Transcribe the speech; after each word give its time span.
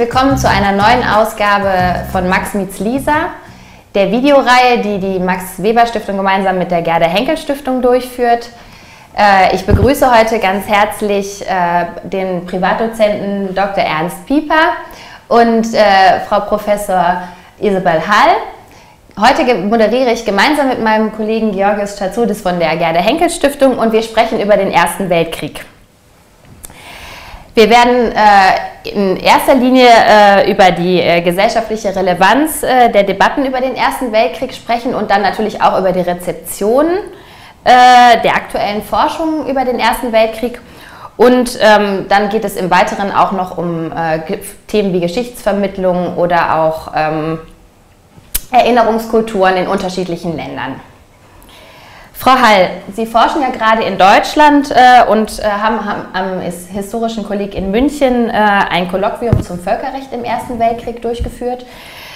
Willkommen 0.00 0.38
zu 0.38 0.48
einer 0.48 0.72
neuen 0.72 1.06
Ausgabe 1.06 2.06
von 2.10 2.26
Max 2.26 2.54
Meets 2.54 2.78
Lisa, 2.78 3.32
der 3.94 4.10
Videoreihe, 4.10 4.78
die 4.78 4.98
die 4.98 5.18
Max 5.18 5.62
Weber 5.62 5.84
Stiftung 5.84 6.16
gemeinsam 6.16 6.56
mit 6.56 6.70
der 6.70 6.80
Gerda 6.80 7.04
Henkel 7.04 7.36
Stiftung 7.36 7.82
durchführt. 7.82 8.48
Äh, 9.14 9.54
ich 9.54 9.66
begrüße 9.66 10.10
heute 10.10 10.38
ganz 10.38 10.66
herzlich 10.66 11.46
äh, 11.46 11.84
den 12.04 12.46
Privatdozenten 12.46 13.54
Dr. 13.54 13.84
Ernst 13.84 14.24
Pieper 14.24 14.72
und 15.28 15.74
äh, 15.74 16.20
Frau 16.26 16.40
Professor 16.40 17.20
Isabel 17.58 18.00
Hall. 18.08 18.36
Heute 19.20 19.54
moderiere 19.54 20.12
ich 20.12 20.24
gemeinsam 20.24 20.68
mit 20.68 20.82
meinem 20.82 21.12
Kollegen 21.12 21.52
Georgios 21.52 21.96
Tatsoudis 21.96 22.40
von 22.40 22.58
der 22.58 22.74
Gerda 22.78 23.00
Henkel 23.00 23.28
Stiftung 23.28 23.76
und 23.76 23.92
wir 23.92 24.02
sprechen 24.02 24.40
über 24.40 24.56
den 24.56 24.72
Ersten 24.72 25.10
Weltkrieg. 25.10 25.62
Wir 27.52 27.68
werden 27.68 28.14
in 28.84 29.16
erster 29.16 29.54
Linie 29.54 29.88
äh, 29.88 30.50
über 30.50 30.70
die 30.70 31.00
äh, 31.00 31.20
gesellschaftliche 31.20 31.94
Relevanz 31.94 32.62
äh, 32.62 32.90
der 32.90 33.02
Debatten 33.02 33.44
über 33.44 33.60
den 33.60 33.74
Ersten 33.74 34.12
Weltkrieg 34.12 34.54
sprechen 34.54 34.94
und 34.94 35.10
dann 35.10 35.22
natürlich 35.22 35.62
auch 35.62 35.78
über 35.78 35.92
die 35.92 36.00
Rezeption 36.00 36.86
äh, 37.64 38.20
der 38.22 38.34
aktuellen 38.34 38.82
Forschung 38.82 39.46
über 39.48 39.64
den 39.64 39.78
Ersten 39.78 40.12
Weltkrieg. 40.12 40.60
Und 41.16 41.58
ähm, 41.60 42.06
dann 42.08 42.30
geht 42.30 42.44
es 42.44 42.56
im 42.56 42.70
Weiteren 42.70 43.12
auch 43.12 43.32
noch 43.32 43.58
um 43.58 43.92
äh, 43.92 44.38
Themen 44.66 44.94
wie 44.94 45.00
Geschichtsvermittlung 45.00 46.16
oder 46.16 46.58
auch 46.58 46.92
ähm, 46.96 47.38
Erinnerungskulturen 48.50 49.56
in 49.56 49.68
unterschiedlichen 49.68 50.34
Ländern. 50.34 50.80
Frau 52.20 52.32
Hall, 52.32 52.68
Sie 52.94 53.06
forschen 53.06 53.40
ja 53.40 53.48
gerade 53.48 53.82
in 53.82 53.96
Deutschland 53.96 54.70
äh, 54.70 55.10
und 55.10 55.38
äh, 55.38 55.42
haben, 55.44 55.82
haben, 55.86 56.02
am 56.12 56.40
Historischen 56.42 57.24
Kolleg 57.24 57.54
in 57.54 57.70
München 57.70 58.28
äh, 58.28 58.32
ein 58.32 58.90
Kolloquium 58.90 59.42
zum 59.42 59.58
Völkerrecht 59.58 60.12
im 60.12 60.22
Ersten 60.22 60.58
Weltkrieg 60.58 61.00
durchgeführt. 61.00 61.64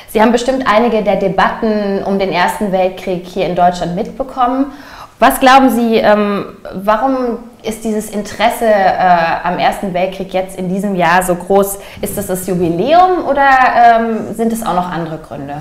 Sie 0.09 0.21
haben 0.21 0.31
bestimmt 0.31 0.67
einige 0.67 1.03
der 1.03 1.17
Debatten 1.17 2.03
um 2.05 2.19
den 2.19 2.33
Ersten 2.33 2.71
Weltkrieg 2.71 3.25
hier 3.25 3.47
in 3.47 3.56
Deutschland 3.56 3.95
mitbekommen. 3.95 4.73
Was 5.21 5.41
glauben 5.41 5.71
Sie, 5.71 5.97
ähm, 5.97 6.49
warum 6.75 7.39
ist 7.62 7.83
dieses 7.83 8.11
Interesse 8.11 8.67
äh, 8.67 9.17
am 9.43 9.59
Ersten 9.59 9.95
Weltkrieg 9.95 10.34
jetzt 10.34 10.59
in 10.59 10.69
diesem 10.69 10.97
Jahr 10.97 11.23
so 11.23 11.34
groß? 11.34 11.78
Ist 12.03 12.19
das 12.19 12.27
das 12.27 12.47
Jubiläum 12.47 13.25
oder 13.27 13.49
ähm, 13.75 14.34
sind 14.34 14.53
es 14.53 14.67
auch 14.67 14.75
noch 14.75 14.93
andere 14.93 15.17
Gründe? 15.17 15.55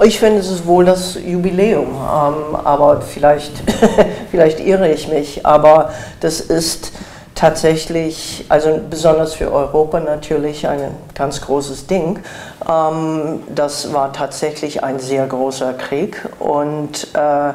Ich 0.00 0.20
finde, 0.20 0.38
es 0.38 0.48
ist 0.48 0.64
wohl 0.64 0.84
das 0.84 1.16
Jubiläum, 1.16 1.88
ähm, 1.88 2.56
aber 2.62 3.00
vielleicht, 3.00 3.52
vielleicht 4.30 4.60
irre 4.60 4.88
ich 4.92 5.08
mich, 5.08 5.44
aber 5.44 5.90
das 6.20 6.40
ist 6.40 6.92
tatsächlich, 7.34 8.44
also 8.48 8.78
besonders 8.88 9.34
für 9.34 9.52
Europa 9.52 9.98
natürlich 9.98 10.68
ein 10.68 10.92
ganz 11.16 11.40
großes 11.40 11.88
Ding. 11.88 12.20
Ähm, 12.68 13.40
das 13.52 13.92
war 13.92 14.12
tatsächlich 14.12 14.84
ein 14.84 15.00
sehr 15.00 15.26
großer 15.26 15.72
Krieg 15.74 16.28
und, 16.38 17.08
äh, 17.14 17.52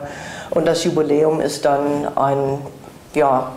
und 0.50 0.68
das 0.68 0.84
Jubiläum 0.84 1.40
ist 1.40 1.64
dann 1.64 2.10
ein, 2.18 2.60
ja, 3.14 3.54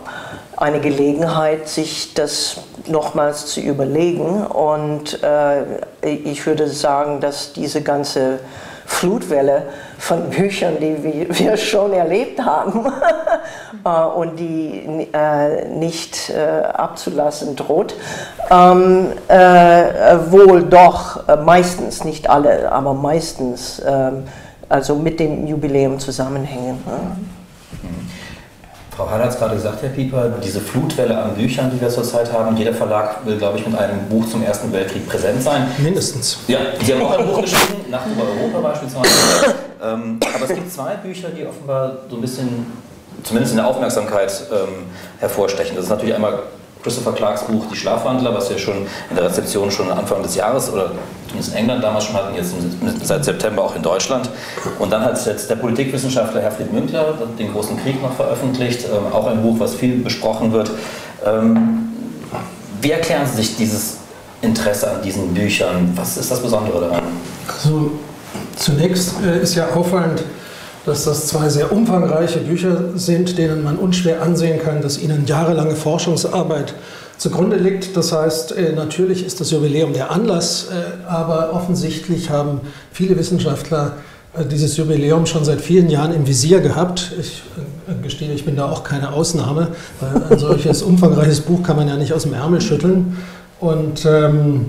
eine 0.55 0.79
Gelegenheit, 0.79 1.67
sich 1.67 2.13
das 2.13 2.61
nochmals 2.87 3.47
zu 3.47 3.59
überlegen 3.59 4.45
und 4.45 5.21
äh, 5.23 5.63
ich 6.01 6.45
würde 6.45 6.69
sagen, 6.69 7.19
dass 7.19 7.51
diese 7.51 7.81
ganze 7.81 8.39
Flutwelle 8.87 9.63
von 9.99 10.29
Büchern, 10.29 10.77
die 10.79 11.27
wir 11.29 11.57
schon 11.57 11.93
erlebt 11.93 12.43
haben 12.43 12.85
äh, 13.85 13.89
und 13.89 14.37
die 14.37 15.07
äh, 15.13 15.67
nicht 15.67 16.29
äh, 16.29 16.63
abzulassen 16.63 17.55
droht, 17.55 17.95
ähm, 18.49 19.09
wohl 20.31 20.63
doch 20.63 21.27
meistens, 21.43 22.05
nicht 22.05 22.29
alle, 22.29 22.71
aber 22.71 22.93
meistens, 22.93 23.81
ähm, 23.85 24.23
also 24.69 24.95
mit 24.95 25.19
dem 25.19 25.45
Jubiläum 25.45 25.99
zusammenhängen. 25.99 26.81
Frau 28.97 29.07
Hall 29.11 29.21
hat 29.21 29.29
es 29.29 29.37
gerade 29.37 29.53
gesagt, 29.53 29.83
Herr 29.83 29.89
Pieper, 29.89 30.27
diese 30.43 30.59
Flutwelle 30.59 31.15
an 31.15 31.35
Büchern, 31.35 31.69
die 31.71 31.79
wir 31.79 31.87
zurzeit 31.87 32.33
haben, 32.33 32.57
jeder 32.57 32.73
Verlag 32.73 33.23
will, 33.25 33.37
glaube 33.37 33.59
ich, 33.59 33.67
mit 33.67 33.77
einem 33.77 34.09
Buch 34.09 34.27
zum 34.27 34.41
Ersten 34.41 34.73
Weltkrieg 34.73 35.07
präsent 35.07 35.43
sein. 35.43 35.67
Mindestens. 35.77 36.39
Ja, 36.47 36.57
Sie 36.83 36.95
haben 36.95 37.03
auch 37.03 37.11
ein 37.11 37.27
Buch 37.27 37.39
geschrieben, 37.39 37.91
Nacht 37.91 38.07
über 38.07 38.23
Europa 38.23 38.59
beispielsweise. 38.69 39.07
Ähm, 39.79 40.19
aber 40.33 40.45
es 40.45 40.55
gibt 40.55 40.73
zwei 40.73 40.95
Bücher, 40.95 41.27
die 41.29 41.45
offenbar 41.45 41.97
so 42.09 42.15
ein 42.15 42.21
bisschen, 42.21 42.65
zumindest 43.21 43.53
in 43.53 43.57
der 43.57 43.67
Aufmerksamkeit, 43.67 44.31
ähm, 44.51 44.87
hervorstechen. 45.19 45.75
Das 45.75 45.85
ist 45.85 45.91
natürlich 45.91 46.15
einmal 46.15 46.39
Christopher 46.87 47.11
Clarks 47.11 47.43
Buch 47.43 47.65
Die 47.69 47.75
Schlafwandler, 47.75 48.33
was 48.33 48.49
wir 48.49 48.57
schon 48.57 48.87
in 49.09 49.15
der 49.17 49.25
Rezeption 49.25 49.69
schon 49.69 49.91
Anfang 49.91 50.23
des 50.23 50.35
Jahres 50.35 50.71
oder 50.71 50.91
zumindest 51.27 51.51
in 51.51 51.59
England 51.59 51.83
damals 51.83 52.05
schon 52.05 52.15
hatten, 52.15 52.33
jetzt 52.33 52.53
seit 53.03 53.25
September 53.25 53.61
auch 53.61 53.75
in 53.75 53.81
Deutschland. 53.83 54.29
Und 54.79 54.89
dann 54.89 55.01
hat 55.01 55.25
jetzt 55.25 55.49
der 55.49 55.57
Politikwissenschaftler 55.57 56.39
Herfried 56.39 56.71
Münkler 56.71 57.13
den 57.37 57.51
großen 57.51 57.77
Krieg 57.83 58.01
noch 58.01 58.13
veröffentlicht, 58.13 58.85
ähm, 58.85 59.11
auch 59.11 59.27
ein 59.27 59.41
Buch, 59.41 59.59
was 59.59 59.75
viel 59.75 59.97
besprochen 59.97 60.53
wird. 60.53 60.71
Ähm, 61.25 61.89
wie 62.81 62.91
erklären 62.91 63.27
Sie 63.27 63.35
sich 63.35 63.57
dieses 63.57 63.97
Interesse 64.41 64.89
an 64.89 65.01
diesen 65.01 65.33
Büchern? 65.33 65.91
Was 65.95 66.15
ist 66.15 66.31
das 66.31 66.41
Besondere 66.41 66.79
daran? 66.79 67.01
Also 67.49 67.91
zunächst 68.55 69.15
äh, 69.25 69.41
ist 69.41 69.55
ja 69.55 69.67
auffallend, 69.75 70.23
dass 70.87 71.03
das 71.03 71.27
zwei 71.27 71.49
sehr 71.49 71.73
umfangreiche 71.73 72.39
Bücher 72.39 72.91
sind, 72.95 73.37
denen 73.37 73.61
man 73.61 73.77
unschwer 73.77 74.21
ansehen 74.21 74.59
kann, 74.63 74.81
dass 74.81 74.97
ihnen 74.97 75.25
jahrelange 75.25 75.75
Forschungsarbeit 75.75 76.73
zugrunde 77.17 77.57
liegt. 77.57 77.97
Das 77.97 78.13
heißt, 78.13 78.53
äh, 78.53 78.71
natürlich 78.71 79.25
ist 79.25 79.41
das 79.41 79.51
Jubiläum 79.51 79.91
der 79.91 80.11
Anlass, 80.11 80.67
äh, 80.71 81.05
aber 81.07 81.53
offensichtlich 81.53 82.29
haben 82.29 82.61
viele 82.93 83.17
Wissenschaftler 83.17 83.97
äh, 84.33 84.45
dieses 84.45 84.77
Jubiläum 84.77 85.25
schon 85.25 85.43
seit 85.43 85.59
vielen 85.59 85.89
Jahren 85.89 86.13
im 86.13 86.25
Visier 86.25 86.61
gehabt. 86.61 87.11
Ich 87.19 87.43
gestehe, 88.01 88.31
ich 88.31 88.45
bin 88.45 88.55
da 88.55 88.71
auch 88.71 88.85
keine 88.85 89.11
Ausnahme, 89.11 89.69
weil 89.99 90.31
ein 90.31 90.39
solches 90.39 90.83
umfangreiches 90.83 91.41
Buch 91.41 91.63
kann 91.63 91.75
man 91.75 91.89
ja 91.89 91.97
nicht 91.97 92.13
aus 92.13 92.23
dem 92.23 92.33
Ärmel 92.33 92.61
schütteln. 92.61 93.17
Und 93.59 94.05
ähm, 94.05 94.67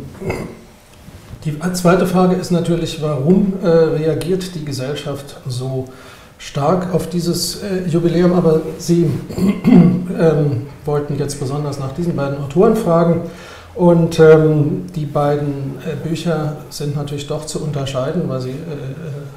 die 1.44 1.58
zweite 1.72 2.06
Frage 2.06 2.36
ist 2.36 2.50
natürlich, 2.50 3.00
warum 3.00 3.54
äh, 3.62 3.68
reagiert 3.68 4.54
die 4.54 4.64
Gesellschaft 4.64 5.36
so 5.46 5.86
stark 6.38 6.92
auf 6.94 7.08
dieses 7.08 7.62
äh, 7.62 7.88
Jubiläum? 7.88 8.32
Aber 8.32 8.60
Sie 8.78 9.10
ähm, 9.36 10.66
wollten 10.84 11.16
jetzt 11.18 11.38
besonders 11.38 11.78
nach 11.78 11.92
diesen 11.92 12.16
beiden 12.16 12.38
Autoren 12.38 12.76
fragen. 12.76 13.22
Und 13.74 14.18
ähm, 14.18 14.86
die 14.96 15.06
beiden 15.06 15.76
äh, 15.86 15.94
Bücher 15.94 16.56
sind 16.70 16.96
natürlich 16.96 17.28
doch 17.28 17.46
zu 17.46 17.62
unterscheiden, 17.62 18.22
weil 18.26 18.40
sie 18.40 18.50
äh, 18.50 18.52
äh 18.52 18.56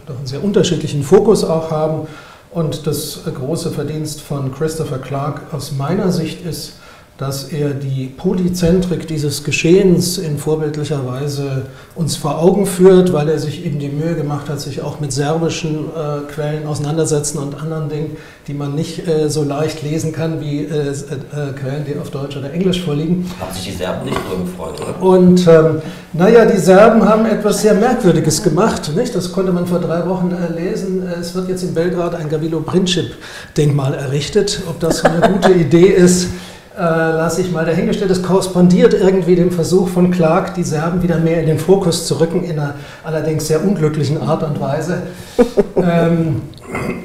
doch 0.07 0.17
einen 0.17 0.25
sehr 0.25 0.43
unterschiedlichen 0.43 1.03
Fokus 1.03 1.43
auch 1.43 1.69
haben. 1.69 2.07
Und 2.49 2.87
das 2.87 3.19
große 3.33 3.69
Verdienst 3.69 4.21
von 4.21 4.51
Christopher 4.51 4.97
Clark 4.97 5.41
aus 5.53 5.73
meiner 5.73 6.11
Sicht 6.11 6.43
ist, 6.43 6.73
dass 7.21 7.43
er 7.53 7.69
die 7.69 8.07
Polyzentrik 8.07 9.07
dieses 9.07 9.43
Geschehens 9.43 10.17
in 10.17 10.39
vorbildlicher 10.39 11.05
Weise 11.05 11.67
uns 11.93 12.15
vor 12.15 12.39
Augen 12.39 12.65
führt, 12.65 13.13
weil 13.13 13.29
er 13.29 13.37
sich 13.37 13.63
eben 13.63 13.77
die 13.77 13.89
Mühe 13.89 14.15
gemacht 14.15 14.49
hat, 14.49 14.59
sich 14.59 14.81
auch 14.81 14.99
mit 14.99 15.13
serbischen 15.13 15.85
äh, 15.85 16.31
Quellen 16.33 16.65
auseinandersetzen 16.65 17.37
und 17.37 17.61
anderen 17.61 17.89
Dingen, 17.89 18.17
die 18.47 18.55
man 18.55 18.73
nicht 18.73 19.07
äh, 19.07 19.29
so 19.29 19.43
leicht 19.43 19.83
lesen 19.83 20.13
kann 20.13 20.41
wie 20.41 20.63
äh, 20.63 20.89
äh 20.89 21.53
Quellen, 21.59 21.85
die 21.87 21.95
auf 22.01 22.09
Deutsch 22.09 22.37
oder 22.37 22.51
Englisch 22.51 22.81
vorliegen. 22.81 23.29
Haben 23.39 23.53
sich 23.53 23.65
die 23.65 23.77
Serben 23.77 24.03
nicht 24.03 24.17
darüber 24.17 24.43
gefreut, 24.43 24.81
oder? 24.81 25.03
Und 25.03 25.47
ähm, 25.47 25.81
naja, 26.13 26.45
die 26.45 26.57
Serben 26.57 27.07
haben 27.07 27.27
etwas 27.27 27.61
sehr 27.61 27.75
Merkwürdiges 27.75 28.41
gemacht. 28.41 28.91
Nicht? 28.95 29.13
Das 29.13 29.31
konnte 29.31 29.51
man 29.51 29.67
vor 29.67 29.77
drei 29.77 30.07
Wochen 30.09 30.31
äh, 30.31 30.59
lesen. 30.59 31.07
Es 31.07 31.35
wird 31.35 31.49
jetzt 31.49 31.61
in 31.61 31.75
Belgrad 31.75 32.15
ein 32.15 32.29
Gavilo 32.29 32.61
Princip-Denkmal 32.61 33.93
errichtet. 33.93 34.63
Ob 34.67 34.79
das 34.79 35.05
eine 35.05 35.21
gute 35.21 35.51
Idee 35.51 35.85
ist, 35.85 36.29
äh, 36.77 36.81
lasse 36.81 37.41
ich 37.41 37.51
mal 37.51 37.65
dahingestellt. 37.65 38.11
Es 38.11 38.23
korrespondiert 38.23 38.93
irgendwie 38.93 39.35
dem 39.35 39.51
Versuch 39.51 39.89
von 39.89 40.11
Clark, 40.11 40.53
die 40.55 40.63
Serben 40.63 41.03
wieder 41.03 41.17
mehr 41.17 41.41
in 41.41 41.47
den 41.47 41.59
Fokus 41.59 42.07
zu 42.07 42.19
rücken, 42.19 42.43
in 42.43 42.59
einer 42.59 42.75
allerdings 43.03 43.47
sehr 43.47 43.63
unglücklichen 43.63 44.21
Art 44.21 44.43
und 44.43 44.59
Weise. 44.59 45.03
ähm, 45.75 46.41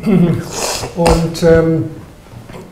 und 0.96 1.42
ähm, 1.42 1.84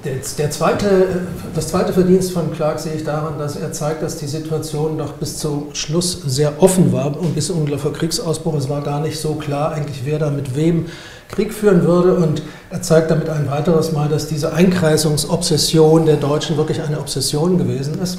der, 0.05 0.17
der, 0.39 0.51
zweite, 0.51 1.23
das 1.55 1.69
zweite 1.69 1.93
Verdienst 1.93 2.33
von 2.33 2.53
Clark 2.53 2.79
sehe 2.79 2.95
ich 2.95 3.05
daran, 3.05 3.39
dass 3.39 3.57
er 3.57 3.73
zeigt, 3.73 4.03
dass 4.03 4.17
die 4.19 4.27
Situation 4.27 4.99
doch 4.99 5.15
bis 5.15 5.39
zum 5.39 5.75
Schluss 5.75 6.23
sehr 6.27 6.63
offen 6.63 6.93
war 6.93 7.19
und 7.19 7.35
bis 7.35 7.51
ungefähr 7.51 7.79
vor 7.79 7.93
Kriegsausbruch. 7.93 8.55
Es 8.55 8.69
war 8.69 8.83
gar 8.83 9.01
nicht 9.01 9.19
so 9.19 9.35
klar 9.35 9.73
eigentlich, 9.73 10.03
wer 10.05 10.19
da 10.19 10.31
mit 10.31 10.55
wem 10.55 10.87
Krieg 11.35 11.53
führen 11.53 11.85
würde. 11.85 12.15
Und 12.15 12.43
er 12.71 12.83
zeigt 12.83 13.11
damit 13.11 13.29
ein 13.29 13.51
weiteres 13.51 13.93
Mal, 13.93 14.09
dass 14.09 14.27
diese 14.29 14.53
Einkreisungsobsession 14.53 16.07
der 16.07 16.17
Deutschen 16.17 16.57
wirklich 16.57 16.83
eine 16.83 16.99
Obsession 16.99 17.59
gewesen 17.59 18.01
ist. 18.03 18.19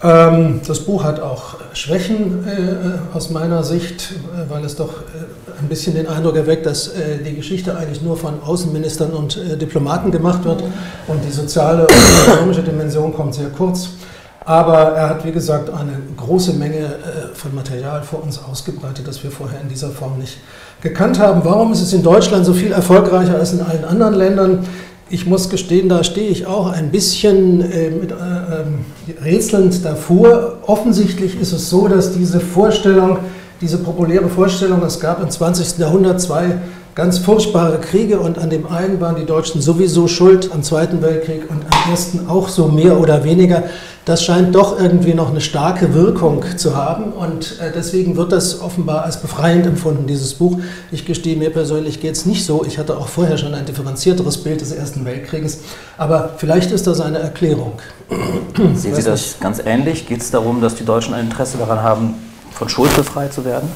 Ähm, 0.00 0.60
das 0.66 0.80
Buch 0.80 1.02
hat 1.02 1.18
auch 1.18 1.56
Schwächen 1.72 2.46
äh, 2.46 3.16
aus 3.16 3.30
meiner 3.30 3.64
Sicht, 3.64 4.12
äh, 4.12 4.48
weil 4.48 4.64
es 4.64 4.76
doch 4.76 4.90
äh, 4.90 5.60
ein 5.60 5.68
bisschen 5.68 5.96
den 5.96 6.06
Eindruck 6.06 6.36
erweckt, 6.36 6.66
dass 6.66 6.92
die 7.26 7.34
Geschichte 7.34 7.76
eigentlich 7.76 8.00
nur 8.00 8.16
von 8.16 8.40
Außenministern 8.40 9.10
und 9.10 9.40
Diplomaten 9.60 10.12
gemacht 10.12 10.44
wird 10.44 10.62
und 11.08 11.24
die 11.26 11.32
soziale 11.32 11.82
und 11.82 12.28
ökonomische 12.28 12.62
Dimension 12.62 13.12
kommt 13.12 13.34
sehr 13.34 13.48
kurz. 13.48 13.88
Aber 14.48 14.78
er 14.94 15.10
hat, 15.10 15.26
wie 15.26 15.30
gesagt, 15.30 15.68
eine 15.68 15.92
große 16.16 16.54
Menge 16.54 16.96
von 17.34 17.54
Material 17.54 18.02
vor 18.02 18.22
uns 18.22 18.40
ausgebreitet, 18.42 19.06
das 19.06 19.22
wir 19.22 19.30
vorher 19.30 19.60
in 19.60 19.68
dieser 19.68 19.90
Form 19.90 20.16
nicht 20.18 20.38
gekannt 20.80 21.18
haben. 21.18 21.42
Warum 21.44 21.70
ist 21.70 21.82
es 21.82 21.92
in 21.92 22.02
Deutschland 22.02 22.46
so 22.46 22.54
viel 22.54 22.72
erfolgreicher 22.72 23.34
als 23.34 23.52
in 23.52 23.60
allen 23.60 23.84
anderen 23.84 24.14
Ländern? 24.14 24.64
Ich 25.10 25.26
muss 25.26 25.50
gestehen, 25.50 25.90
da 25.90 26.02
stehe 26.02 26.30
ich 26.30 26.46
auch 26.46 26.72
ein 26.72 26.90
bisschen 26.90 27.60
äh, 27.60 27.90
mit, 27.90 28.10
äh, 28.10 28.14
äh, 28.14 29.22
rätselnd 29.22 29.84
davor. 29.84 30.58
Offensichtlich 30.66 31.38
ist 31.38 31.52
es 31.52 31.68
so, 31.68 31.86
dass 31.86 32.12
diese 32.12 32.40
Vorstellung, 32.40 33.18
diese 33.60 33.76
populäre 33.76 34.28
Vorstellung, 34.28 34.82
es 34.82 34.98
gab 34.98 35.22
im 35.22 35.28
20. 35.28 35.78
Jahrhundert 35.78 36.22
zwei 36.22 36.58
ganz 36.94 37.18
furchtbare 37.18 37.78
Kriege 37.78 38.18
und 38.18 38.38
an 38.38 38.50
dem 38.50 38.66
einen 38.66 39.00
waren 39.00 39.14
die 39.14 39.24
Deutschen 39.24 39.62
sowieso 39.62 40.08
schuld, 40.08 40.50
am 40.52 40.64
Zweiten 40.64 41.00
Weltkrieg 41.00 41.42
und 41.48 41.62
am 41.70 41.90
Ersten 41.90 42.28
auch 42.28 42.48
so 42.48 42.66
mehr 42.66 43.00
oder 43.00 43.22
weniger. 43.22 43.62
Das 44.08 44.24
scheint 44.24 44.54
doch 44.54 44.80
irgendwie 44.80 45.12
noch 45.12 45.28
eine 45.28 45.42
starke 45.42 45.92
Wirkung 45.92 46.42
zu 46.56 46.74
haben 46.74 47.12
und 47.12 47.60
äh, 47.60 47.70
deswegen 47.74 48.16
wird 48.16 48.32
das 48.32 48.62
offenbar 48.62 49.02
als 49.02 49.18
befreiend 49.18 49.66
empfunden, 49.66 50.06
dieses 50.06 50.32
Buch. 50.32 50.60
Ich 50.90 51.04
gestehe, 51.04 51.36
mir 51.36 51.50
persönlich 51.50 52.00
geht 52.00 52.16
es 52.16 52.24
nicht 52.24 52.46
so. 52.46 52.64
Ich 52.64 52.78
hatte 52.78 52.96
auch 52.96 53.06
vorher 53.06 53.36
schon 53.36 53.52
ein 53.52 53.66
differenzierteres 53.66 54.42
Bild 54.42 54.62
des 54.62 54.72
Ersten 54.72 55.04
Weltkrieges, 55.04 55.58
aber 55.98 56.30
vielleicht 56.38 56.70
ist 56.70 56.86
das 56.86 57.02
eine 57.02 57.18
Erklärung. 57.18 57.80
Sehen 58.72 58.94
Sie 58.94 59.02
das 59.02 59.36
ganz 59.40 59.60
ähnlich? 59.62 60.08
Geht 60.08 60.22
es 60.22 60.30
darum, 60.30 60.62
dass 60.62 60.74
die 60.74 60.86
Deutschen 60.86 61.12
ein 61.12 61.26
Interesse 61.26 61.58
daran 61.58 61.82
haben, 61.82 62.14
von 62.50 62.70
Schuld 62.70 62.96
befreit 62.96 63.34
zu 63.34 63.44
werden? 63.44 63.68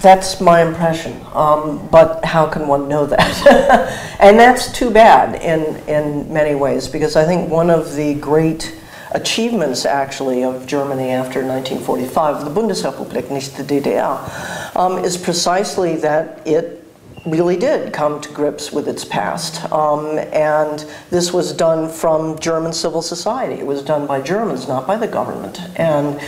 That's 0.00 0.38
my 0.38 0.62
impression, 0.62 1.14
um, 1.34 1.80
but 1.90 2.20
how 2.24 2.48
can 2.48 2.68
one 2.68 2.86
know 2.86 3.06
that? 3.06 3.88
and 4.20 4.38
that's 4.38 4.70
too 4.70 4.92
bad 4.92 5.42
in, 5.42 5.64
in 5.88 6.32
many 6.32 6.54
ways, 6.54 6.86
because 6.86 7.16
I 7.16 7.26
think 7.26 7.50
one 7.50 7.74
of 7.74 7.92
the 7.96 8.14
great 8.14 8.72
achievements, 9.14 9.86
actually, 9.86 10.44
of 10.44 10.66
Germany 10.66 11.10
after 11.10 11.40
1945, 11.44 12.44
the 12.44 12.60
Bundesrepublik, 12.60 13.30
nicht 13.30 13.56
the 13.56 13.62
DDR, 13.62 14.76
um, 14.76 14.98
is 14.98 15.16
precisely 15.16 15.96
that 15.96 16.46
it 16.46 16.84
really 17.24 17.56
did 17.56 17.92
come 17.92 18.20
to 18.20 18.28
grips 18.30 18.70
with 18.70 18.86
its 18.88 19.04
past. 19.04 19.72
Um, 19.72 20.18
and 20.18 20.84
this 21.10 21.32
was 21.32 21.52
done 21.52 21.88
from 21.88 22.38
German 22.38 22.72
civil 22.72 23.00
society. 23.00 23.54
It 23.54 23.66
was 23.66 23.82
done 23.82 24.06
by 24.06 24.20
Germans, 24.20 24.68
not 24.68 24.86
by 24.86 24.96
the 24.96 25.08
government. 25.08 25.60
And 25.76 26.20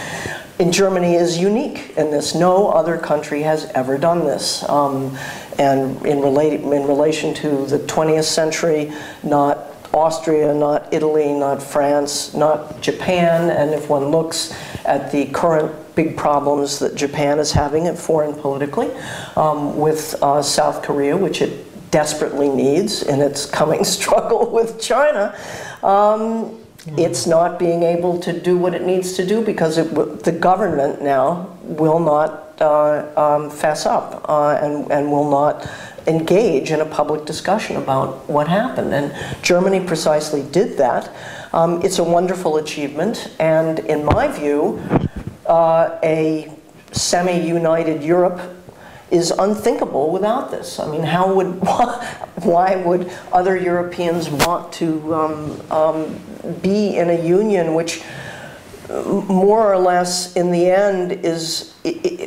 in 0.59 0.73
Germany 0.73 1.15
is 1.15 1.37
unique 1.37 1.93
in 1.99 2.11
this. 2.11 2.35
No 2.35 2.69
other 2.69 2.97
country 2.97 3.43
has 3.43 3.67
ever 3.75 3.99
done 3.99 4.21
this. 4.21 4.67
Um, 4.69 5.17
and 5.59 6.05
in, 6.07 6.21
relate, 6.21 6.61
in 6.61 6.87
relation 6.87 7.35
to 7.35 7.67
the 7.67 7.79
20th 7.81 8.25
century, 8.25 8.93
not 9.23 9.76
Austria, 9.95 10.53
not 10.55 10.93
Italy, 10.93 11.33
not 11.33 11.63
France, 11.63 12.35
not 12.35 12.81
Japan. 12.81 13.51
And 13.51 13.73
if 13.73 13.89
one 13.89 14.07
looks 14.07 14.53
at 14.85 15.11
the 15.13 15.27
current 15.27 15.73
big 15.95 16.17
problems 16.17 16.79
that 16.79 16.95
Japan 16.95 17.39
is 17.39 17.53
having 17.53 17.87
at 17.87 17.99
foreign 17.99 18.35
politically 18.35 18.91
um, 19.37 19.79
with 19.79 20.15
uh, 20.23 20.43
South 20.43 20.83
Korea, 20.83 21.17
which 21.17 21.43
it 21.43 21.91
desperately 21.91 22.49
needs 22.49 23.03
in 23.03 23.21
its 23.21 23.47
coming 23.61 23.85
struggle 23.85 24.51
with 24.51 24.81
China, 24.81 25.35
um, 25.83 26.59
it's 26.97 27.27
not 27.27 27.59
being 27.59 27.83
able 27.83 28.19
to 28.21 28.39
do 28.39 28.57
what 28.57 28.73
it 28.75 28.83
needs 28.83 29.15
to 29.15 29.27
do 29.27 29.45
because 29.45 29.77
the 29.77 30.37
government 30.39 31.03
now 31.03 31.51
will 31.63 31.99
not 31.99 32.61
uh, 32.61 33.11
um, 33.17 33.51
fess 33.51 33.87
up 33.87 34.25
uh, 34.29 34.59
and, 34.63 34.91
and 34.93 35.11
will 35.11 35.29
not 35.29 35.69
engage 36.07 36.71
in 36.71 36.81
a 36.81 36.87
public 36.87 37.25
discussion 37.25 37.77
about 37.77 38.29
what 38.29 38.49
happened. 38.49 38.95
And 38.95 39.15
Germany 39.43 39.81
precisely 39.85 40.43
did 40.43 40.79
that. 40.79 41.15
Um, 41.53 41.83
it's 41.83 41.99
a 41.99 42.05
wonderful 42.05 42.57
achievement, 42.57 43.35
and 43.39 43.79
in 43.81 44.05
my 44.05 44.29
view, 44.29 44.83
uh, 45.47 45.99
a 46.03 46.53
semi 46.93 47.41
united 47.47 48.03
Europe 48.03 48.41
is 49.11 49.31
unthinkable 49.31 50.11
without 50.11 50.51
this. 50.51 50.79
I 50.81 50.91
mean, 50.91 51.03
how 51.03 51.33
would, 51.33 51.47
why 52.43 52.77
would 52.77 53.11
other 53.33 53.57
Europeans 53.57 54.29
want 54.29 54.73
to 54.75 55.15
um, 55.15 55.71
um, 55.71 56.61
be 56.61 56.97
in 56.97 57.11
a 57.11 57.27
union 57.27 57.75
which 57.75 58.03
more 58.89 59.73
or 59.73 59.79
less 59.79 60.35
in 60.37 60.51
the 60.51 60.71
end 60.71 61.13
is 61.13 61.75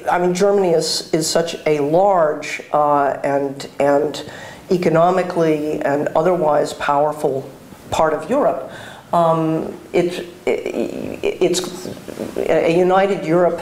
I 0.09 0.19
mean 0.19 0.33
Germany 0.33 0.69
is 0.69 1.13
is 1.13 1.27
such 1.27 1.55
a 1.65 1.79
large 1.79 2.61
uh, 2.71 3.19
and 3.23 3.67
and 3.79 4.29
economically 4.71 5.81
and 5.81 6.07
otherwise 6.09 6.73
powerful 6.73 7.49
part 7.91 8.13
of 8.13 8.29
Europe. 8.29 8.71
Um, 9.11 9.79
it, 9.91 10.27
it, 10.45 11.19
it's 11.23 11.89
a 12.37 12.77
united 12.77 13.25
Europe 13.25 13.59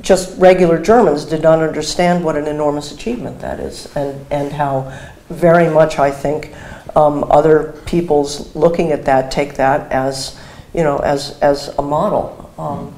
just 0.00 0.38
regular 0.38 0.80
Germans 0.80 1.26
did 1.26 1.42
not 1.42 1.60
understand 1.60 2.24
what 2.24 2.36
an 2.36 2.46
enormous 2.46 2.90
achievement 2.90 3.38
that 3.40 3.60
is, 3.60 3.94
and 3.94 4.24
and 4.30 4.52
how 4.52 4.90
very 5.28 5.68
much 5.68 5.98
I 5.98 6.10
think 6.10 6.54
um, 6.96 7.24
other 7.30 7.80
peoples 7.86 8.54
looking 8.54 8.92
at 8.92 9.04
that 9.04 9.30
take 9.30 9.54
that 9.54 9.90
as, 9.92 10.38
you 10.74 10.82
know, 10.82 10.98
as, 10.98 11.38
as 11.40 11.68
a 11.78 11.82
model. 11.82 12.50
Um, 12.58 12.94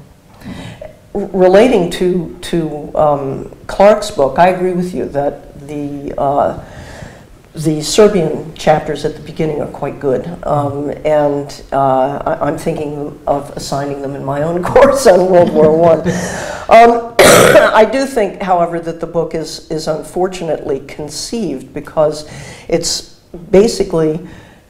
relating 1.13 1.91
to, 1.91 2.37
to 2.41 2.97
um, 2.97 3.55
Clark's 3.67 4.11
book, 4.11 4.39
I 4.39 4.49
agree 4.49 4.73
with 4.73 4.93
you 4.93 5.05
that 5.09 5.67
the, 5.67 6.13
uh, 6.17 6.65
the 7.53 7.81
Serbian 7.81 8.53
chapters 8.55 9.03
at 9.03 9.15
the 9.15 9.21
beginning 9.21 9.61
are 9.61 9.67
quite 9.67 9.99
good. 9.99 10.25
Um, 10.43 10.89
and 11.05 11.63
uh, 11.71 12.37
I, 12.41 12.47
am 12.47 12.57
thinking 12.57 13.19
of 13.27 13.49
assigning 13.57 14.01
them 14.01 14.15
in 14.15 14.23
my 14.23 14.43
own 14.43 14.63
course 14.63 15.05
on 15.05 15.29
World 15.29 15.51
War 15.53 15.91
I. 15.91 16.83
Um, 16.83 17.15
I 17.19 17.85
do 17.85 18.05
think, 18.05 18.41
however, 18.41 18.79
that 18.79 18.99
the 18.99 19.07
book 19.07 19.35
is, 19.35 19.69
is 19.69 19.87
unfortunately 19.87 20.79
conceived 20.81 21.73
because 21.73 22.29
it's 22.69 23.10
basically 23.49 24.19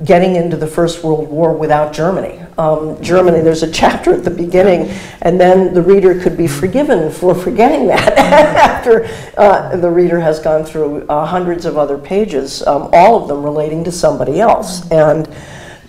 getting 0.06 0.36
into 0.36 0.58
the 0.58 0.68
First 0.68 1.03
World 1.03 1.30
War 1.30 1.53
without 1.53 1.94
Germany. 1.94 2.39
Um, 2.58 3.01
Germany, 3.01 3.41
there's 3.41 3.63
a 3.63 3.72
chapter 3.72 4.13
at 4.13 4.24
the 4.24 4.32
beginning, 4.32 4.89
and 5.22 5.39
then 5.39 5.74
the 5.74 5.82
reader 5.82 6.20
could 6.20 6.38
be 6.38 6.48
forgiven 6.48 7.12
for 7.12 7.36
forgetting 7.36 7.88
that 7.88 8.18
after 8.18 9.08
uh, 9.38 9.75
the 9.77 9.89
reader 9.89 10.20
has 10.20 10.39
gone 10.39 10.63
through 10.65 11.06
uh, 11.08 11.25
hundreds 11.25 11.65
of 11.65 11.77
other 11.77 11.98
pages, 11.98 12.65
um, 12.68 12.89
all 12.94 13.22
of 13.22 13.27
them 13.27 13.44
relating 13.44 13.84
to 13.84 13.91
somebody 13.91 14.39
else. 14.39 14.89
And 14.91 15.30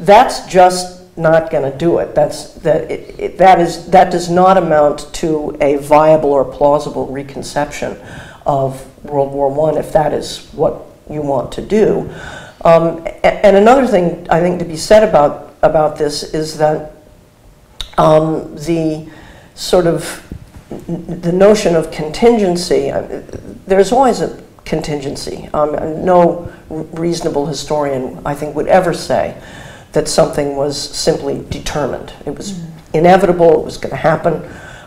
that's 0.01 0.47
just 0.47 1.17
not 1.17 1.51
going 1.51 1.71
to 1.71 1.77
do 1.77 1.99
it. 1.99 2.15
That's, 2.15 2.55
that, 2.55 2.91
it, 2.91 3.19
it, 3.19 3.39
that, 3.39 3.61
is, 3.61 3.91
that 3.91 4.11
does 4.11 4.31
not 4.31 4.57
amount 4.57 5.13
to 5.15 5.57
a 5.61 5.77
viable 5.77 6.31
or 6.31 6.45
plausible 6.45 7.07
reconception 7.07 7.99
of 8.47 9.05
World 9.05 9.33
War 9.33 9.71
I 9.71 9.79
if 9.79 9.93
that 9.93 10.13
is 10.13 10.49
what 10.53 10.83
you 11.11 11.23
want 11.23 11.53
to 11.53 11.63
do. 11.63 12.13
Um, 12.65 13.07
and 13.25 13.57
another 13.57 13.87
thing 13.87 14.27
I 14.31 14.41
think 14.41 14.59
to 14.61 14.65
be 14.65 14.77
said 14.77 15.07
about, 15.07 15.55
about 15.63 15.99
this 15.99 16.23
is 16.23 16.59
that 16.59 16.93
um, 17.99 18.55
the 18.57 19.11
sort 19.55 19.87
of 19.87 20.29
the 20.87 21.33
notion 21.33 21.77
of 21.77 21.91
contingency, 21.91 22.91
uh, 22.91 23.23
there's 23.67 23.93
always 23.93 24.21
a 24.21 24.43
contingency. 24.65 25.49
Um, 25.53 26.05
no 26.05 26.53
reasonable 26.71 27.47
historian, 27.47 28.21
I 28.25 28.35
think, 28.35 28.55
would 28.57 28.69
ever 28.69 28.95
say 28.95 29.41
that 29.93 30.09
something 30.09 30.57
was 30.57 30.79
simply 30.79 31.45
determined. 31.51 32.13
It 32.25 32.37
was 32.37 32.53
mm. 32.53 32.71
inevitable, 32.95 33.61
it 33.61 33.65
was 33.65 33.77
going 33.77 33.91
to 33.91 33.97
happen 33.97 34.43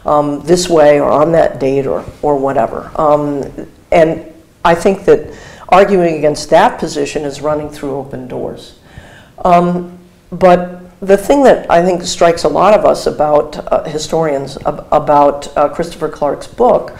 um, 0.05 0.41
this 0.45 0.69
way 0.69 0.99
or 0.99 1.11
on 1.11 1.31
that 1.33 1.59
date 1.59 1.85
or, 1.85 2.05
or 2.21 2.37
whatever. 2.37 2.91
Um, 2.95 3.69
and 3.91 4.25
I 4.63 4.75
think 4.75 5.05
that 5.05 5.37
arguing 5.69 6.17
against 6.17 6.49
that 6.49 6.79
position 6.79 7.23
is 7.23 7.41
running 7.41 7.69
through 7.69 7.95
open 7.95 8.27
doors. 8.27 8.79
Um, 9.43 9.99
but 10.31 10.81
the 11.01 11.17
thing 11.17 11.43
that 11.43 11.69
I 11.69 11.83
think 11.83 12.03
strikes 12.03 12.43
a 12.43 12.49
lot 12.49 12.73
of 12.73 12.85
us 12.85 13.07
about 13.07 13.57
uh, 13.71 13.83
historians 13.83 14.57
ab 14.65 14.87
about 14.91 15.55
uh, 15.57 15.69
Christopher 15.69 16.09
Clark's 16.09 16.47
book 16.47 16.97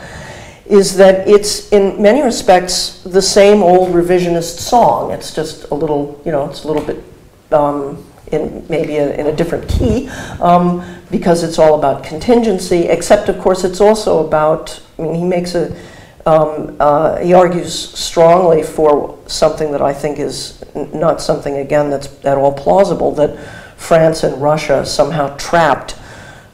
is 0.66 0.98
that 0.98 1.28
it's 1.28 1.72
in 1.72 2.02
many 2.02 2.22
respects 2.22 3.02
the 3.04 3.22
same 3.22 3.62
old 3.62 3.94
revisionist 3.94 4.60
song. 4.60 5.12
It's 5.12 5.34
just 5.34 5.70
a 5.70 5.76
little, 5.76 6.20
you 6.26 6.32
know, 6.32 6.50
it's 6.50 6.64
a 6.64 6.68
little 6.68 6.84
bit 6.84 7.04
um, 7.52 8.04
in 8.32 8.66
maybe 8.68 8.98
a, 8.98 9.14
in 9.16 9.28
a 9.28 9.36
different 9.36 9.70
key 9.70 10.10
um, 10.42 10.84
because 11.12 11.44
it's 11.44 11.60
all 11.60 11.78
about 11.78 12.04
contingency. 12.04 12.88
Except, 12.88 13.30
of 13.30 13.40
course, 13.40 13.64
it's 13.64 13.80
also 13.80 14.26
about. 14.26 14.82
I 14.98 15.04
mean, 15.04 15.16
he 15.16 15.24
makes 15.24 15.56
a 15.56 15.76
um, 16.26 16.76
uh, 16.80 17.18
he 17.18 17.34
argues 17.34 17.74
strongly 17.78 18.64
for 18.64 19.18
something 19.28 19.72
that 19.72 19.82
I 19.82 19.94
think 19.94 20.18
is 20.18 20.64
not 20.74 21.22
something, 21.22 21.58
again, 21.58 21.90
that's 21.92 22.08
at 22.26 22.38
all 22.38 22.52
plausible 22.52 23.12
that 23.14 23.38
France 23.78 24.24
and 24.24 24.42
Russia 24.42 24.86
somehow 24.86 25.36
trapped 25.38 25.96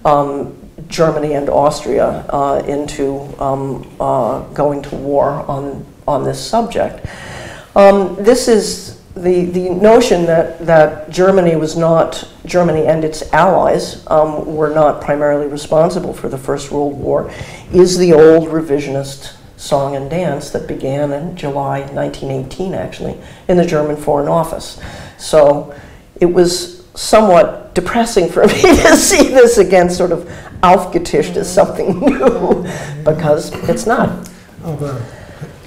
um, 0.04 0.58
Germany 0.88 1.34
and 1.34 1.50
Austria 1.50 2.26
uh, 2.30 2.62
into 2.68 3.20
um, 3.42 3.90
uh, 4.00 4.42
going 4.50 4.82
to 4.84 4.96
war 4.96 5.30
on, 5.48 5.86
on 6.06 6.26
this 6.26 6.46
subject. 6.46 7.06
Um, 7.76 8.16
this 8.16 8.50
is 8.50 9.02
the, 9.16 9.46
the 9.46 9.70
notion 9.70 10.26
that, 10.26 10.66
that 10.66 11.10
Germany 11.10 11.56
was 11.56 11.78
not, 11.78 12.28
Germany 12.46 12.88
and 12.88 13.06
its 13.06 13.32
allies 13.32 14.06
um, 14.08 14.54
were 14.54 14.74
not 14.74 15.02
primarily 15.02 15.48
responsible 15.48 16.14
for 16.14 16.28
the 16.28 16.38
First 16.38 16.72
World 16.72 16.98
War, 16.98 17.32
is 17.72 17.98
the 17.98 18.12
old 18.12 18.50
revisionist 18.50 19.38
song 19.62 19.96
and 19.96 20.10
dance 20.10 20.50
that 20.50 20.68
began 20.68 21.12
in 21.12 21.36
July 21.36 21.82
1918, 21.82 22.74
actually, 22.74 23.16
in 23.48 23.58
the 23.58 23.66
German 23.66 23.96
Foreign 23.96 24.28
Office. 24.28 24.82
So 25.20 25.76
it 26.20 26.26
was 26.26 26.84
somewhat 26.96 27.76
depressing 27.76 28.28
for 28.28 28.44
me 28.48 28.62
to 28.62 28.98
see 28.98 29.30
this 29.30 29.60
again 29.60 29.90
sort 29.90 30.12
of 30.12 30.28
aufgetischt 30.64 31.38
as 31.38 31.54
something 31.54 32.00
new, 32.06 32.66
because 33.06 33.52
it's 33.70 33.86
not. 33.86 34.10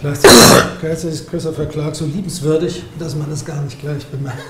Gleichzeitig 0.00 1.14
ist 1.14 1.30
Christopher 1.30 1.66
Clark 1.66 1.94
so 1.94 2.04
liebenswürdig, 2.04 2.82
dass 2.98 3.14
man 3.14 3.32
es 3.32 3.44
gar 3.44 3.62
nicht 3.62 3.80
gleich 3.80 4.04
bemerkt. 4.06 4.42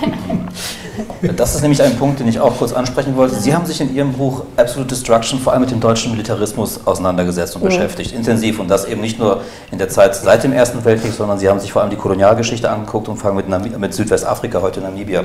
Das 1.36 1.54
ist 1.54 1.62
nämlich 1.62 1.82
ein 1.82 1.96
Punkt, 1.96 2.20
den 2.20 2.28
ich 2.28 2.38
auch 2.38 2.56
kurz 2.58 2.72
ansprechen 2.72 3.16
wollte. 3.16 3.34
Sie 3.34 3.54
haben 3.54 3.66
sich 3.66 3.80
in 3.80 3.94
Ihrem 3.94 4.12
Buch 4.12 4.44
Absolute 4.56 4.90
Destruction 4.90 5.40
vor 5.40 5.52
allem 5.52 5.62
mit 5.62 5.70
dem 5.70 5.80
deutschen 5.80 6.12
Militarismus 6.12 6.86
auseinandergesetzt 6.86 7.56
und 7.56 7.62
mhm. 7.62 7.68
beschäftigt, 7.68 8.12
intensiv. 8.12 8.60
Und 8.60 8.68
das 8.68 8.84
eben 8.84 9.00
nicht 9.00 9.18
nur 9.18 9.40
in 9.70 9.78
der 9.78 9.88
Zeit 9.88 10.14
seit 10.14 10.44
dem 10.44 10.52
Ersten 10.52 10.84
Weltkrieg, 10.84 11.12
sondern 11.12 11.38
Sie 11.38 11.48
haben 11.48 11.60
sich 11.60 11.72
vor 11.72 11.82
allem 11.82 11.90
die 11.90 11.96
Kolonialgeschichte 11.96 12.70
angeguckt 12.70 13.08
und 13.08 13.16
fangen 13.16 13.36
mit, 13.36 13.48
Namib 13.48 13.78
mit 13.78 13.94
Südwestafrika, 13.94 14.60
heute 14.60 14.80
Namibia, 14.80 15.24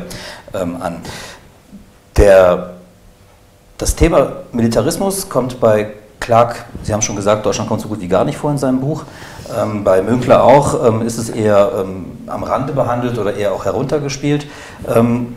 ähm, 0.53 0.77
an. 0.81 0.97
Der, 2.17 2.71
das 3.77 3.95
Thema 3.95 4.31
Militarismus 4.51 5.29
kommt 5.29 5.59
bei 5.59 5.91
Clark, 6.29 6.65
Sie 6.83 6.93
haben 6.93 7.01
schon 7.01 7.15
gesagt, 7.15 7.43
Deutschland 7.43 7.67
kommt 7.67 7.81
so 7.81 7.87
gut 7.87 7.99
wie 8.01 8.07
gar 8.07 8.23
nicht 8.23 8.37
vor 8.37 8.51
in 8.51 8.59
seinem 8.59 8.79
Buch. 8.79 9.03
Ähm, 9.59 9.83
bei 9.83 9.99
Münkler 10.03 10.43
auch 10.43 10.85
ähm, 10.85 11.01
ist 11.01 11.17
es 11.17 11.31
eher 11.31 11.71
ähm, 11.79 12.19
am 12.27 12.43
Rande 12.43 12.71
behandelt 12.71 13.17
oder 13.17 13.33
eher 13.33 13.51
auch 13.51 13.65
heruntergespielt. 13.65 14.45
Ähm, 14.87 15.35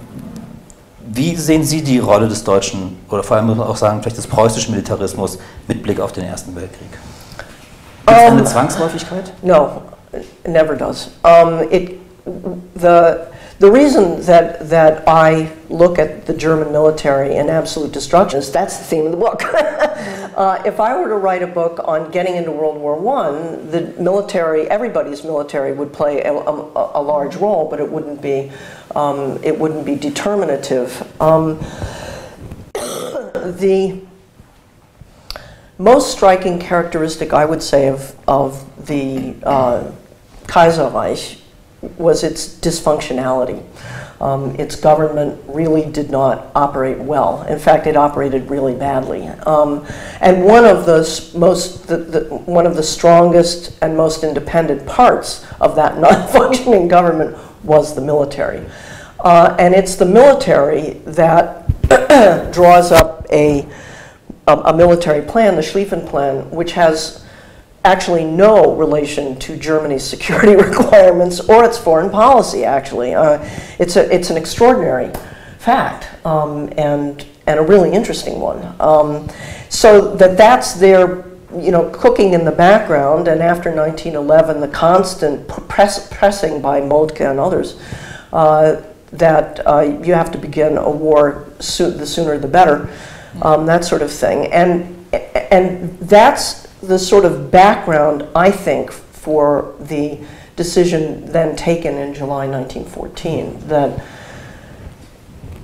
wie 1.11 1.35
sehen 1.37 1.65
Sie 1.65 1.81
die 1.81 1.99
Rolle 1.99 2.29
des 2.29 2.45
deutschen 2.45 2.99
oder 3.09 3.23
vor 3.23 3.39
allem 3.39 3.47
muss 3.47 3.57
man 3.57 3.69
auch 3.69 3.77
sagen, 3.77 4.03
vielleicht 4.03 4.19
des 4.19 4.27
preußischen 4.27 4.75
Militarismus 4.75 5.39
mit 5.67 5.83
Blick 5.83 5.99
auf 5.99 6.13
den 6.13 6.25
Ersten 6.25 6.55
Weltkrieg? 6.55 6.91
Gibt 8.07 8.19
es 8.19 8.25
eine 8.27 8.45
Zwangsläufigkeit? 8.45 9.33
No, 9.41 9.81
it 10.13 10.47
never 10.47 10.75
does. 10.75 11.09
It, 11.71 12.01
the, 12.79 13.15
The 13.59 13.71
reason 13.71 14.21
that, 14.23 14.69
that 14.71 15.05
I 15.07 15.53
look 15.69 15.99
at 15.99 16.27
the 16.27 16.35
German 16.35 16.73
military 16.73 17.37
in 17.37 17.49
absolute 17.49 17.93
destruction 17.93 18.41
is 18.41 18.51
that's 18.51 18.79
the 18.79 18.85
theme 18.85 19.07
of 19.07 19.13
the 19.13 19.19
book. 19.19 19.43
uh, 19.55 20.63
if 20.65 20.81
I 20.81 20.99
were 21.01 21.09
to 21.09 21.17
write 21.17 21.43
a 21.43 21.47
book 21.47 21.81
on 21.85 22.11
getting 22.11 22.37
into 22.37 22.51
World 22.51 22.81
War 22.81 22.97
I, 23.19 23.57
the 23.67 23.95
military, 24.01 24.69
everybody's 24.69 25.23
military 25.23 25.73
would 25.73 25.93
play 25.93 26.23
a, 26.23 26.33
a, 26.33 27.01
a 27.01 27.03
large 27.03 27.37
role, 27.37 27.69
but 27.69 27.79
it 27.79 27.89
wouldn't 27.89 28.21
be, 28.21 28.51
um, 28.97 29.39
it 29.45 29.59
wouldn't 29.59 29.85
be 29.87 29.95
determinative. 29.95 30.91
Um, 31.21 31.59
the 32.75 34.01
most 35.79 36.13
striking 36.13 36.59
characteristic, 36.59 37.33
I 37.33 37.45
would 37.45 37.63
say, 37.63 37.89
of, 37.89 38.17
of 38.27 38.87
the 38.87 39.35
uh, 39.43 39.93
Kaiserreich 40.47 41.42
was 41.99 42.23
its 42.23 42.55
dysfunctionality. 42.61 43.65
Um, 44.21 44.55
its 44.55 44.77
government 44.77 45.41
really 45.49 45.85
did 45.91 46.11
not 46.11 46.53
operate 46.55 46.99
well. 46.99 47.43
In 47.43 47.59
fact, 47.59 47.89
it 47.89 47.97
operated 47.97 48.49
really 48.49 48.75
badly. 48.75 49.27
Um, 49.27 49.85
and 50.21 50.45
one 50.45 50.65
of 50.65 50.87
the 50.87 51.01
most, 51.37 51.89
the, 51.89 51.97
the, 51.97 52.21
one 52.29 52.65
of 52.65 52.77
the 52.77 52.85
strongest 52.85 53.77
and 53.83 53.97
most 53.97 54.23
independent 54.23 54.87
parts 54.87 55.45
of 55.61 55.75
that 55.75 55.99
non-functioning 55.99 56.87
government 56.87 57.37
was 57.65 57.97
the 57.97 58.01
military. 58.01 58.65
Uh, 59.19 59.57
and 59.59 59.75
it's 59.75 59.97
the 59.97 60.05
military 60.05 61.01
that 61.05 61.69
draws 62.53 62.93
up 62.93 63.27
a, 63.33 63.69
a, 64.47 64.57
a 64.57 64.77
military 64.77 65.23
plan, 65.23 65.57
the 65.57 65.63
Schlieffen 65.63 66.09
Plan, 66.09 66.49
which 66.51 66.73
has 66.73 67.22
actually 67.85 68.25
no 68.25 68.75
relation 68.77 69.39
to 69.41 69.57
Germany's 69.57 70.05
security 70.05 70.55
requirements 70.69 71.41
or 71.41 71.65
its 71.65 71.79
foreign 71.79 72.11
policy, 72.11 72.65
actually. 72.65 73.15
Uh, 73.15 73.39
it's, 73.79 73.97
a, 73.97 74.15
it's 74.15 74.31
an 74.31 74.37
extraordinary 74.37 75.11
fact 75.59 76.09
um, 76.25 76.73
and, 76.77 77.27
and 77.47 77.59
a 77.59 77.63
really 77.63 77.93
interesting 77.93 78.41
one. 78.41 78.75
Um, 78.81 79.29
so 79.69 80.15
that 80.17 80.37
that's 80.37 80.75
their 80.75 81.25
you 81.59 81.71
know, 81.71 81.91
cooking 81.91 82.33
in 82.33 82.45
the 82.45 82.53
background, 82.53 83.29
and 83.29 83.43
after 83.43 83.71
1911, 83.71 84.61
the 84.61 84.69
constant 84.69 85.47
press, 85.49 86.09
pressing 86.11 86.63
by 86.63 86.81
Moltke 86.81 87.21
and 87.21 87.39
others 87.39 87.81
uh, 88.33 88.83
that 89.13 89.67
uh, 89.67 89.81
you 89.81 90.15
have 90.15 90.31
to 90.33 90.39
begin 90.39 90.79
a 90.79 90.91
war 90.91 91.47
so 91.61 91.91
the 91.91 92.07
sooner 92.07 92.39
the 92.39 92.49
better, 92.49 92.89
um, 93.43 93.67
that 93.67 93.85
sort 93.85 94.01
of 94.01 94.11
thing. 94.11 94.47
And, 94.47 95.02
and 95.13 95.99
that's 96.01 96.63
the 96.81 96.99
sort 96.99 97.25
of 97.25 97.51
background, 97.51 98.27
I 98.35 98.51
think, 98.51 98.91
for 98.91 99.75
the 99.79 100.19
decision 100.57 101.25
then 101.33 101.57
taken 101.57 101.95
in 101.97 102.15
July 102.15 102.47
1914 102.47 103.69
that 103.69 104.05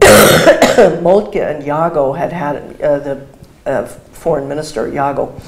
Moltke 1.02 1.40
and 1.40 1.64
Jago 1.64 2.12
had 2.12 2.32
had, 2.32 2.80
uh, 2.80 2.98
the 2.98 3.26
uh, 3.66 3.86
foreign 3.86 4.48
minister, 4.48 4.88
Jago, 4.88 5.40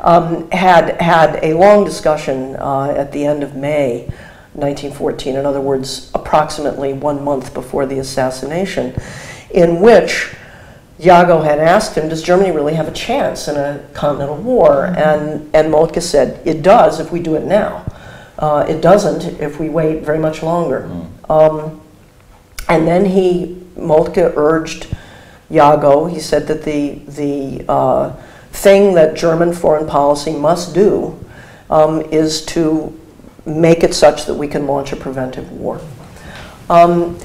um, 0.00 0.50
had 0.50 1.00
had 1.00 1.38
a 1.42 1.54
long 1.54 1.84
discussion 1.84 2.56
uh, 2.56 2.90
at 2.96 3.12
the 3.12 3.24
end 3.24 3.42
of 3.42 3.54
May 3.54 4.02
1914, 4.54 5.36
in 5.36 5.46
other 5.46 5.60
words, 5.60 6.10
approximately 6.14 6.92
one 6.92 7.22
month 7.22 7.54
before 7.54 7.86
the 7.86 7.98
assassination, 7.98 8.94
in 9.50 9.80
which 9.80 10.34
Jago 10.98 11.42
had 11.42 11.58
asked 11.58 11.96
him, 11.96 12.08
does 12.08 12.22
Germany 12.22 12.50
really 12.50 12.74
have 12.74 12.88
a 12.88 12.92
chance 12.92 13.46
in 13.46 13.56
a 13.56 13.84
continental 13.94 14.36
war? 14.36 14.86
Mm-hmm. 14.86 14.98
And, 14.98 15.50
and 15.54 15.70
Moltke 15.70 16.00
said, 16.00 16.44
it 16.46 16.62
does 16.62 16.98
if 17.00 17.12
we 17.12 17.20
do 17.20 17.36
it 17.36 17.44
now. 17.44 17.84
Uh, 18.38 18.64
it 18.68 18.80
doesn't 18.80 19.40
if 19.40 19.58
we 19.58 19.68
wait 19.68 20.04
very 20.04 20.18
much 20.18 20.42
longer. 20.42 20.88
Mm. 20.88 21.30
Um, 21.30 21.80
and 22.68 22.86
then 22.86 23.04
he, 23.04 23.60
Moltke 23.76 24.32
urged 24.36 24.94
Jago, 25.50 26.06
he 26.06 26.20
said 26.20 26.46
that 26.46 26.62
the, 26.64 27.00
the 27.06 27.64
uh, 27.68 28.10
thing 28.52 28.94
that 28.94 29.16
German 29.16 29.52
foreign 29.52 29.86
policy 29.86 30.32
must 30.32 30.74
do 30.74 31.18
um, 31.70 32.00
is 32.12 32.44
to 32.46 32.98
make 33.46 33.82
it 33.82 33.94
such 33.94 34.26
that 34.26 34.34
we 34.34 34.46
can 34.46 34.66
launch 34.66 34.92
a 34.92 34.96
preventive 34.96 35.50
war. 35.52 35.80
Um, 36.68 37.18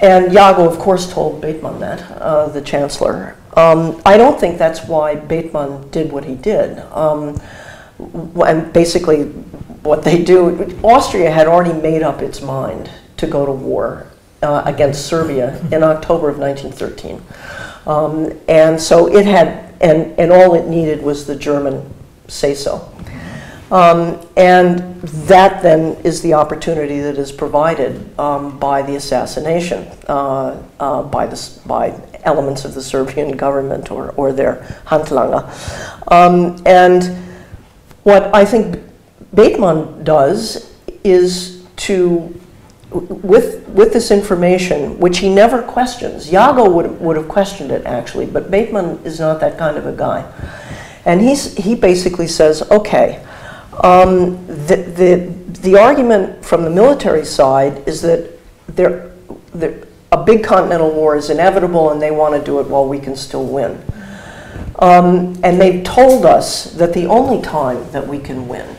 and 0.00 0.32
Jago, 0.32 0.68
of 0.68 0.78
course, 0.78 1.12
told 1.12 1.40
Bateman 1.40 1.80
that, 1.80 2.10
uh, 2.20 2.48
the 2.48 2.60
chancellor. 2.60 3.36
Um, 3.56 4.00
I 4.06 4.16
don't 4.16 4.38
think 4.38 4.58
that's 4.58 4.84
why 4.84 5.16
Bateman 5.16 5.90
did 5.90 6.12
what 6.12 6.24
he 6.24 6.34
did. 6.34 6.78
Um, 6.92 7.40
and 8.46 8.72
basically, 8.72 9.24
what 9.82 10.04
they 10.04 10.22
do, 10.22 10.78
Austria 10.84 11.30
had 11.30 11.46
already 11.46 11.72
made 11.72 12.02
up 12.02 12.22
its 12.22 12.40
mind 12.40 12.90
to 13.16 13.26
go 13.26 13.44
to 13.44 13.52
war 13.52 14.06
uh, 14.42 14.62
against 14.64 15.06
Serbia 15.06 15.60
in 15.72 15.82
October 15.82 16.28
of 16.28 16.38
1913. 16.38 17.22
Um, 17.86 18.38
and 18.48 18.80
so 18.80 19.08
it 19.12 19.26
had, 19.26 19.74
and, 19.80 20.18
and 20.18 20.30
all 20.30 20.54
it 20.54 20.66
needed 20.68 21.02
was 21.02 21.26
the 21.26 21.34
German 21.34 21.92
say 22.28 22.54
so. 22.54 22.92
Um, 23.70 24.26
and 24.36 25.00
that 25.02 25.62
then 25.62 25.96
is 26.02 26.22
the 26.22 26.32
opportunity 26.34 27.00
that 27.00 27.18
is 27.18 27.30
provided 27.30 28.18
um, 28.18 28.58
by 28.58 28.80
the 28.80 28.96
assassination 28.96 29.86
uh, 30.08 30.62
uh, 30.80 31.02
by, 31.02 31.26
the, 31.26 31.60
by 31.66 32.00
elements 32.24 32.64
of 32.64 32.74
the 32.74 32.82
Serbian 32.82 33.36
government 33.36 33.90
or, 33.90 34.12
or 34.12 34.32
their 34.32 34.56
Handlanger. 34.86 35.44
Um, 36.10 36.62
and 36.64 37.04
what 38.04 38.34
I 38.34 38.46
think 38.46 38.78
Bateman 39.34 40.02
does 40.02 40.72
is 41.04 41.66
to, 41.76 42.40
with, 42.90 43.68
with 43.68 43.92
this 43.92 44.10
information, 44.10 44.98
which 44.98 45.18
he 45.18 45.28
never 45.28 45.62
questions, 45.62 46.32
Jago 46.32 46.70
would, 46.70 46.98
would 47.00 47.16
have 47.16 47.28
questioned 47.28 47.70
it 47.70 47.84
actually, 47.84 48.24
but 48.24 48.50
Bateman 48.50 48.98
is 49.04 49.20
not 49.20 49.40
that 49.40 49.58
kind 49.58 49.76
of 49.76 49.86
a 49.86 49.92
guy. 49.92 50.24
And 51.04 51.20
he's, 51.20 51.54
he 51.54 51.74
basically 51.74 52.26
says, 52.26 52.62
okay, 52.70 53.24
um, 53.84 54.46
the, 54.46 54.76
the, 54.76 55.60
the 55.60 55.78
argument 55.78 56.44
from 56.44 56.64
the 56.64 56.70
military 56.70 57.24
side 57.24 57.86
is 57.86 58.02
that 58.02 58.38
a 60.10 60.24
big 60.24 60.42
continental 60.42 60.90
war 60.90 61.16
is 61.16 61.30
inevitable 61.30 61.90
and 61.90 62.00
they 62.00 62.10
want 62.10 62.34
to 62.34 62.44
do 62.44 62.60
it 62.60 62.66
while 62.66 62.86
we 62.86 62.98
can 62.98 63.16
still 63.16 63.44
win. 63.44 63.82
Um, 64.78 65.38
and 65.42 65.60
they've 65.60 65.82
told 65.84 66.24
us 66.24 66.72
that 66.74 66.92
the 66.92 67.06
only 67.06 67.42
time 67.42 67.90
that 67.90 68.06
we 68.06 68.18
can 68.18 68.48
win 68.48 68.76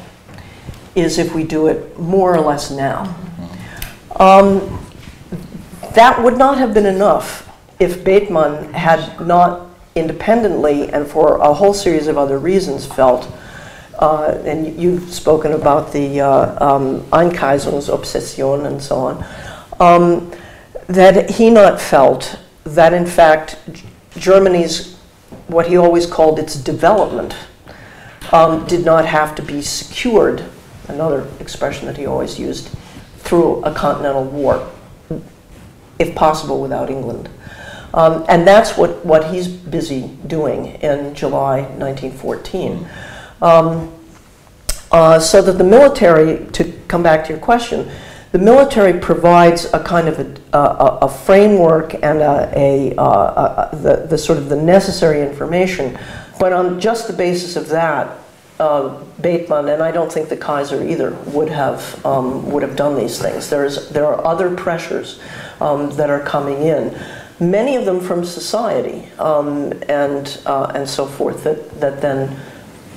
is 0.96 1.18
if 1.18 1.34
we 1.36 1.44
do 1.44 1.68
it 1.68 2.00
more 2.00 2.34
or 2.36 2.42
less 2.42 2.72
now. 2.72 3.16
Um, 4.16 4.86
that 5.94 6.22
would 6.22 6.38
not 6.38 6.58
have 6.58 6.74
been 6.74 6.86
enough 6.86 7.50
if 7.80 8.04
Bateman 8.04 8.74
had 8.74 9.26
not 9.26 9.68
independently 9.96 10.90
and 10.90 11.08
for 11.08 11.38
a 11.38 11.54
whole 11.54 11.74
series 11.74 12.08
of 12.08 12.18
other 12.18 12.40
reasons 12.40 12.86
felt 12.86 13.32
uh, 14.00 14.42
and 14.46 14.80
you've 14.82 15.14
spoken 15.14 15.52
about 15.52 15.92
the 15.92 16.22
uh, 16.22 16.66
um, 16.66 17.06
and 17.12 18.82
so 18.82 18.96
on, 18.96 19.26
um, 19.80 20.32
that 20.88 21.30
he 21.30 21.50
not 21.50 21.80
felt 21.80 22.40
that 22.64 22.94
in 22.94 23.06
fact 23.06 23.58
Germany's, 24.16 24.96
what 25.48 25.68
he 25.68 25.76
always 25.78 26.06
called 26.06 26.40
its 26.40 26.56
development, 26.56 27.36
um, 28.32 28.66
did 28.68 28.86
not 28.86 29.06
have 29.06 29.36
to 29.36 29.42
be 29.42 29.62
secured, 29.62 30.46
another 30.88 31.28
expression 31.40 31.86
that 31.88 31.98
he 31.98 32.06
always 32.06 32.40
used, 32.40 32.70
through 33.18 33.62
a 33.64 33.74
continental 33.74 34.24
war, 34.24 34.70
if 36.00 36.16
possible 36.16 36.62
without 36.62 36.90
England. 36.90 37.30
Um, 37.94 38.24
and 38.30 38.48
that's 38.48 38.78
what, 38.78 39.04
what 39.06 39.34
he's 39.34 39.48
busy 39.48 40.08
doing 40.28 40.68
in 40.82 41.14
July 41.16 41.62
1914. 41.62 42.88
Um, 43.42 43.94
uh, 44.92 45.20
so 45.20 45.42
that 45.42 45.58
the 45.58 45.64
military, 45.64 46.46
to 46.52 46.72
come 46.88 47.04
back 47.04 47.24
to 47.26 47.30
your 47.30 47.40
question, 47.40 47.90
the 48.32 48.40
military 48.40 49.00
provides 49.00 49.66
a 49.74 49.84
kind 49.84 50.08
of 50.08 50.20
a, 50.20 50.58
a, 50.58 51.00
a 51.04 51.10
framework 51.10 51.94
and 51.96 52.22
a, 52.22 52.52
a, 52.56 52.96
uh, 52.96 53.76
the, 53.76 54.08
the 54.08 54.18
sort 54.18 54.38
of 54.38 54.50
the 54.50 54.56
necessary 54.56 55.22
information, 55.22 55.98
but 56.40 56.54
on 56.54 56.80
just 56.80 57.08
the 57.08 57.14
basis 57.14 57.56
of 57.56 57.70
that, 57.70 58.18
uh, 58.60 59.02
Bateman 59.22 59.70
and 59.70 59.82
I 59.82 59.92
don't 59.92 60.12
think 60.12 60.28
the 60.28 60.38
Kaiser 60.38 60.84
either 60.84 61.12
would 61.28 61.50
have 61.50 62.06
um, 62.06 62.52
would 62.52 62.62
have 62.62 62.76
done 62.76 62.96
these 62.96 63.18
things. 63.18 63.50
There's 63.50 63.90
there 63.90 64.06
are 64.06 64.26
other 64.26 64.54
pressures 64.54 65.22
um, 65.62 65.92
that 65.92 66.10
are 66.10 66.20
coming 66.20 66.64
in, 66.64 66.98
many 67.40 67.78
of 67.78 67.86
them 67.86 68.02
from 68.02 68.26
society 68.26 69.08
um, 69.18 69.72
and 69.88 70.42
uh, 70.46 70.74
and 70.76 70.88
so 70.90 71.06
forth 71.06 71.46
that 71.46 71.80
that 71.80 72.02
then 72.02 72.38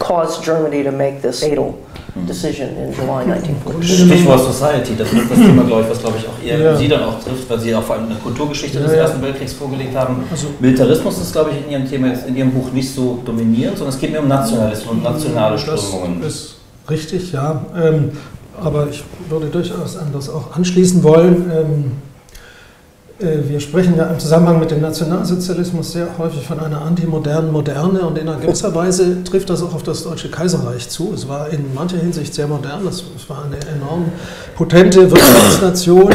caused 0.02 0.42
Germany 0.44 0.82
to 0.82 0.92
make 0.92 1.22
this 1.22 1.40
fatal 1.40 1.78
decision 2.26 2.76
in 2.76 2.92
July 2.92 3.24
1940. 3.24 4.08
Stichwort 4.08 4.40
Society, 4.40 4.94
das 4.96 5.12
ist 5.12 5.30
das 5.30 5.38
Thema, 5.38 5.62
glaube 5.62 5.82
ich, 5.82 5.90
was 5.90 6.00
glaube 6.00 6.18
ich 6.18 6.28
auch 6.28 6.44
ihr, 6.44 6.58
ja. 6.58 6.76
Sie 6.76 6.88
dann 6.88 7.04
auch 7.04 7.18
trifft, 7.22 7.48
weil 7.48 7.58
Sie 7.60 7.74
auch 7.74 7.82
vor 7.82 7.96
allem 7.96 8.06
eine 8.06 8.16
Kulturgeschichte 8.16 8.78
ja, 8.78 8.84
des 8.84 8.94
ja. 8.94 9.02
Ersten 9.02 9.22
Weltkriegs 9.22 9.54
vorgelegt 9.54 9.96
haben. 9.96 10.24
Also, 10.30 10.48
Militarismus 10.60 11.18
ist, 11.20 11.32
glaube 11.32 11.50
ich, 11.50 11.64
in 11.64 11.70
Ihrem 11.70 11.88
Thema, 11.88 12.12
in 12.26 12.36
Ihrem 12.36 12.50
Buch 12.50 12.70
nicht 12.72 12.92
so 12.92 13.20
dominierend, 13.24 13.78
sondern 13.78 13.94
es 13.94 14.00
geht 14.00 14.10
mehr 14.10 14.22
um 14.22 14.28
Nationalismus 14.28 14.92
und 14.92 15.02
nationale 15.02 15.58
Strömungen. 15.58 16.20
Das 16.20 16.34
ist 16.34 16.54
richtig, 16.90 17.32
ja. 17.32 17.64
Ähm, 17.74 18.10
aber 18.60 18.88
ich 18.90 19.02
würde 19.30 19.46
durchaus 19.46 19.96
an 19.96 20.08
das 20.12 20.28
auch 20.28 20.54
anschließen 20.54 21.02
wollen. 21.02 21.50
Ähm, 21.50 21.92
äh, 21.94 22.11
wir 23.22 23.60
sprechen 23.60 23.96
ja 23.96 24.06
im 24.06 24.18
Zusammenhang 24.18 24.58
mit 24.58 24.70
dem 24.70 24.80
Nationalsozialismus 24.80 25.92
sehr 25.92 26.18
häufig 26.18 26.44
von 26.44 26.58
einer 26.58 26.82
antimodernen 26.82 27.52
Moderne 27.52 28.00
und 28.00 28.18
in 28.18 28.28
einer 28.28 28.40
gewisser 28.40 28.74
Weise 28.74 29.22
trifft 29.22 29.48
das 29.50 29.62
auch 29.62 29.74
auf 29.74 29.82
das 29.82 30.02
Deutsche 30.02 30.28
Kaiserreich 30.28 30.88
zu. 30.88 31.12
Es 31.14 31.28
war 31.28 31.48
in 31.50 31.72
mancher 31.72 31.98
Hinsicht 31.98 32.34
sehr 32.34 32.48
modern, 32.48 32.86
es 32.86 33.04
war 33.28 33.44
eine 33.44 33.56
enorm 33.74 34.06
potente 34.56 35.10
Wirtschaftsnation. 35.10 36.12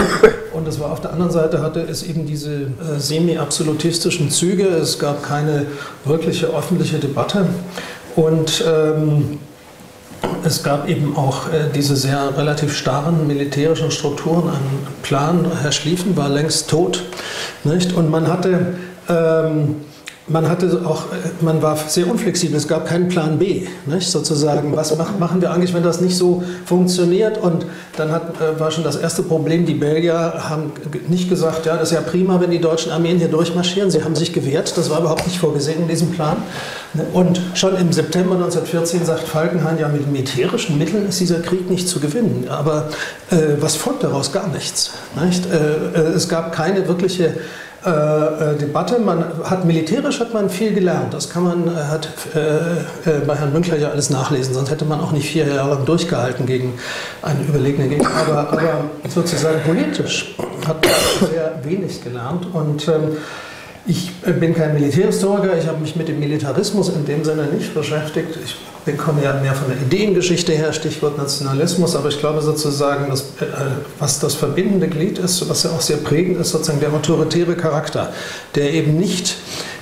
Und 0.54 0.68
es 0.68 0.80
war 0.80 0.92
auf 0.92 1.02
der 1.02 1.14
anderen 1.14 1.32
Seite 1.32 1.62
hatte 1.62 1.82
es 1.82 2.04
eben 2.04 2.26
diese 2.26 2.54
äh, 2.54 2.98
semi-absolutistischen 2.98 4.32
Züge, 4.32 4.66
es 4.66 4.98
gab 4.98 5.24
keine 5.24 5.68
wirkliche 6.04 6.48
öffentliche 6.48 6.98
Debatte. 6.98 7.46
Und 8.16 8.66
ähm, 8.68 9.38
es 10.44 10.64
gab 10.64 10.88
eben 10.88 11.16
auch 11.16 11.48
äh, 11.48 11.70
diese 11.74 11.96
sehr 11.96 12.38
relativ 12.38 12.76
starren 12.76 13.28
militärischen 13.28 13.92
Strukturen. 13.92 14.50
Ein 14.50 14.88
Plan, 15.04 15.46
Herr 15.62 15.72
Schlieffen 15.72 16.16
war 16.16 16.30
längst 16.30 16.70
tot. 16.70 17.04
Nicht? 17.64 17.94
Und 17.94 18.10
man 18.10 18.28
hatte 18.28 18.76
ähm, 19.10 19.76
man 20.30 20.50
hatte 20.50 20.82
auch, 20.86 21.04
man 21.42 21.62
war 21.62 21.78
sehr 21.78 22.10
unflexibel, 22.10 22.58
es 22.58 22.68
gab 22.68 22.86
keinen 22.86 23.08
Plan 23.08 23.40
B, 23.40 23.68
nicht, 23.86 24.10
sozusagen. 24.10 24.76
Was 24.76 24.96
machen 24.98 25.42
wir 25.42 25.52
eigentlich, 25.52 25.74
wenn 25.74 25.84
das 25.84 26.02
nicht 26.02 26.18
so 26.18 26.44
funktioniert? 26.66 27.38
Und 27.38 27.66
dann 27.96 28.12
hat, 28.12 28.42
äh, 28.42 28.60
war 28.60 28.72
schon 28.72 28.84
das 28.84 28.98
erste 28.98 29.24
Problem, 29.24 29.66
die 29.66 29.74
Belgier 29.74 30.34
haben 30.50 30.72
nicht 31.08 31.30
gesagt, 31.30 31.66
ja, 31.66 31.78
das 31.78 31.92
ist 31.92 31.96
ja 31.96 32.02
prima, 32.02 32.42
wenn 32.42 32.52
die 32.52 32.60
deutschen 32.60 32.92
Armeen 32.92 33.18
hier 33.18 33.30
durchmarschieren. 33.30 33.90
Sie 33.90 34.04
haben 34.04 34.16
sich 34.16 34.34
gewehrt, 34.34 34.78
das 34.78 34.90
war 34.90 35.00
überhaupt 35.00 35.26
nicht 35.26 35.40
vorgesehen 35.40 35.84
in 35.84 35.88
diesem 35.88 36.12
Plan. 36.12 36.38
Und 37.14 37.40
schon 37.54 37.78
im 37.78 37.94
September 37.94 38.36
1914 38.36 39.06
sagt 39.06 39.24
Falkenhayn, 39.24 39.80
ja, 39.80 39.88
mit 39.88 40.12
militärischen 40.12 40.78
Mitteln 40.78 41.08
ist 41.08 41.20
dieser 41.20 41.40
Krieg 41.40 41.70
nicht 41.70 41.88
zu 41.88 42.00
gewinnen. 42.00 42.48
Aber 42.50 42.90
äh, 43.30 43.62
was 43.62 43.76
folgt 43.78 44.04
daraus? 44.04 44.32
Gar 44.34 44.48
nichts. 44.50 44.92
Nicht? 45.24 45.46
Äh, 45.46 46.00
äh 46.00 46.18
es 46.18 46.28
gab 46.28 46.52
keine 46.52 46.88
wirkliche 46.88 47.36
äh, 47.88 48.52
äh, 48.52 48.58
Debatte. 48.58 49.00
Man 49.00 49.24
hat 49.46 49.64
militärisch 49.64 50.20
hat 50.20 50.34
man 50.34 50.50
viel 50.50 50.74
gelernt. 50.74 51.14
Das 51.14 51.30
kann 51.30 51.44
man 51.44 51.68
äh, 51.68 51.80
hat 51.80 52.10
äh, 52.36 53.20
bei 53.26 53.36
Herrn 53.36 53.54
Münkler 53.54 53.78
ja 53.78 53.90
alles 53.90 54.10
nachlesen. 54.10 54.54
Sonst 54.54 54.70
hätte 54.70 54.84
man 54.84 55.00
auch 55.00 55.14
nicht 55.14 55.30
vier 55.30 55.48
Jahre 55.48 55.78
durchgehalten 55.86 56.46
gegen 56.46 56.74
einen 57.22 57.48
überlegenen 57.48 57.90
Gegner. 57.90 58.10
Aber, 58.28 58.52
aber 58.52 58.84
sozusagen 59.08 59.62
politisch 59.66 60.36
hat 60.68 60.86
man 60.86 61.30
sehr 61.30 61.60
wenig 61.64 62.04
gelernt 62.04 62.48
und 62.54 62.88
ähm, 62.90 63.18
ich 63.88 64.12
bin 64.40 64.54
kein 64.54 64.74
Militärhistoriker, 64.74 65.58
ich 65.58 65.68
habe 65.68 65.80
mich 65.80 65.96
mit 65.96 66.08
dem 66.08 66.20
Militarismus 66.20 66.90
in 66.90 67.06
dem 67.06 67.24
Sinne 67.24 67.46
nicht 67.46 67.74
beschäftigt. 67.74 68.38
Ich 68.44 68.56
wir 68.88 68.96
kommen 68.96 69.22
ja 69.22 69.34
mehr 69.34 69.54
von 69.54 69.68
der 69.68 69.78
Ideengeschichte 69.82 70.54
her, 70.54 70.72
Stichwort 70.72 71.18
Nationalismus, 71.18 71.94
aber 71.94 72.08
ich 72.08 72.20
glaube 72.20 72.42
sozusagen, 72.42 73.10
dass, 73.10 73.22
äh, 73.22 73.46
was 74.00 74.20
das 74.20 74.34
verbindende 74.34 74.88
Glied 74.88 75.20
ist, 75.20 75.48
was 75.50 75.64
ja 75.64 75.72
auch 75.72 75.82
sehr 75.82 75.98
prägend 75.98 76.40
ist, 76.40 76.52
sozusagen 76.52 76.80
der 76.80 76.94
autoritäre 76.94 77.56
Charakter, 77.56 78.14
der 78.56 78.74
eben 78.74 78.98
nicht 78.98 79.36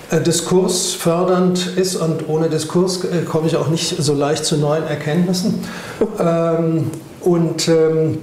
äh, 0.09 0.19
diskursfördernd 0.19 1.77
ist 1.77 1.97
und 1.97 2.27
ohne 2.27 2.49
Diskurs 2.49 3.03
äh, 3.03 3.21
komme 3.25 3.47
ich 3.47 3.57
auch 3.57 3.67
nicht 3.67 3.95
so 4.01 4.15
leicht 4.15 4.43
zu 4.43 4.57
neuen 4.57 4.83
Erkenntnissen. 4.83 5.63
Ähm, 6.19 6.91
und 7.21 7.67
ähm, 7.67 8.17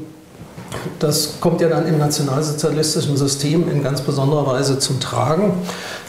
das 0.98 1.40
kommt 1.40 1.60
ja 1.60 1.68
dann 1.68 1.86
im 1.86 1.98
nationalsozialistischen 1.98 3.16
System 3.16 3.68
in 3.70 3.82
ganz 3.82 4.00
besonderer 4.00 4.46
Weise 4.46 4.78
zum 4.78 5.00
Tragen. 5.00 5.52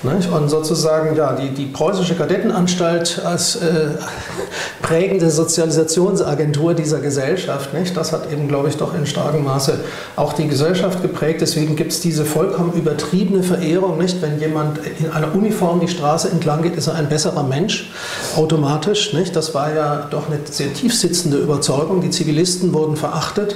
Nicht? 0.03 0.29
Und 0.29 0.49
sozusagen 0.49 1.15
ja, 1.15 1.33
die, 1.33 1.49
die 1.51 1.65
preußische 1.65 2.15
Kadettenanstalt 2.15 3.21
als 3.23 3.55
äh, 3.55 3.91
prägende 4.81 5.29
Sozialisationsagentur 5.29 6.73
dieser 6.73 6.99
Gesellschaft, 6.99 7.73
nicht? 7.73 7.95
das 7.95 8.11
hat 8.11 8.31
eben, 8.31 8.47
glaube 8.47 8.67
ich, 8.67 8.75
doch 8.75 8.93
in 8.93 9.05
starkem 9.05 9.45
Maße 9.45 9.79
auch 10.15 10.33
die 10.33 10.47
Gesellschaft 10.47 11.01
geprägt. 11.01 11.41
Deswegen 11.41 11.75
gibt 11.75 11.93
es 11.93 12.01
diese 12.01 12.25
vollkommen 12.25 12.73
übertriebene 12.73 13.43
Verehrung. 13.43 13.97
Nicht? 13.97 14.21
Wenn 14.21 14.39
jemand 14.39 14.79
in 14.99 15.09
einer 15.11 15.33
Uniform 15.33 15.79
die 15.79 15.87
Straße 15.87 16.29
entlang 16.29 16.63
geht, 16.63 16.75
ist 16.75 16.87
er 16.87 16.95
ein 16.95 17.07
besserer 17.07 17.43
Mensch, 17.43 17.91
automatisch. 18.35 19.13
Nicht? 19.13 19.35
Das 19.35 19.53
war 19.53 19.73
ja 19.73 20.07
doch 20.09 20.27
eine 20.27 20.39
sehr 20.49 20.73
tief 20.73 20.93
sitzende 20.93 21.37
Überzeugung. 21.37 22.01
Die 22.01 22.09
Zivilisten 22.09 22.73
wurden 22.73 22.97
verachtet. 22.97 23.55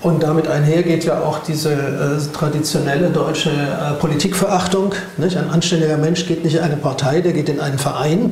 Und 0.00 0.22
damit 0.22 0.46
einher 0.46 0.84
geht 0.84 1.04
ja 1.04 1.20
auch 1.20 1.40
diese 1.40 1.72
äh, 1.72 2.32
traditionelle 2.32 3.10
deutsche 3.10 3.50
äh, 3.50 3.94
Politikverachtung. 3.98 4.94
Nicht? 5.16 5.36
Ein 5.36 5.50
anständiger 5.50 5.96
Mensch 5.96 6.26
geht 6.26 6.44
nicht 6.44 6.54
in 6.54 6.62
eine 6.62 6.76
Partei, 6.76 7.20
der 7.20 7.32
geht 7.32 7.48
in 7.48 7.58
einen 7.58 7.78
Verein, 7.78 8.30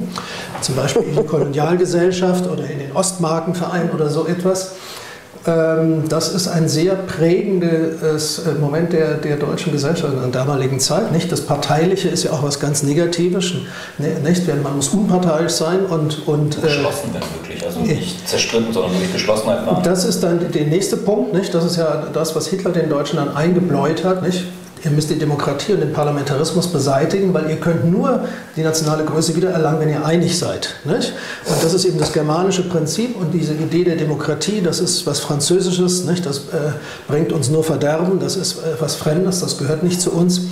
zum 0.60 0.76
Beispiel 0.76 1.02
in 1.02 1.16
die 1.16 1.24
Kolonialgesellschaft 1.24 2.46
oder 2.46 2.64
in 2.70 2.78
den 2.78 2.92
Ostmarkenverein 2.94 3.90
oder 3.90 4.08
so 4.10 4.26
etwas. 4.26 4.74
Ähm, 5.46 6.08
das 6.08 6.32
ist 6.32 6.48
ein 6.48 6.68
sehr 6.68 6.94
prägendes 6.94 8.46
äh, 8.46 8.52
Moment 8.60 8.92
der, 8.92 9.14
der 9.14 9.36
deutschen 9.36 9.72
Gesellschaft 9.72 10.12
in 10.12 10.20
der 10.20 10.28
damaligen 10.28 10.80
Zeit. 10.80 11.12
Nicht? 11.12 11.30
Das 11.30 11.40
Parteiliche 11.40 12.08
ist 12.08 12.24
ja 12.24 12.32
auch 12.32 12.42
was 12.42 12.58
ganz 12.58 12.82
Negatives. 12.82 13.52
Ne, 13.98 14.18
nicht? 14.24 14.46
Man 14.62 14.76
muss 14.76 14.88
unparteiisch 14.88 15.52
sein 15.52 15.86
und. 15.86 16.26
und 16.26 16.58
äh, 16.58 16.62
geschlossen 16.62 17.10
also 17.66 17.80
nicht 17.80 18.28
zerstritten, 18.28 18.72
sondern 18.72 18.92
wirklich 18.92 19.12
Geschlossenheit 19.12 19.66
wahren. 19.66 19.82
Das 19.82 20.04
ist 20.04 20.22
dann 20.22 20.50
der 20.52 20.66
nächste 20.66 20.96
Punkt. 20.96 21.34
Nicht? 21.34 21.52
Das 21.54 21.64
ist 21.64 21.76
ja 21.76 22.06
das, 22.12 22.34
was 22.34 22.48
Hitler 22.48 22.70
den 22.70 22.88
Deutschen 22.88 23.16
dann 23.16 23.36
eingebläut 23.36 24.04
hat. 24.04 24.22
Nicht? 24.22 24.44
ihr 24.86 24.92
müsst 24.92 25.10
die 25.10 25.18
Demokratie 25.18 25.72
und 25.72 25.80
den 25.80 25.92
Parlamentarismus 25.92 26.68
beseitigen, 26.68 27.34
weil 27.34 27.50
ihr 27.50 27.56
könnt 27.56 27.90
nur 27.90 28.24
die 28.56 28.62
nationale 28.62 29.04
Größe 29.04 29.34
wiedererlangen, 29.34 29.80
wenn 29.80 29.88
ihr 29.88 30.04
einig 30.04 30.38
seid. 30.38 30.76
Nicht? 30.84 31.12
Und 31.44 31.62
das 31.62 31.74
ist 31.74 31.84
eben 31.84 31.98
das 31.98 32.12
germanische 32.12 32.62
Prinzip 32.68 33.16
und 33.16 33.32
diese 33.32 33.54
Idee 33.54 33.84
der 33.84 33.96
Demokratie, 33.96 34.60
das 34.62 34.80
ist 34.80 35.06
was 35.06 35.20
Französisches, 35.20 36.04
nicht? 36.04 36.24
das 36.24 36.38
äh, 36.38 36.72
bringt 37.08 37.32
uns 37.32 37.50
nur 37.50 37.64
Verderben, 37.64 38.20
das 38.20 38.36
ist 38.36 38.58
äh, 38.58 38.76
was 38.78 38.94
Fremdes, 38.94 39.40
das 39.40 39.58
gehört 39.58 39.82
nicht 39.82 40.00
zu 40.00 40.12
uns. 40.12 40.42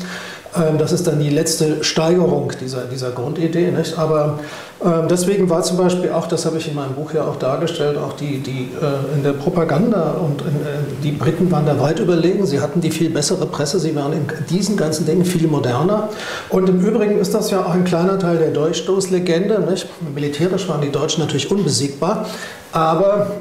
Ähm, 0.56 0.78
das 0.78 0.92
ist 0.92 1.06
dann 1.06 1.18
die 1.18 1.30
letzte 1.30 1.82
Steigerung 1.82 2.52
dieser, 2.60 2.84
dieser 2.84 3.10
Grundidee. 3.10 3.70
Nicht? 3.70 3.98
Aber 3.98 4.38
ähm, 4.84 5.08
deswegen 5.08 5.48
war 5.50 5.62
zum 5.62 5.76
Beispiel 5.76 6.10
auch, 6.10 6.26
das 6.26 6.46
habe 6.46 6.58
ich 6.58 6.68
in 6.68 6.74
meinem 6.74 6.94
Buch 6.94 7.12
ja 7.12 7.24
auch 7.24 7.36
dargestellt, 7.36 7.96
auch 7.98 8.12
die, 8.14 8.38
die 8.38 8.70
äh, 8.80 9.16
in 9.16 9.22
der 9.22 9.32
Propaganda 9.32 10.12
und 10.12 10.42
in, 10.42 10.48
äh, 10.48 11.02
die 11.02 11.12
Briten 11.12 11.50
waren 11.50 11.66
da 11.66 11.78
weit 11.80 11.98
überlegen. 11.98 12.46
Sie 12.46 12.60
hatten 12.60 12.80
die 12.80 12.90
viel 12.90 13.10
bessere 13.10 13.46
Presse, 13.46 13.80
sie 13.80 13.94
waren 13.96 14.12
in 14.12 14.26
diesen 14.50 14.76
ganzen 14.76 15.06
Dingen 15.06 15.24
viel 15.24 15.48
moderner. 15.48 16.08
Und 16.50 16.68
im 16.68 16.80
Übrigen 16.80 17.18
ist 17.18 17.34
das 17.34 17.50
ja 17.50 17.64
auch 17.64 17.74
ein 17.74 17.84
kleiner 17.84 18.18
Teil 18.18 18.38
der 18.38 18.50
Durchstoßlegende. 18.50 19.60
Nicht? 19.68 19.88
Militärisch 20.14 20.68
waren 20.68 20.82
die 20.82 20.92
Deutschen 20.92 21.22
natürlich 21.22 21.50
unbesiegbar, 21.50 22.26
aber 22.72 23.32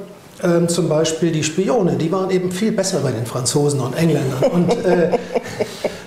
ähm, 0.44 0.68
zum 0.68 0.90
Beispiel 0.90 1.32
die 1.32 1.44
Spione, 1.44 1.96
die 1.96 2.12
waren 2.12 2.30
eben 2.30 2.52
viel 2.52 2.72
besser 2.72 3.00
bei 3.00 3.12
den 3.12 3.26
Franzosen 3.26 3.80
und 3.80 3.96
Engländern. 3.96 4.44
Und 4.52 4.72
äh, 4.86 5.12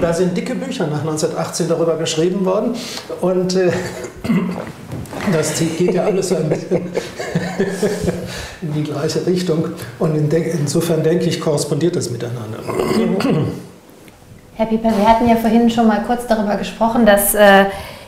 da 0.00 0.12
sind 0.12 0.36
dicke 0.36 0.54
Bücher 0.54 0.86
nach 0.86 1.00
1918 1.00 1.68
darüber 1.68 1.96
geschrieben 1.96 2.44
worden. 2.44 2.74
Und 3.20 3.56
äh, 3.56 3.70
das 5.32 5.58
geht 5.58 5.94
ja 5.94 6.04
alles 6.04 6.32
ein 6.32 6.48
bisschen 6.48 6.76
in 8.62 8.72
die 8.74 8.82
gleiche 8.84 9.26
Richtung. 9.26 9.68
Und 9.98 10.14
insofern 10.16 11.02
denke 11.02 11.26
ich, 11.26 11.40
korrespondiert 11.40 11.96
das 11.96 12.10
miteinander. 12.10 12.58
Herr 14.56 14.66
Pieper, 14.66 14.90
wir 14.96 15.08
hatten 15.08 15.28
ja 15.28 15.36
vorhin 15.36 15.70
schon 15.70 15.86
mal 15.86 16.02
kurz 16.06 16.26
darüber 16.26 16.56
gesprochen, 16.56 17.06
dass 17.06 17.34
äh, 17.34 17.66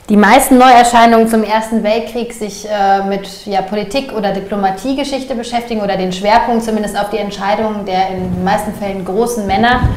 die 0.09 0.17
meisten 0.17 0.59
Neuerscheinungen 0.59 1.29
zum 1.29 1.45
Ersten 1.45 1.85
Weltkrieg 1.85 2.33
sich 2.33 2.67
äh, 2.69 3.05
mit 3.05 3.47
ja, 3.47 3.63
Politik- 3.63 4.13
oder 4.13 4.33
Diplomatiegeschichte 4.33 5.37
beschäftigen 5.37 5.83
oder 5.83 5.97
den 5.97 6.13
Schwerpunkt 6.13 6.65
zumindest 6.65 6.99
auf 6.99 7.11
die 7.11 7.19
Entscheidungen 7.19 7.87
der 7.87 8.09
in 8.09 8.35
den 8.35 8.43
meisten 8.43 8.75
Fällen 8.75 9.05
großen 9.05 9.47
Männer 9.47 9.89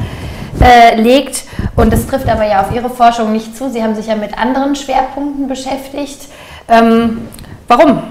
äh, 0.60 1.00
legt. 1.00 1.44
Und 1.76 1.92
das 1.92 2.06
trifft 2.06 2.28
aber 2.28 2.46
ja 2.46 2.62
auf 2.62 2.74
Ihre 2.74 2.90
Forschung 2.90 3.32
nicht 3.32 3.56
zu. 3.56 3.70
Sie 3.70 3.82
haben 3.82 3.94
sich 3.94 4.06
ja 4.06 4.16
mit 4.16 4.36
anderen 4.38 4.74
Schwerpunkten 4.74 5.48
beschäftigt. 5.48 6.28
Ähm, 6.68 7.28
warum? 7.68 8.02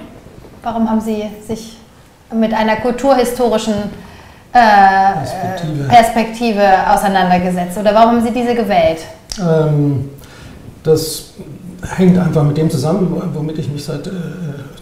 Warum 0.61 0.89
haben 0.89 1.01
Sie 1.01 1.29
sich 1.47 1.77
mit 2.33 2.53
einer 2.53 2.77
kulturhistorischen 2.77 3.73
äh, 4.53 5.13
Perspektive. 5.13 5.83
Perspektive. 5.87 6.91
auseinandergesetzt? 6.91 7.77
Oder 7.77 7.93
warum 7.93 8.15
haben 8.15 8.23
Sie 8.23 8.31
diese 8.31 8.55
gewählt? 8.55 8.99
Ähm, 9.39 10.09
das 10.83 11.33
hängt 11.95 12.17
einfach 12.17 12.43
mit 12.43 12.57
dem 12.57 12.69
zusammen, 12.69 13.21
womit 13.33 13.57
ich 13.59 13.69
mich 13.69 13.83
seit 13.83 14.07
äh, 14.07 14.11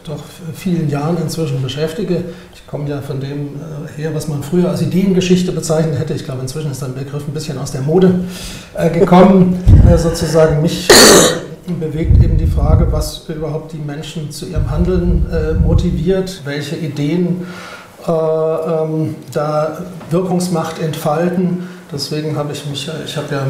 doch 0.06 0.24
vielen 0.54 0.90
Jahren 0.90 1.18
inzwischen 1.22 1.62
beschäftige. 1.62 2.24
Ich 2.54 2.66
komme 2.68 2.90
ja 2.90 3.02
von 3.02 3.20
dem 3.20 3.56
äh, 3.56 4.02
her, 4.02 4.14
was 4.14 4.28
man 4.28 4.44
früher 4.44 4.70
als 4.70 4.82
Ideengeschichte 4.82 5.52
bezeichnet 5.52 6.00
hätte. 6.00 6.14
Ich 6.14 6.26
glaube, 6.26 6.42
inzwischen 6.42 6.72
ist 6.72 6.82
der 6.82 6.88
Begriff 6.88 7.28
ein 7.28 7.34
bisschen 7.34 7.58
aus 7.58 7.72
der 7.72 7.82
Mode 7.82 8.26
äh, 8.76 8.90
gekommen. 8.90 9.60
Äh, 9.92 9.98
sozusagen 9.98 10.62
mich 10.62 10.88
bewegt 11.80 12.24
eben 12.24 12.38
die 12.38 12.46
Frage, 12.46 12.92
was 12.92 13.24
überhaupt 13.28 13.74
die 13.74 13.78
Menschen 13.78 14.30
zu 14.30 14.46
ihrem 14.46 14.70
Handeln 14.70 15.26
motiviert, 15.64 16.42
welche 16.46 16.76
Ideen 16.76 17.46
ähm, 18.08 19.16
da 19.34 19.80
Wirkungsmacht 20.10 20.80
entfalten. 20.80 21.68
Deswegen 21.94 22.38
habe 22.38 22.54
ich 22.54 22.66
mich, 22.66 22.90
ich 23.06 23.18
habe 23.18 23.28
ja 23.32 23.46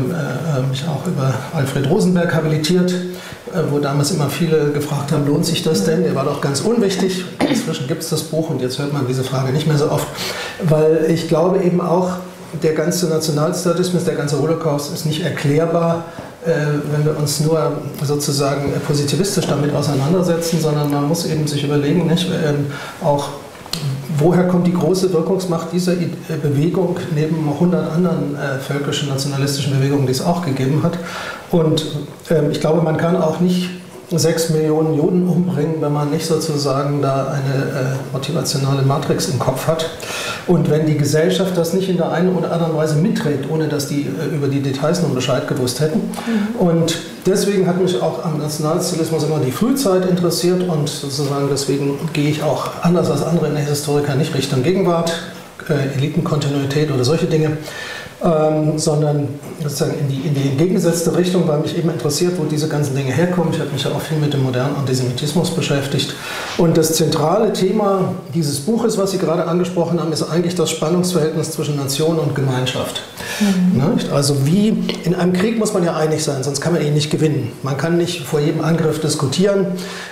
mich 0.69 0.84
auch 0.88 1.06
über 1.06 1.34
Alfred 1.54 1.89
Rosenberg 1.89 2.34
habilitiert 2.34 2.91
äh, 3.54 3.69
wo 3.69 3.80
damals 3.80 4.12
immer 4.12 4.30
viele 4.30 4.71
gefragt 4.71 5.12
haben, 5.12 5.27
lohnt 5.27 5.45
sich 5.45 5.62
das 5.62 5.84
denn? 5.84 6.04
Der 6.04 6.15
war 6.15 6.23
doch 6.23 6.39
ganz 6.39 6.62
unwichtig. 6.62 7.25
Inzwischen 7.49 7.88
gibt 7.88 8.01
es 8.01 8.10
das 8.10 8.23
Buch 8.23 8.49
und 8.49 8.62
jetzt 8.62 8.80
hört 8.80 8.93
man 8.93 9.08
diese 9.08 9.23
Frage 9.23 9.51
nicht 9.51 9.67
mehr 9.67 9.77
so 9.77 9.91
oft, 9.91 10.08
weil 10.63 11.08
ich 11.10 11.27
glaube 11.27 11.62
eben 11.63 11.82
auch, 11.82 12.12
der 12.63 12.73
ganze 12.73 13.08
Nationalstatismus, 13.08 14.04
der 14.04 14.15
ganze 14.15 14.38
Holocaust 14.39 14.93
ist 14.93 15.06
nicht 15.06 15.23
erklärbar, 15.23 16.06
äh, 16.45 16.51
wenn 16.91 17.06
wir 17.06 17.17
uns 17.17 17.39
nur 17.39 17.82
sozusagen 18.04 18.73
positivistisch 18.86 19.47
damit 19.47 19.73
auseinandersetzen, 19.73 20.60
sondern 20.60 20.91
man 20.91 21.08
muss 21.08 21.25
eben 21.25 21.47
sich 21.47 21.63
überlegen, 21.63 22.08
nicht, 22.08 22.27
ähm, 22.27 22.67
auch 23.01 23.30
woher 24.17 24.47
kommt 24.47 24.67
die 24.67 24.74
große 24.74 25.12
Wirkungsmacht 25.13 25.67
dieser 25.74 25.93
Bewegung 26.41 26.97
neben 27.15 27.47
100 27.47 27.91
anderen 27.91 28.36
äh, 28.36 28.60
völkischen 28.60 29.10
nationalistischen 29.10 29.78
Bewegungen, 29.78 30.06
die 30.06 30.12
es 30.12 30.21
auch 30.21 30.45
gegeben 30.45 30.84
hat. 30.84 30.97
Und 31.52 31.86
ähm, 32.30 32.52
ich 32.52 32.60
glaube, 32.60 32.82
man 32.82 32.97
kann 32.97 33.15
auch 33.15 33.39
nicht 33.39 33.69
sechs 34.19 34.50
Millionen 34.50 34.93
Juden 34.93 35.28
umbringen, 35.28 35.76
wenn 35.80 35.93
man 35.93 36.10
nicht 36.10 36.26
sozusagen 36.26 37.02
da 37.02 37.28
eine 37.28 37.63
äh, 37.63 38.13
motivationale 38.13 38.82
Matrix 38.82 39.28
im 39.30 39.39
Kopf 39.39 39.67
hat. 39.67 39.89
Und 40.47 40.69
wenn 40.69 40.86
die 40.86 40.97
Gesellschaft 40.97 41.56
das 41.56 41.74
nicht 41.74 41.89
in 41.89 41.97
der 41.97 42.12
einen 42.12 42.36
oder 42.36 42.52
anderen 42.52 42.76
Weise 42.76 42.95
mitträgt, 42.95 43.50
ohne 43.50 43.67
dass 43.67 43.88
die 43.88 44.02
äh, 44.02 44.36
über 44.36 44.47
die 44.47 44.62
Details 44.62 45.02
nun 45.02 45.15
Bescheid 45.15 45.47
gewusst 45.47 45.80
hätten. 45.80 46.00
Mhm. 46.00 46.60
Und 46.60 46.97
deswegen 47.26 47.67
hat 47.67 47.82
mich 47.82 48.02
auch 48.02 48.26
am 48.26 48.38
Nationalsozialismus 48.39 49.24
immer 49.24 49.39
die 49.39 49.52
Frühzeit 49.52 50.06
interessiert 50.06 50.67
und 50.67 50.89
sozusagen 50.89 51.47
deswegen 51.50 51.97
gehe 52.13 52.30
ich 52.30 52.43
auch 52.43 52.69
anders 52.82 53.10
als 53.10 53.24
andere 53.24 53.56
Historiker 53.58 54.15
nicht 54.15 54.36
Richtung 54.36 54.63
Gegenwart, 54.63 55.13
äh, 55.69 55.97
Elitenkontinuität 55.97 56.91
oder 56.91 57.06
solche 57.06 57.28
Dinge, 57.28 57.58
ähm, 58.23 58.77
sondern 58.77 59.27
sozusagen 59.63 59.97
in 59.99 60.07
die, 60.07 60.27
in 60.27 60.34
die 60.36 60.49
entgegengesetzte 60.49 61.15
Richtung, 61.15 61.47
weil 61.47 61.60
mich 61.60 61.77
eben 61.77 61.89
interessiert, 61.89 62.34
wo 62.38 62.43
diese 62.43 62.67
ganzen 62.67 62.95
Dinge 62.95 63.12
herkommen. 63.12 63.51
Ich 63.53 63.60
habe 63.60 63.71
mich 63.71 63.84
ja 63.84 63.91
auch 63.91 64.01
viel 64.01 64.17
mit 64.17 64.34
dem 64.34 64.43
modernen 64.43 64.75
Antisemitismus 64.75 65.49
beschäftigt. 65.51 66.13
Und 66.57 66.77
das 66.77 66.93
zentrale 66.93 67.51
Thema 67.53 68.13
dieses 68.34 68.60
Buches, 68.60 68.97
was 68.97 69.12
Sie 69.12 69.17
gerade 69.17 69.47
angesprochen 69.47 69.99
haben, 69.99 70.13
ist 70.13 70.23
eigentlich 70.23 70.53
das 70.53 70.69
Spannungsverhältnis 70.69 71.51
zwischen 71.51 71.77
Nation 71.77 72.19
und 72.19 72.36
Gemeinschaft. 72.36 73.01
Mhm. 73.39 73.77
Ne? 73.77 74.13
Also 74.13 74.45
wie 74.45 74.69
in 75.03 75.15
einem 75.15 75.34
Krieg 75.34 75.57
muss 75.57 75.73
man 75.73 75.84
ja 75.84 75.95
einig 75.95 76.23
sein, 76.23 76.43
sonst 76.43 76.62
kann 76.62 76.73
man 76.73 76.86
ihn 76.86 76.93
nicht 76.93 77.10
gewinnen. 77.10 77.51
Man 77.63 77.77
kann 77.77 77.97
nicht 77.97 78.21
vor 78.21 78.39
jedem 78.39 78.63
Angriff 78.63 79.01
diskutieren 79.01 79.65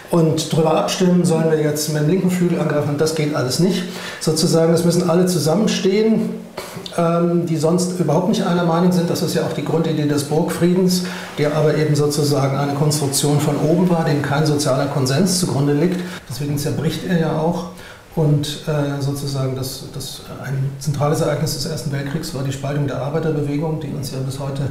und 0.10 0.52
darüber 0.52 0.76
abstimmen, 0.78 1.26
sollen 1.26 1.52
wir 1.52 1.60
jetzt 1.60 1.94
mit 1.94 2.02
dem 2.02 2.10
linken 2.10 2.32
Flügel 2.32 2.60
angreifen, 2.60 2.96
das 2.98 3.14
geht 3.14 3.36
alles 3.36 3.60
nicht. 3.60 3.84
Sozusagen, 4.20 4.74
es 4.74 4.84
müssen 4.84 5.10
alle 5.10 5.28
zusammenstehen 5.28 6.32
die 7.46 7.58
sonst 7.58 8.00
überhaupt 8.00 8.30
nicht 8.30 8.44
einer 8.44 8.66
Meinung 8.66 8.92
sind. 8.92 9.10
Das 9.10 9.22
ist 9.22 9.36
ja 9.36 9.44
auch 9.44 9.54
die 9.54 9.64
Grundidee 9.64 10.08
des 10.08 10.26
Burgfriedens, 10.26 11.04
der 11.38 11.56
aber 11.56 11.76
eben 11.76 11.96
sozusagen 11.96 12.58
eine 12.58 12.74
Konstruktion 12.74 13.40
von 13.40 13.56
oben 13.58 13.90
war, 13.90 14.06
dem 14.06 14.22
kein 14.22 14.46
sozialer 14.46 14.88
Konsens 14.88 15.40
zugrunde 15.40 15.74
liegt. 15.74 16.00
Deswegen 16.30 16.58
zerbricht 16.58 17.06
er 17.08 17.20
ja 17.20 17.38
auch. 17.38 17.70
Und 18.16 18.64
äh, 18.68 19.02
sozusagen 19.02 19.56
das, 19.56 19.86
das, 19.94 20.22
ein 20.44 20.72
zentrales 20.80 21.22
Ereignis 21.22 21.54
des 21.54 21.66
Ersten 21.68 21.92
Weltkriegs 21.92 22.34
war 22.34 22.44
die 22.44 22.52
Spaltung 22.52 22.88
der 22.88 23.02
Arbeiterbewegung, 23.02 23.80
die 23.80 23.94
uns 23.94 24.12
ja 24.12 24.18
bis 24.20 24.40
heute 24.40 24.64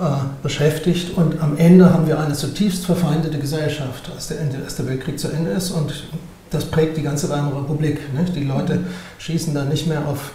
beschäftigt. 0.42 1.16
Und 1.16 1.40
am 1.42 1.56
Ende 1.56 1.92
haben 1.92 2.06
wir 2.06 2.20
eine 2.20 2.34
zutiefst 2.34 2.84
verfeindete 2.84 3.38
Gesellschaft, 3.38 4.10
als 4.14 4.28
der 4.28 4.36
Erste 4.62 4.86
Weltkrieg 4.86 5.18
zu 5.18 5.28
Ende 5.28 5.50
ist. 5.50 5.70
Und 5.70 6.04
das 6.50 6.66
prägt 6.66 6.96
die 6.96 7.02
ganze 7.02 7.28
Weimarer 7.30 7.62
Republik. 7.62 7.98
Die 8.34 8.44
Leute 8.44 8.80
schießen 9.18 9.54
dann 9.54 9.70
nicht 9.70 9.86
mehr 9.86 10.06
auf 10.06 10.32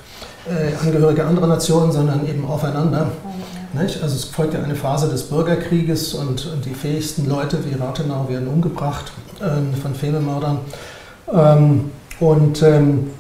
äh, 0.47 0.86
Angehörige 0.86 1.25
anderer 1.25 1.47
Nationen, 1.47 1.91
sondern 1.91 2.28
eben 2.28 2.45
aufeinander. 2.45 3.12
Nicht? 3.73 4.02
Also 4.02 4.15
es 4.15 4.25
folgt 4.25 4.54
ja 4.54 4.63
eine 4.63 4.75
Phase 4.75 5.10
des 5.10 5.23
Bürgerkrieges 5.23 6.13
und, 6.13 6.47
und 6.47 6.65
die 6.65 6.73
fähigsten 6.73 7.30
Leute 7.30 7.60
wie 7.65 7.75
Rathenau 7.75 8.28
werden 8.28 8.47
umgebracht 8.47 9.12
äh, 9.39 9.80
von 9.80 9.93
Fememördern. 9.93 10.60
Ähm, 11.32 11.91
und 12.19 12.63
ähm, 12.63 13.12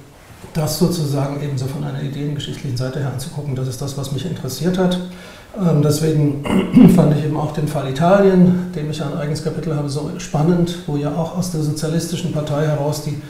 das 0.53 0.79
sozusagen 0.79 1.41
eben 1.43 1.57
so 1.57 1.67
von 1.67 1.83
einer 1.83 2.01
ideengeschichtlichen 2.01 2.77
Seite 2.77 2.99
her 2.99 3.11
anzugucken, 3.13 3.55
das 3.55 3.67
ist 3.67 3.81
das, 3.81 3.97
was 3.97 4.11
mich 4.11 4.25
interessiert 4.25 4.77
hat. 4.79 4.99
Ähm, 5.57 5.81
deswegen 5.83 6.43
fand 6.95 7.15
ich 7.15 7.25
eben 7.25 7.37
auch 7.37 7.51
den 7.53 7.67
Fall 7.67 7.89
Italien, 7.89 8.71
dem 8.75 8.89
ich 8.89 9.03
ein 9.03 9.15
eigenes 9.15 9.43
Kapitel 9.43 9.75
habe, 9.75 9.89
so 9.89 10.09
spannend, 10.17 10.79
wo 10.87 10.97
ja 10.97 11.13
auch 11.15 11.37
aus 11.37 11.51
der 11.51 11.61
sozialistischen 11.61 12.31
Partei 12.31 12.65
heraus, 12.65 13.03
die 13.03 13.21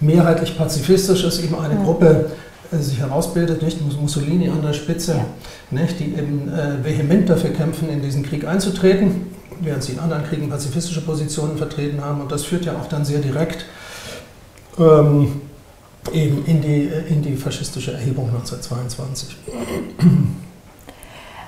mehrheitlich 0.00 0.56
pazifistisch 0.56 1.24
ist, 1.24 1.42
eben 1.42 1.58
eine 1.58 1.74
ja. 1.74 1.82
Gruppe 1.82 2.06
äh, 2.06 2.49
sich 2.72 3.00
herausbildet, 3.00 3.62
nicht 3.62 3.80
Mussolini 4.00 4.48
an 4.48 4.62
der 4.62 4.72
Spitze, 4.72 5.16
ja. 5.16 5.24
nicht, 5.70 5.98
die 5.98 6.14
eben 6.14 6.52
äh, 6.52 6.84
vehement 6.84 7.28
dafür 7.28 7.50
kämpfen, 7.50 7.88
in 7.88 8.00
diesen 8.02 8.22
Krieg 8.22 8.46
einzutreten, 8.46 9.26
während 9.60 9.82
sie 9.82 9.92
in 9.92 9.98
anderen 9.98 10.24
Kriegen 10.24 10.48
pazifistische 10.48 11.00
Positionen 11.00 11.56
vertreten 11.58 12.00
haben. 12.04 12.20
Und 12.20 12.30
das 12.30 12.44
führt 12.44 12.64
ja 12.64 12.72
auch 12.74 12.86
dann 12.88 13.04
sehr 13.04 13.18
direkt 13.18 13.66
ähm, 14.78 15.42
eben 16.12 16.44
in 16.46 16.60
die, 16.62 16.88
äh, 16.88 17.08
in 17.08 17.22
die 17.22 17.36
faschistische 17.36 17.92
Erhebung 17.92 18.28
1922. 18.28 19.36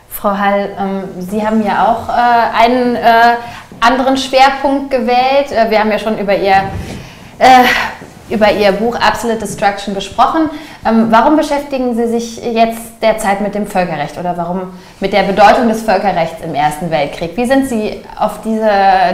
Frau 0.08 0.38
Hall, 0.38 0.70
ähm, 0.78 1.02
Sie 1.18 1.44
haben 1.44 1.64
ja 1.64 1.86
auch 1.88 2.08
äh, 2.08 2.64
einen 2.64 2.94
äh, 2.96 3.36
anderen 3.80 4.16
Schwerpunkt 4.16 4.90
gewählt. 4.90 5.50
Äh, 5.50 5.70
wir 5.70 5.80
haben 5.80 5.90
ja 5.90 5.98
schon 5.98 6.18
über 6.18 6.36
Ihr, 6.36 6.70
äh, 7.38 7.64
über 8.30 8.52
Ihr 8.52 8.72
Buch 8.72 8.96
Absolute 8.96 9.40
Destruction 9.40 9.94
gesprochen. 9.94 10.50
Ähm, 10.86 11.08
warum 11.10 11.36
beschäftigen 11.36 11.94
Sie 11.94 12.08
sich 12.08 12.44
jetzt 12.44 12.80
derzeit 13.00 13.40
mit 13.40 13.54
dem 13.54 13.66
Völkerrecht 13.66 14.18
oder 14.18 14.36
warum 14.36 14.72
mit 15.00 15.12
der 15.12 15.24
Bedeutung 15.24 15.68
des 15.68 15.82
Völkerrechts 15.82 16.42
im 16.44 16.54
Ersten 16.54 16.90
Weltkrieg? 16.90 17.36
Wie 17.36 17.46
sind 17.46 17.68
Sie 17.68 18.02
auf 18.18 18.40
diese, 18.44 18.70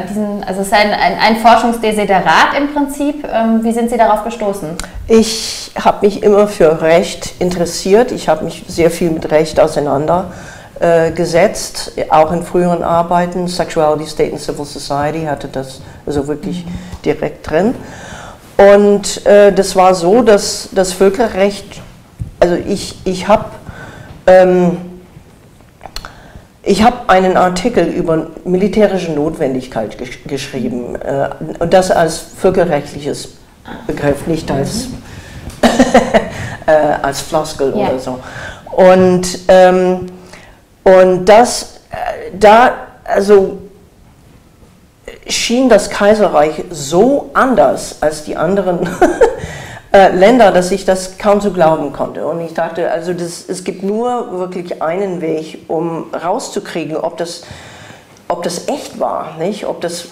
diesen, 0.09 0.44
also 0.44 0.61
es 0.61 0.68
ist 0.68 0.73
ein, 0.73 0.90
ein, 0.90 1.18
ein 1.18 1.37
Forschungsdesiderat 1.37 2.55
im 2.57 2.73
Prinzip, 2.73 3.25
ähm, 3.25 3.62
wie 3.62 3.73
sind 3.73 3.90
Sie 3.90 3.97
darauf 3.97 4.25
gestoßen? 4.25 4.71
Ich 5.09 5.73
habe 5.83 6.07
mich 6.07 6.23
immer 6.23 6.47
für 6.49 6.83
Recht 6.83 7.33
interessiert. 7.38 8.12
Ich 8.12 8.29
habe 8.29 8.44
mich 8.44 8.64
sehr 8.68 8.90
viel 8.90 9.11
mit 9.11 9.31
Recht 9.31 9.59
auseinandergesetzt 9.59 11.92
äh, 11.97 12.11
auch 12.11 12.31
in 12.33 12.42
früheren 12.42 12.83
Arbeiten. 12.83 13.49
Sexuality, 13.49 14.07
State 14.07 14.33
and 14.33 14.40
Civil 14.40 14.66
Society 14.66 15.25
hatte 15.25 15.49
das 15.49 15.81
also 16.07 16.29
wirklich 16.29 16.66
direkt 17.05 17.51
drin. 17.51 17.75
Und 18.59 19.25
äh, 19.25 19.53
das 19.53 19.77
war 19.77 19.94
so, 19.94 20.23
dass 20.23 20.68
das 20.73 20.92
Völkerrecht, 20.92 21.81
also 22.40 22.57
ich, 22.57 22.99
ich 23.05 23.29
habe 23.29 23.47
ähm, 24.27 24.77
ich 26.64 26.85
einen 27.07 27.37
Artikel 27.37 27.87
über 27.87 28.27
militärische 28.44 29.12
Notwendigkeit 29.12 29.97
gesch 29.97 30.25
geschrieben, 30.27 30.97
äh, 30.97 31.29
und 31.61 31.73
das 31.73 31.90
als 31.90 32.18
völkerrechtliches 32.18 33.37
Begriff, 33.87 34.27
nicht 34.27 34.51
als, 34.51 34.88
äh, 36.66 36.73
als 37.01 37.21
Floskel 37.21 37.73
ja. 37.77 37.88
oder 37.88 37.99
so. 37.99 38.18
Und 38.73 39.38
ähm, 39.47 40.07
und 40.83 41.27
das, 41.27 41.81
äh, 41.90 42.37
da, 42.38 42.73
also 43.05 43.59
schien 45.29 45.69
das 45.69 45.91
Kaiserreich 45.91 46.64
so 46.71 47.31
anders 47.35 47.99
als 48.01 48.25
die 48.25 48.37
anderen 48.37 48.88
äh, 49.93 50.11
Länder, 50.14 50.53
dass 50.53 50.71
ich 50.71 50.85
das 50.85 51.19
kaum 51.19 51.41
zu 51.41 51.53
glauben 51.53 51.93
konnte. 51.93 52.27
Und 52.27 52.41
ich 52.41 52.55
dachte, 52.55 52.91
also 52.91 53.12
das, 53.12 53.49
es 53.49 53.64
gibt 53.64 53.83
nur 53.83 54.38
wirklich 54.38 54.83
einen 54.83 55.21
Weg, 55.21 55.64
um 55.69 56.07
rauszukriegen, 56.14 56.97
ob 56.97 57.17
das, 57.19 57.43
ob 58.29 58.43
das 58.43 58.69
echt 58.69 58.99
war, 58.99 59.37
nicht? 59.38 59.67
Ob, 59.67 59.81
das, 59.81 60.09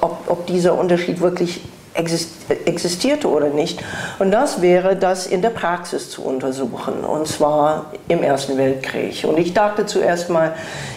ob, 0.00 0.18
ob 0.26 0.46
dieser 0.46 0.78
Unterschied 0.78 1.20
wirklich 1.20 1.62
existierte 1.98 3.28
oder 3.28 3.48
nicht. 3.48 3.82
Und 4.18 4.30
das 4.30 4.62
wäre, 4.62 4.96
das 4.96 5.26
in 5.26 5.42
der 5.42 5.50
Praxis 5.50 6.10
zu 6.10 6.22
untersuchen, 6.22 7.04
und 7.04 7.26
zwar 7.26 7.86
im 8.06 8.22
Ersten 8.22 8.56
Weltkrieg. 8.56 9.24
Und 9.24 9.38
ich 9.38 9.52
dachte 9.52 9.84
zuerst 9.84 10.30
mal, 10.30 10.54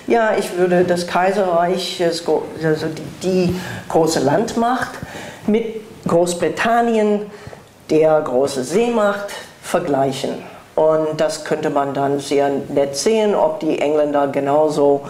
ja, 0.08 0.32
ich 0.38 0.58
würde 0.58 0.84
das 0.84 1.08
Kaiserreich, 1.08 2.02
also 2.04 2.88
die 3.24 3.56
große 3.90 4.20
Landmacht, 4.20 4.92
mit 5.48 5.82
Großbritannien, 6.08 7.22
der 7.90 8.22
große 8.22 8.64
Seemacht, 8.64 9.32
vergleichen. 9.64 10.36
Und 10.76 11.20
das 11.20 11.44
könnte 11.44 11.70
man 11.70 11.94
dann 11.94 12.20
sehr 12.20 12.50
nett 12.70 12.96
sehen, 12.96 13.36
ob 13.36 13.60
die 13.60 13.80
Engländer 13.80 14.28
genauso 14.28 15.02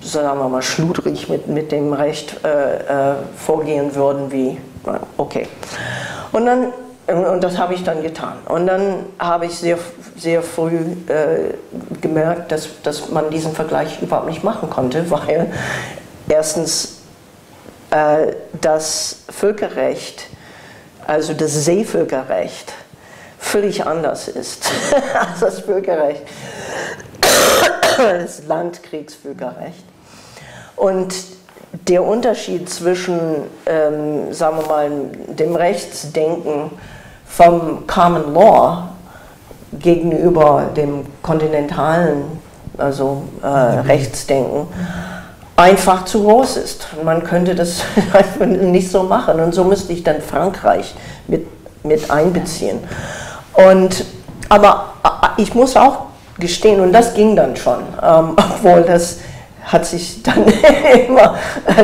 sagen 0.00 0.38
wir 0.38 0.48
mal, 0.48 0.62
schludrig 0.62 1.28
mit, 1.28 1.48
mit 1.48 1.72
dem 1.72 1.92
Recht 1.92 2.44
äh, 2.44 3.12
äh, 3.12 3.14
vorgehen 3.36 3.94
würden 3.94 4.30
wie 4.30 4.58
okay. 5.16 5.48
Und 6.32 6.46
dann 6.46 6.72
und 7.08 7.42
das 7.42 7.56
habe 7.56 7.72
ich 7.72 7.84
dann 7.84 8.02
getan. 8.02 8.34
Und 8.46 8.66
dann 8.66 9.06
habe 9.18 9.46
ich 9.46 9.58
sehr, 9.58 9.78
sehr 10.18 10.42
früh 10.42 10.76
äh, 11.06 11.54
gemerkt, 12.02 12.52
dass, 12.52 12.68
dass 12.82 13.08
man 13.08 13.30
diesen 13.30 13.54
Vergleich 13.54 14.02
überhaupt 14.02 14.28
nicht 14.28 14.44
machen 14.44 14.68
konnte, 14.68 15.10
weil 15.10 15.50
erstens 16.28 16.98
äh, 17.90 18.34
das 18.60 19.20
Völkerrecht, 19.30 20.26
also 21.06 21.32
das 21.32 21.64
Seevölkerrecht, 21.64 22.74
völlig 23.38 23.86
anders 23.86 24.28
ist 24.28 24.70
als 25.18 25.40
das 25.40 25.60
Völkerrecht, 25.60 26.22
das 27.96 28.44
Landkriegsvölkerrecht. 28.44 29.84
Und 30.76 31.14
der 31.72 32.02
Unterschied 32.02 32.68
zwischen, 32.68 33.18
ähm, 33.66 34.32
sagen 34.32 34.58
wir 34.58 34.66
mal, 34.66 34.90
dem 35.28 35.54
Rechtsdenken 35.54 36.70
vom 37.26 37.86
Common 37.86 38.32
Law 38.32 38.88
gegenüber 39.72 40.70
dem 40.76 41.04
kontinentalen, 41.22 42.24
also 42.78 43.22
äh, 43.42 43.46
Rechtsdenken, 43.46 44.66
einfach 45.56 46.04
zu 46.04 46.22
groß 46.22 46.56
ist. 46.56 46.86
Man 47.04 47.22
könnte 47.22 47.54
das 47.54 47.82
nicht 48.40 48.90
so 48.90 49.02
machen. 49.02 49.40
Und 49.40 49.54
so 49.54 49.64
müsste 49.64 49.92
ich 49.92 50.02
dann 50.02 50.22
Frankreich 50.22 50.94
mit, 51.26 51.46
mit 51.84 52.10
einbeziehen. 52.10 52.78
Und, 53.52 54.04
aber 54.48 54.92
äh, 55.04 55.42
ich 55.42 55.54
muss 55.54 55.76
auch 55.76 56.06
gestehen, 56.38 56.80
und 56.80 56.92
das 56.92 57.14
ging 57.14 57.36
dann 57.36 57.56
schon, 57.56 57.80
ähm, 58.02 58.30
obwohl 58.36 58.82
das 58.82 59.18
hat 59.68 59.86
sich 59.86 60.22
dann 60.22 60.44
immer, 61.08 61.36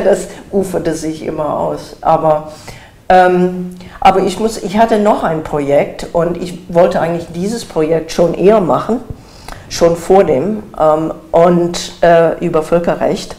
das 0.04 0.28
uferte 0.50 0.94
sich 0.94 1.24
immer 1.24 1.58
aus. 1.58 1.96
Aber, 2.00 2.52
ähm, 3.08 3.76
aber 4.00 4.20
ich, 4.20 4.40
muss, 4.40 4.62
ich 4.62 4.78
hatte 4.78 4.98
noch 4.98 5.22
ein 5.22 5.44
Projekt 5.44 6.08
und 6.12 6.36
ich 6.36 6.58
wollte 6.68 7.00
eigentlich 7.00 7.26
dieses 7.34 7.64
Projekt 7.64 8.10
schon 8.10 8.34
eher 8.34 8.60
machen, 8.60 9.00
schon 9.68 9.96
vor 9.96 10.24
dem, 10.24 10.62
ähm, 10.80 11.12
und 11.30 11.92
äh, 12.02 12.38
über 12.44 12.62
Völkerrecht. 12.62 13.36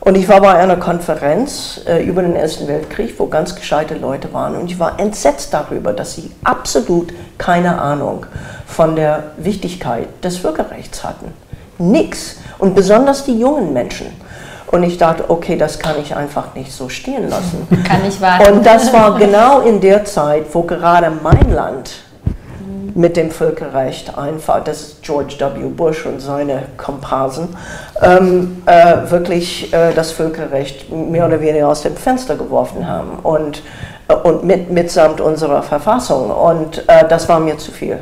Und 0.00 0.16
ich 0.16 0.28
war 0.28 0.42
bei 0.42 0.52
einer 0.52 0.76
Konferenz 0.76 1.80
äh, 1.86 2.04
über 2.04 2.20
den 2.20 2.36
Ersten 2.36 2.68
Weltkrieg, 2.68 3.14
wo 3.18 3.26
ganz 3.26 3.54
gescheite 3.54 3.94
Leute 3.94 4.34
waren. 4.34 4.54
Und 4.54 4.70
ich 4.70 4.78
war 4.78 5.00
entsetzt 5.00 5.54
darüber, 5.54 5.94
dass 5.94 6.14
sie 6.14 6.30
absolut 6.44 7.14
keine 7.38 7.80
Ahnung 7.80 8.26
von 8.66 8.96
der 8.96 9.32
Wichtigkeit 9.38 10.08
des 10.22 10.36
Völkerrechts 10.36 11.04
hatten. 11.04 11.32
Nix. 11.78 12.36
Und 12.58 12.74
besonders 12.74 13.24
die 13.24 13.38
jungen 13.38 13.72
Menschen. 13.72 14.06
Und 14.68 14.82
ich 14.82 14.98
dachte, 14.98 15.28
okay, 15.28 15.56
das 15.56 15.78
kann 15.78 15.96
ich 16.00 16.16
einfach 16.16 16.54
nicht 16.54 16.72
so 16.72 16.88
stehen 16.88 17.28
lassen. 17.28 17.68
Kann 17.86 18.04
ich 18.08 18.20
warten. 18.20 18.54
Und 18.54 18.66
das 18.66 18.92
war 18.92 19.16
genau 19.18 19.60
in 19.60 19.80
der 19.80 20.04
Zeit, 20.04 20.46
wo 20.52 20.62
gerade 20.62 21.12
mein 21.22 21.52
Land 21.52 21.90
mit 22.94 23.16
dem 23.16 23.30
Völkerrecht 23.30 24.16
einfach, 24.16 24.62
das 24.62 24.80
ist 24.80 25.02
George 25.02 25.36
W. 25.38 25.68
Bush 25.68 26.06
und 26.06 26.20
seine 26.20 26.62
Komparsen, 26.76 27.48
ähm, 28.00 28.62
äh, 28.66 29.10
wirklich 29.10 29.72
äh, 29.72 29.92
das 29.92 30.12
Völkerrecht 30.12 30.90
mehr 30.92 31.26
oder 31.26 31.40
weniger 31.40 31.68
aus 31.68 31.82
dem 31.82 31.96
Fenster 31.96 32.36
geworfen 32.36 32.86
haben. 32.86 33.18
Und 33.22 33.62
und 34.22 34.44
mit, 34.44 34.70
mitsamt 34.70 35.20
unserer 35.20 35.62
Verfassung. 35.62 36.30
Und 36.30 36.86
äh, 36.88 37.06
das 37.08 37.28
war 37.28 37.40
mir 37.40 37.56
zu 37.56 37.72
viel. 37.72 37.98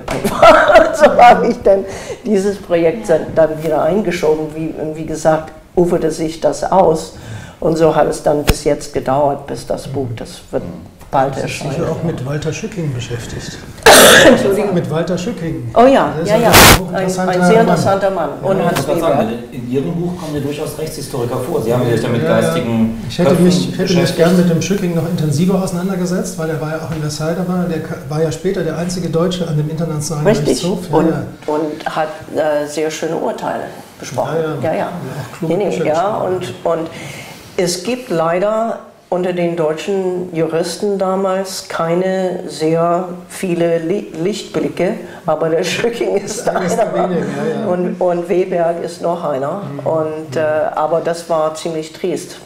so 0.94 1.04
habe 1.16 1.48
ich 1.48 1.62
dann 1.62 1.84
dieses 2.24 2.56
Projekt 2.58 3.08
dann 3.08 3.62
wieder 3.62 3.82
eingeschoben. 3.82 4.46
Wie, 4.54 4.74
wie 4.94 5.06
gesagt, 5.06 5.52
uferte 5.74 6.10
sich 6.10 6.40
das 6.40 6.64
aus. 6.64 7.14
Und 7.60 7.76
so 7.76 7.94
hat 7.94 8.08
es 8.08 8.22
dann 8.22 8.42
bis 8.44 8.64
jetzt 8.64 8.92
gedauert, 8.92 9.46
bis 9.46 9.66
das 9.66 9.86
Buch, 9.86 10.08
das 10.16 10.40
wird 10.50 10.64
bald 11.12 11.30
Das 11.34 11.36
ist 11.38 11.42
erscheinen. 11.44 11.70
sicher 11.72 11.92
auch 11.92 12.02
mit 12.02 12.26
Walter 12.26 12.52
Schücking 12.52 12.92
beschäftigt. 12.92 13.58
Entschuldigung. 14.26 14.74
Mit 14.74 14.90
Walter 14.90 15.16
Schücking. 15.16 15.70
Oh 15.74 15.82
ja, 15.86 16.12
ja, 16.24 16.36
ja. 16.36 16.50
ein 16.92 17.04
Ein, 17.04 17.08
sehr 17.10 17.24
Mann. 17.26 17.60
interessanter 17.60 18.10
Mann. 18.10 18.30
Und 18.42 18.58
Ja, 18.58 18.64
Hans 18.66 18.80
ich 18.80 18.88
wollte 18.88 19.00
Weber. 19.02 19.08
sagen, 19.16 19.28
in 19.52 19.70
Ihrem 19.70 19.92
Buch 19.94 20.16
kommen 20.20 20.34
ja 20.34 20.40
durchaus 20.40 20.78
Rechtshistoriker 20.78 21.36
vor. 21.40 21.62
Sie 21.62 21.72
haben 21.72 21.88
sich 21.88 22.02
ja 22.02 22.08
mit 22.08 22.22
Ja, 22.22 22.28
ja. 22.28 22.40
geistigen 22.40 23.04
Ich 23.08 23.18
hätte 23.18 23.28
Köpfen 23.30 23.44
mich, 23.46 23.68
ich 23.72 23.78
hätte 23.78 23.94
mich 23.94 24.16
gern 24.16 24.36
mit 24.36 24.50
dem 24.50 24.62
Schücking 24.62 24.94
noch 24.94 25.08
intensiver 25.08 25.62
auseinandergesetzt, 25.62 26.38
weil 26.38 26.50
er 26.50 26.60
war 26.60 26.70
ja 26.70 26.76
auch 26.78 26.94
in 26.94 27.00
Versailles 27.00 27.36
dabei. 27.36 27.64
Der 27.68 27.82
war 28.10 28.22
ja 28.22 28.32
später 28.32 28.62
der 28.64 28.78
einzige 28.78 29.08
Deutsche 29.08 29.46
an 29.46 29.56
dem 29.56 29.68
internationalen 29.70 30.26
Richtig. 30.26 30.46
Gerichtshof. 30.62 30.78
Ja, 30.90 30.96
Und, 30.98 31.08
ja. 31.10 31.24
und 31.46 31.96
hat 31.96 32.08
äh, 32.34 32.66
sehr 32.66 32.90
schöne 32.90 33.16
Urteile 33.16 33.64
besprochen. 34.00 34.34
Ja, 34.62 34.70
ja. 34.70 34.72
ja. 34.72 34.78
ja. 34.78 34.86
auch 34.88 35.38
kluge 35.38 35.54
Nee, 35.56 35.68
nee, 35.78 35.84
ja 35.86 36.16
und, 36.16 36.52
und 36.64 36.88
es 37.56 37.82
gibt 37.84 38.08
leider 38.10 38.78
unter 39.12 39.34
den 39.34 39.56
deutschen 39.56 40.34
Juristen 40.34 40.98
damals 40.98 41.68
keine 41.68 42.48
sehr 42.48 43.10
viele 43.28 43.78
Li 43.78 44.10
Lichtblicke, 44.18 44.94
aber 45.26 45.50
der 45.50 45.64
Schücking 45.64 46.16
ist 46.16 46.48
einer. 46.48 46.94
wenigen, 46.94 47.26
ja, 47.36 47.60
ja. 47.60 47.66
Und, 47.66 48.00
und 48.00 48.28
Weberg 48.30 48.82
ist 48.82 49.02
noch 49.02 49.22
einer. 49.22 49.62
Und, 49.84 50.34
äh, 50.34 50.40
aber 50.40 51.02
das 51.02 51.28
war 51.28 51.54
ziemlich 51.54 51.92
trist. 51.92 52.38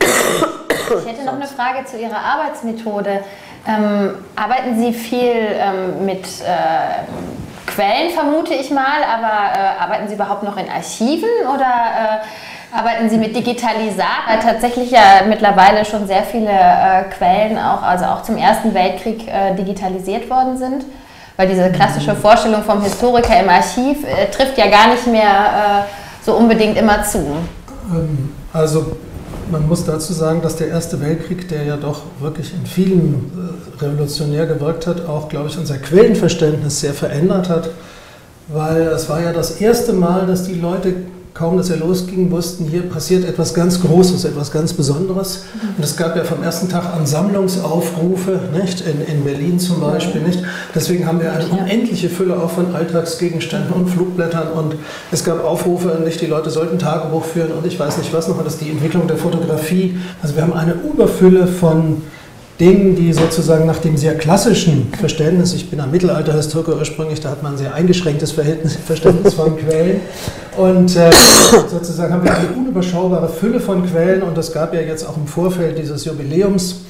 Ich 0.00 1.06
hätte 1.06 1.24
noch 1.24 1.34
eine 1.34 1.46
Frage 1.46 1.84
zu 1.84 1.98
Ihrer 1.98 2.16
Arbeitsmethode. 2.16 3.20
Ähm, 3.68 4.14
arbeiten 4.34 4.80
Sie 4.80 4.94
viel 4.94 5.34
ähm, 5.34 6.06
mit 6.06 6.24
äh, 6.24 7.04
Quellen, 7.74 8.10
vermute 8.10 8.54
ich 8.54 8.70
mal, 8.70 9.02
aber 9.04 9.58
äh, 9.58 9.82
arbeiten 9.82 10.08
Sie 10.08 10.14
überhaupt 10.14 10.42
noch 10.42 10.56
in 10.56 10.68
Archiven 10.68 11.28
oder 11.54 12.20
äh, 12.22 12.76
arbeiten 12.76 13.08
Sie 13.08 13.18
mit 13.18 13.34
Digitalisat? 13.34 14.26
Weil 14.28 14.38
tatsächlich 14.40 14.90
ja 14.90 15.22
mittlerweile 15.28 15.84
schon 15.84 16.06
sehr 16.06 16.22
viele 16.22 16.50
äh, 16.50 17.04
Quellen 17.16 17.58
auch, 17.58 17.82
also 17.82 18.04
auch 18.06 18.22
zum 18.22 18.36
Ersten 18.36 18.74
Weltkrieg 18.74 19.26
äh, 19.28 19.54
digitalisiert 19.54 20.28
worden 20.28 20.56
sind. 20.56 20.84
Weil 21.36 21.48
diese 21.48 21.70
klassische 21.72 22.14
Vorstellung 22.14 22.62
vom 22.62 22.82
Historiker 22.82 23.40
im 23.40 23.48
Archiv 23.48 24.04
äh, 24.04 24.26
trifft 24.30 24.58
ja 24.58 24.66
gar 24.68 24.88
nicht 24.88 25.06
mehr 25.06 25.86
äh, 25.86 26.24
so 26.24 26.34
unbedingt 26.34 26.76
immer 26.76 27.02
zu. 27.02 27.36
Ähm, 27.92 28.34
Also 28.52 28.96
man 29.50 29.66
muss 29.68 29.84
dazu 29.84 30.12
sagen, 30.12 30.42
dass 30.42 30.56
der 30.56 30.68
Erste 30.68 31.00
Weltkrieg, 31.00 31.48
der 31.48 31.64
ja 31.64 31.76
doch 31.76 32.02
wirklich 32.20 32.52
in 32.52 32.66
vielen 32.66 33.30
äh, 33.78 33.82
revolutionär 33.82 34.46
gewirkt 34.46 34.86
hat, 34.86 35.06
auch, 35.06 35.28
glaube 35.28 35.48
ich, 35.48 35.58
unser 35.58 35.78
Quellenverständnis 35.78 36.80
sehr 36.80 36.94
verändert 36.94 37.48
hat, 37.48 37.70
weil 38.48 38.82
es 38.82 39.08
war 39.08 39.22
ja 39.22 39.32
das 39.32 39.60
erste 39.60 39.92
Mal, 39.92 40.26
dass 40.26 40.44
die 40.44 40.54
Leute 40.54 40.94
kaum, 41.40 41.56
dass 41.56 41.70
er 41.70 41.78
losging, 41.78 42.30
wussten, 42.30 42.66
hier 42.66 42.82
passiert 42.82 43.24
etwas 43.24 43.54
ganz 43.54 43.80
Großes, 43.80 44.26
etwas 44.26 44.52
ganz 44.52 44.74
Besonderes. 44.74 45.44
Und 45.74 45.82
es 45.82 45.96
gab 45.96 46.14
ja 46.14 46.22
vom 46.22 46.42
ersten 46.42 46.68
Tag 46.68 46.94
an 46.94 47.06
Sammlungsaufrufe, 47.06 48.38
nicht? 48.52 48.82
In, 48.82 49.00
in 49.00 49.24
Berlin 49.24 49.58
zum 49.58 49.80
Beispiel. 49.80 50.20
Nicht? 50.20 50.42
Deswegen 50.74 51.06
haben 51.06 51.18
wir 51.18 51.32
eine 51.32 51.46
unendliche 51.46 52.10
Fülle 52.10 52.36
auch 52.38 52.50
von 52.50 52.74
Alltagsgegenständen 52.74 53.72
und 53.72 53.88
Flugblättern. 53.88 54.48
Und 54.52 54.74
es 55.10 55.24
gab 55.24 55.42
Aufrufe, 55.42 55.98
nicht? 56.04 56.20
die 56.20 56.26
Leute 56.26 56.50
sollten 56.50 56.78
Tagebuch 56.78 57.24
führen 57.24 57.52
und 57.52 57.66
ich 57.66 57.80
weiß 57.80 57.96
nicht 57.96 58.12
was 58.12 58.28
noch. 58.28 58.36
Und 58.36 58.44
das 58.44 58.54
ist 58.54 58.62
die 58.62 58.70
Entwicklung 58.70 59.06
der 59.06 59.16
Fotografie. 59.16 59.96
Also 60.22 60.36
wir 60.36 60.42
haben 60.42 60.52
eine 60.52 60.74
Überfülle 60.74 61.46
von 61.46 62.02
Dingen, 62.60 62.94
die 62.94 63.12
sozusagen 63.12 63.66
nach 63.66 63.78
dem 63.78 63.96
sehr 63.96 64.16
klassischen 64.16 64.92
Verständnis, 64.92 65.54
ich 65.54 65.70
bin 65.70 65.80
am 65.80 65.90
Mittelalterhistoriker 65.90 66.76
ursprünglich, 66.76 67.20
da 67.20 67.30
hat 67.30 67.42
man 67.42 67.54
ein 67.54 67.58
sehr 67.58 67.74
eingeschränktes 67.74 68.32
Verhältnis, 68.32 68.76
Verständnis 68.86 69.34
von 69.34 69.56
Quellen. 69.56 70.02
Und 70.58 70.94
äh, 70.94 71.10
sozusagen 71.70 72.12
haben 72.12 72.22
wir 72.22 72.36
eine 72.36 72.48
unüberschaubare 72.48 73.28
Fülle 73.28 73.60
von 73.60 73.86
Quellen 73.86 74.22
und 74.22 74.36
es 74.36 74.52
gab 74.52 74.74
ja 74.74 74.80
jetzt 74.80 75.04
auch 75.04 75.16
im 75.16 75.26
Vorfeld 75.26 75.78
dieses 75.78 76.04
Jubiläums 76.04 76.82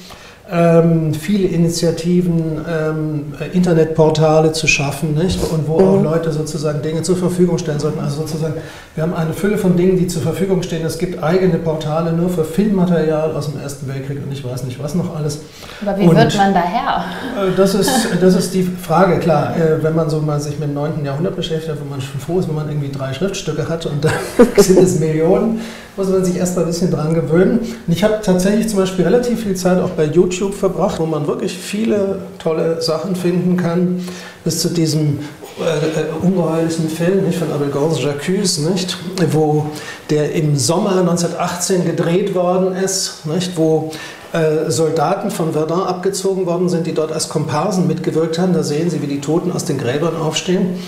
ähm, 0.53 1.13
viele 1.13 1.47
Initiativen, 1.47 2.57
ähm, 2.69 3.33
äh, 3.39 3.55
Internetportale 3.55 4.51
zu 4.51 4.67
schaffen, 4.67 5.13
nicht? 5.15 5.39
und 5.51 5.67
wo 5.67 5.75
auch 5.79 6.01
Leute 6.03 6.31
sozusagen 6.31 6.81
Dinge 6.81 7.01
zur 7.03 7.15
Verfügung 7.15 7.57
stellen 7.57 7.79
sollten. 7.79 7.99
Also 7.99 8.21
sozusagen, 8.21 8.55
wir 8.95 9.03
haben 9.03 9.13
eine 9.13 9.31
Fülle 9.33 9.57
von 9.57 9.77
Dingen, 9.77 9.97
die 9.97 10.07
zur 10.07 10.21
Verfügung 10.21 10.61
stehen. 10.63 10.85
Es 10.85 10.97
gibt 10.97 11.23
eigene 11.23 11.57
Portale 11.57 12.11
nur 12.11 12.29
für 12.29 12.43
Filmmaterial 12.43 13.31
aus 13.33 13.49
dem 13.51 13.61
Ersten 13.61 13.87
Weltkrieg 13.87 14.17
und 14.25 14.31
ich 14.33 14.43
weiß 14.43 14.63
nicht 14.65 14.81
was 14.83 14.93
noch 14.95 15.15
alles. 15.15 15.39
Aber 15.81 15.97
wie 15.97 16.07
Und- 16.07 16.17
wird 16.17 16.35
man 16.37 16.53
daher? 16.53 17.05
Äh, 17.47 17.51
Das 17.55 17.73
ist, 17.73 17.89
das 18.19 18.35
ist 18.35 18.53
die 18.53 18.63
Frage, 18.63 19.19
klar. 19.19 19.55
äh, 19.55 19.81
Wenn 19.81 19.95
man 19.95 20.09
so 20.09 20.19
mal 20.19 20.39
sich 20.41 20.59
mit 20.59 20.67
dem 20.69 20.73
9. 20.73 21.05
Jahrhundert 21.05 21.35
beschäftigt, 21.37 21.77
wo 21.81 21.89
man 21.89 22.01
schon 22.01 22.19
froh 22.19 22.39
ist, 22.39 22.49
wenn 22.49 22.55
man 22.55 22.67
irgendwie 22.67 22.89
drei 22.91 23.13
Schriftstücke 23.13 23.69
hat 23.69 23.85
und 23.85 24.03
da 24.03 24.09
sind 24.61 24.79
es 24.79 24.99
Millionen, 24.99 25.61
muss 25.97 26.09
man 26.09 26.23
sich 26.23 26.37
erst 26.37 26.55
mal 26.55 26.63
ein 26.63 26.67
bisschen 26.67 26.91
dran 26.91 27.13
gewöhnen. 27.13 27.59
Und 27.59 27.93
ich 27.93 28.03
habe 28.03 28.19
tatsächlich 28.23 28.69
zum 28.69 28.79
Beispiel 28.79 29.05
relativ 29.05 29.43
viel 29.43 29.55
Zeit 29.55 29.79
auch 29.79 29.89
bei 29.89 30.05
YouTube 30.05 30.53
verbracht, 30.53 30.99
wo 30.99 31.05
man 31.05 31.27
wirklich 31.27 31.57
viele 31.57 32.19
tolle 32.39 32.81
Sachen 32.81 33.15
finden 33.15 33.57
kann, 33.57 34.05
bis 34.43 34.61
zu 34.61 34.69
diesem 34.69 35.19
äh, 35.59 35.63
äh, 35.63 36.25
ungeheuerlichen 36.25 36.89
Film 36.89 37.25
nicht, 37.25 37.37
von 37.37 37.51
Abel 37.51 37.69
Jacques, 37.97 38.57
nicht, 38.59 38.97
wo 39.31 39.65
der 40.09 40.33
im 40.33 40.57
Sommer 40.57 40.97
1918 40.99 41.85
gedreht 41.85 42.33
worden 42.33 42.75
ist, 42.75 43.25
nicht, 43.25 43.57
wo 43.57 43.91
äh, 44.33 44.71
Soldaten 44.71 45.29
von 45.29 45.51
Verdun 45.51 45.81
abgezogen 45.81 46.45
worden 46.45 46.69
sind, 46.69 46.87
die 46.87 46.93
dort 46.93 47.11
als 47.11 47.27
Komparsen 47.27 47.85
mitgewirkt 47.85 48.39
haben. 48.39 48.53
Da 48.53 48.63
sehen 48.63 48.89
Sie, 48.89 49.01
wie 49.01 49.07
die 49.07 49.19
Toten 49.19 49.51
aus 49.51 49.65
den 49.65 49.77
Gräbern 49.77 50.15
aufstehen. 50.15 50.79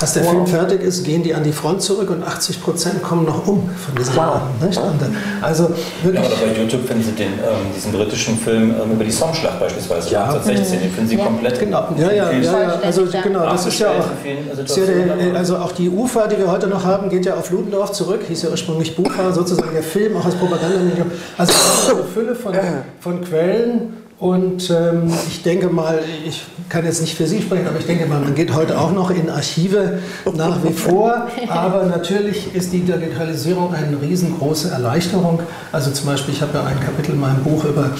Als 0.00 0.12
der 0.14 0.24
Film 0.24 0.46
fertig 0.46 0.82
ist, 0.82 1.04
gehen 1.04 1.22
die 1.22 1.34
an 1.34 1.44
die 1.44 1.52
Front 1.52 1.80
zurück 1.80 2.10
und 2.10 2.22
80 2.24 2.60
Prozent 2.62 3.02
kommen 3.02 3.24
noch 3.24 3.46
um 3.46 3.70
von 3.70 3.94
diesen 3.96 4.16
Wow. 4.16 4.40
Leuten. 4.60 4.74
Äh, 4.74 5.44
also 5.44 5.64
Ja, 5.64 5.70
wirklich. 6.02 6.26
oder 6.26 6.36
bei 6.52 6.60
YouTube 6.60 6.86
finden 6.86 7.04
Sie 7.04 7.12
den, 7.12 7.32
ähm, 7.34 7.72
diesen 7.74 7.92
britischen 7.92 8.36
Film 8.36 8.70
ähm, 8.82 8.92
über 8.92 9.04
die 9.04 9.10
Sommschlacht 9.12 9.60
beispielsweise, 9.60 10.10
Ja. 10.10 10.24
1916, 10.24 10.80
den 10.80 10.90
finden 10.90 11.10
Sie 11.10 11.16
Ja. 11.16 11.24
komplett. 11.24 11.60
Genau, 11.60 11.88
ja, 11.96 12.10
ja, 12.10 12.30
ja, 12.32 12.40
ja, 12.42 12.78
also 12.82 13.04
ja. 13.04 13.20
genau, 13.22 13.44
das 13.44 13.66
ist 13.66 13.78
ja 13.78 13.88
auch, 13.90 13.94
ist 13.98 14.76
ja 14.76 14.84
Situationen. 14.84 15.18
der, 15.18 15.36
also 15.36 15.56
auch 15.58 15.72
die 15.72 15.88
UFA, 15.88 16.26
die 16.26 16.38
wir 16.38 16.50
heute 16.50 16.66
noch 16.66 16.84
haben, 16.84 17.08
geht 17.08 17.24
ja 17.24 17.34
auf 17.34 17.50
Ludendorff 17.50 17.92
zurück, 17.92 18.20
hieß 18.26 18.42
ja 18.42 18.50
ursprünglich 18.50 18.96
Bufa, 18.96 19.32
sozusagen 19.32 19.72
der 19.72 19.82
Film, 19.84 20.16
auch 20.16 20.24
als 20.24 20.34
Propagandamedium. 20.34 21.10
Also 21.38 21.52
eine 21.92 22.04
Fülle 22.04 22.34
von, 22.34 22.54
von 23.00 23.24
Quellen 23.24 24.03
und 24.20 24.70
ähm, 24.70 25.12
ich 25.28 25.42
denke 25.42 25.68
mal, 25.68 25.98
ich 26.26 26.44
kann 26.68 26.84
jetzt 26.84 27.00
nicht 27.00 27.16
für 27.16 27.26
Sie 27.26 27.42
sprechen, 27.42 27.66
aber 27.66 27.78
ich 27.78 27.86
denke 27.86 28.06
mal, 28.06 28.20
man 28.20 28.34
geht 28.34 28.54
heute 28.54 28.78
auch 28.78 28.92
noch 28.92 29.10
in 29.10 29.28
Archive 29.28 29.98
nach 30.36 30.62
wie 30.62 30.72
vor, 30.72 31.26
aber 31.48 31.84
natürlich 31.86 32.54
ist 32.54 32.72
die 32.72 32.80
Digitalisierung 32.80 33.74
eine 33.74 34.00
riesengroße 34.00 34.70
Erleichterung. 34.70 35.40
Also 35.72 35.90
zum 35.90 36.06
Beispiel, 36.06 36.32
ich 36.32 36.42
habe 36.42 36.56
ja 36.56 36.64
ein 36.64 36.78
Kapitel 36.78 37.12
in 37.12 37.20
meinem 37.20 37.42
Buch 37.42 37.64
über 37.64 37.90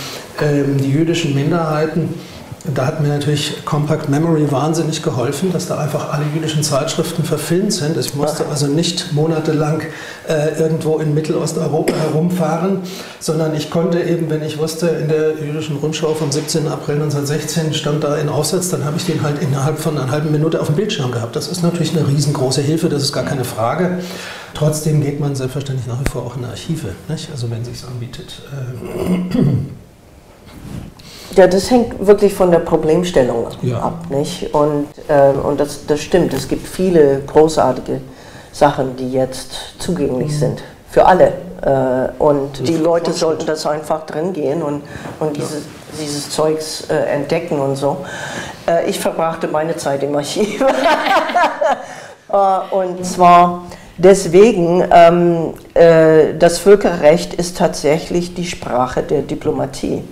ähm, 0.40 0.76
die 0.78 0.90
jüdischen 0.90 1.34
Minderheiten. 1.34 2.14
Da 2.72 2.86
hat 2.86 3.02
mir 3.02 3.08
natürlich 3.08 3.62
Compact 3.66 4.08
Memory 4.08 4.50
wahnsinnig 4.50 5.02
geholfen, 5.02 5.52
dass 5.52 5.66
da 5.66 5.76
einfach 5.76 6.10
alle 6.14 6.24
jüdischen 6.34 6.62
Zeitschriften 6.62 7.22
verfilmt 7.22 7.74
sind. 7.74 7.98
Ich 7.98 8.14
musste 8.14 8.46
also 8.46 8.68
nicht 8.68 9.12
monatelang 9.12 9.82
äh, 10.26 10.58
irgendwo 10.58 10.98
in 10.98 11.12
Mittelosteuropa 11.12 11.92
herumfahren, 11.92 12.78
sondern 13.20 13.54
ich 13.54 13.68
konnte 13.68 14.02
eben, 14.02 14.30
wenn 14.30 14.42
ich 14.42 14.56
wusste, 14.56 14.86
in 14.86 15.08
der 15.08 15.34
jüdischen 15.44 15.76
Rundschau 15.76 16.14
vom 16.14 16.32
17. 16.32 16.66
April 16.66 16.94
1916 16.94 17.74
stand 17.74 18.02
da 18.02 18.14
ein 18.14 18.30
Aufsatz, 18.30 18.70
dann 18.70 18.86
habe 18.86 18.96
ich 18.96 19.04
den 19.04 19.22
halt 19.22 19.42
innerhalb 19.42 19.78
von 19.78 19.98
einer 19.98 20.10
halben 20.10 20.32
Minute 20.32 20.58
auf 20.58 20.68
dem 20.68 20.76
Bildschirm 20.76 21.12
gehabt. 21.12 21.36
Das 21.36 21.48
ist 21.48 21.62
natürlich 21.62 21.94
eine 21.94 22.08
riesengroße 22.08 22.62
Hilfe, 22.62 22.88
das 22.88 23.02
ist 23.02 23.12
gar 23.12 23.24
keine 23.24 23.44
Frage. 23.44 23.98
Trotzdem 24.54 25.02
geht 25.02 25.20
man 25.20 25.36
selbstverständlich 25.36 25.86
nach 25.86 26.00
wie 26.00 26.10
vor 26.10 26.22
auch 26.22 26.38
in 26.38 26.46
Archive, 26.46 26.94
nicht? 27.08 27.30
also 27.30 27.50
wenn 27.50 27.60
es 27.60 27.68
sich 27.68 27.84
anbietet. 27.86 28.40
Äh, 28.50 29.34
Ja, 31.36 31.46
das 31.46 31.70
hängt 31.70 32.06
wirklich 32.06 32.34
von 32.34 32.50
der 32.50 32.60
Problemstellung 32.60 33.46
Ja. 33.62 33.78
ab. 33.78 34.04
Nicht? 34.10 34.54
Und, 34.54 34.86
ähm, 35.08 35.40
und 35.44 35.58
das, 35.60 35.86
das 35.86 36.00
stimmt, 36.00 36.32
es 36.32 36.48
gibt 36.48 36.66
viele 36.66 37.20
großartige 37.26 38.00
Sachen, 38.52 38.96
die 38.96 39.12
jetzt 39.12 39.52
zugänglich 39.78 40.38
sind 40.38 40.62
für 40.90 41.06
alle. 41.06 41.32
Äh, 41.62 42.22
und 42.22 42.66
die 42.68 42.76
Leute 42.76 43.12
sollten 43.12 43.46
das 43.46 43.66
einfach 43.66 44.06
drin 44.06 44.32
gehen 44.32 44.62
und, 44.62 44.82
und 45.18 45.36
dieses, 45.36 45.62
dieses 46.00 46.30
Zeugs 46.30 46.84
äh, 46.88 46.94
entdecken 46.94 47.58
und 47.58 47.76
so. 47.76 47.98
Äh, 48.68 48.88
ich 48.88 49.00
verbrachte 49.00 49.48
meine 49.48 49.76
Zeit 49.76 50.02
im 50.02 50.14
Archiv. 50.14 50.64
Äh, 52.32 52.74
und 52.74 53.04
zwar 53.04 53.66
deswegen, 53.96 54.82
ähm, 54.90 55.54
äh, 55.74 56.34
das 56.38 56.58
Völkerrecht 56.58 57.34
ist 57.34 57.58
tatsächlich 57.58 58.34
die 58.34 58.46
Sprache 58.46 59.02
der 59.02 59.22
Diplomatie. 59.22 60.02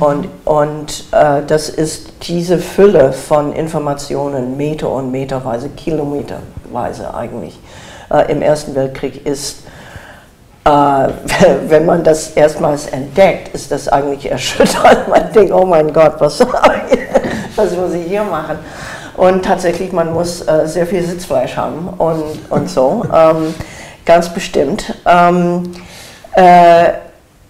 Und, 0.00 0.28
und 0.44 1.04
äh, 1.12 1.42
das 1.46 1.68
ist 1.68 2.08
diese 2.22 2.58
Fülle 2.58 3.12
von 3.12 3.52
Informationen, 3.52 4.56
Meter 4.56 4.90
und 4.90 5.10
Meterweise, 5.10 5.68
Kilometerweise 5.70 7.14
eigentlich, 7.14 7.58
äh, 8.10 8.30
im 8.30 8.42
Ersten 8.42 8.74
Weltkrieg 8.74 9.24
ist, 9.24 9.58
äh, 10.64 10.70
wenn 11.68 11.86
man 11.86 12.02
das 12.02 12.30
erstmals 12.30 12.86
entdeckt, 12.86 13.54
ist 13.54 13.70
das 13.70 13.88
eigentlich 13.88 14.30
erschütternd. 14.30 15.08
Man 15.08 15.32
denkt, 15.34 15.52
oh 15.52 15.64
mein 15.64 15.92
Gott, 15.92 16.14
was, 16.18 16.40
was 17.56 17.76
muss 17.76 17.94
ich 17.94 18.06
hier 18.06 18.24
machen? 18.24 18.58
Und 19.16 19.44
tatsächlich, 19.44 19.92
man 19.92 20.12
muss 20.12 20.46
äh, 20.46 20.66
sehr 20.66 20.86
viel 20.86 21.02
Sitzfleisch 21.02 21.56
haben 21.56 21.88
und, 21.98 22.22
und 22.50 22.70
so, 22.70 23.04
ähm, 23.12 23.54
ganz 24.04 24.28
bestimmt. 24.28 24.94
Ähm, 25.04 25.72
äh, 26.34 26.90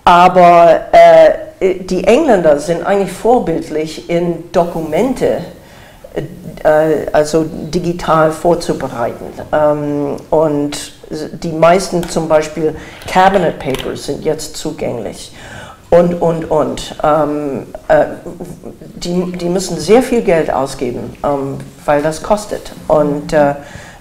aber 0.04 0.80
äh, 0.92 1.47
die 1.60 2.04
Engländer 2.04 2.58
sind 2.58 2.86
eigentlich 2.86 3.12
vorbildlich 3.12 4.08
in 4.08 4.50
Dokumente, 4.52 5.38
äh, 6.14 7.06
also 7.12 7.44
digital 7.44 8.30
vorzubereiten. 8.32 9.26
Ähm, 9.52 10.16
und 10.30 10.92
die 11.42 11.52
meisten 11.52 12.08
zum 12.08 12.28
Beispiel 12.28 12.76
Cabinet 13.06 13.58
Papers 13.58 14.04
sind 14.04 14.24
jetzt 14.24 14.56
zugänglich. 14.56 15.32
Und, 15.90 16.20
und, 16.20 16.44
und. 16.50 16.94
Ähm, 17.02 17.66
äh, 17.88 18.04
die, 18.96 19.32
die 19.32 19.48
müssen 19.48 19.78
sehr 19.78 20.02
viel 20.02 20.22
Geld 20.22 20.52
ausgeben, 20.52 21.16
ähm, 21.24 21.58
weil 21.84 22.02
das 22.02 22.22
kostet. 22.22 22.72
Und, 22.88 23.32
äh, 23.32 23.54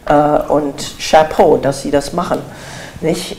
äh, 0.05 0.13
und 0.49 0.95
Chapeau, 0.99 1.57
dass 1.57 1.81
sie 1.81 1.91
das 1.91 2.13
machen. 2.13 2.39
Nicht? 2.99 3.37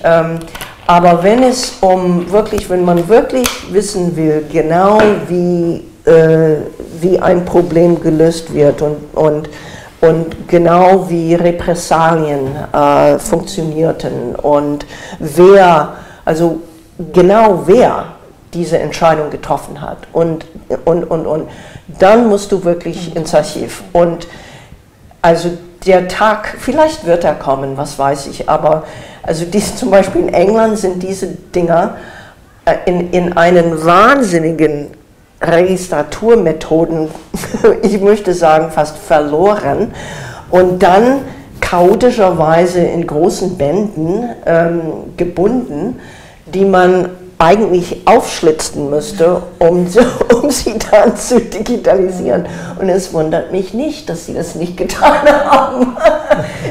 Aber 0.89 1.23
wenn 1.23 1.43
es 1.43 1.75
um 1.83 2.33
wirklich, 2.33 2.71
wenn 2.71 2.83
man 2.83 3.07
wirklich 3.09 3.47
wissen 3.71 4.17
will, 4.17 4.47
genau 4.51 4.99
wie, 5.29 5.85
äh, 6.11 6.63
wie 6.99 7.19
ein 7.21 7.45
Problem 7.45 8.01
gelöst 8.01 8.55
wird 8.55 8.81
und, 8.81 8.97
und, 9.15 9.51
und 10.01 10.49
genau 10.49 11.05
wie 11.11 11.35
Repressalien 11.35 12.57
äh, 12.73 13.19
funktionierten 13.19 14.35
und 14.37 14.87
wer, 15.19 15.93
also 16.25 16.61
genau 17.13 17.65
wer 17.67 18.07
diese 18.55 18.79
Entscheidung 18.79 19.29
getroffen 19.29 19.83
hat. 19.83 19.99
Und, 20.15 20.47
und, 20.87 21.05
und, 21.05 21.27
und 21.27 21.51
dann 21.99 22.31
musst 22.31 22.51
du 22.51 22.65
wirklich 22.65 23.15
ins 23.15 23.35
Archiv. 23.35 23.83
Und 23.93 24.27
also 25.21 25.51
der 25.85 26.09
Tag, 26.09 26.57
vielleicht 26.59 27.05
wird 27.05 27.25
er 27.25 27.35
kommen, 27.35 27.77
was 27.77 27.99
weiß 27.99 28.29
ich, 28.29 28.49
aber 28.49 28.85
also 29.29 29.45
dies, 29.45 29.77
zum 29.77 29.91
Beispiel 29.91 30.23
in 30.23 30.35
England 30.35 30.79
sind 30.79 31.03
diese 31.03 31.27
Dinger 31.27 31.97
äh, 32.65 32.77
in, 32.87 33.11
in 33.11 33.37
einen 33.37 33.85
wahnsinnigen 33.85 34.89
Registraturmethoden, 35.43 37.09
ich 37.83 38.01
möchte 38.01 38.33
sagen, 38.33 38.71
fast 38.71 38.97
verloren 38.97 39.93
und 40.51 40.83
dann 40.83 41.21
chaotischerweise 41.61 42.81
in 42.81 43.07
großen 43.07 43.59
Bänden 43.59 44.31
ähm, 44.47 44.81
gebunden, 45.19 46.01
die 46.47 46.65
man 46.65 47.11
eigentlich 47.39 48.03
aufschlitzen 48.07 48.91
müsste, 48.91 49.43
um, 49.59 49.87
um 50.43 50.51
sie 50.51 50.77
dann 50.91 51.17
zu 51.17 51.41
digitalisieren. 51.41 52.47
Und 52.81 52.89
es 52.89 53.13
wundert 53.13 53.53
mich 53.53 53.75
nicht, 53.75 54.09
dass 54.09 54.27
sie 54.27 54.35
das 54.35 54.55
nicht 54.57 54.77
getan 54.77 55.27
haben. 55.51 55.97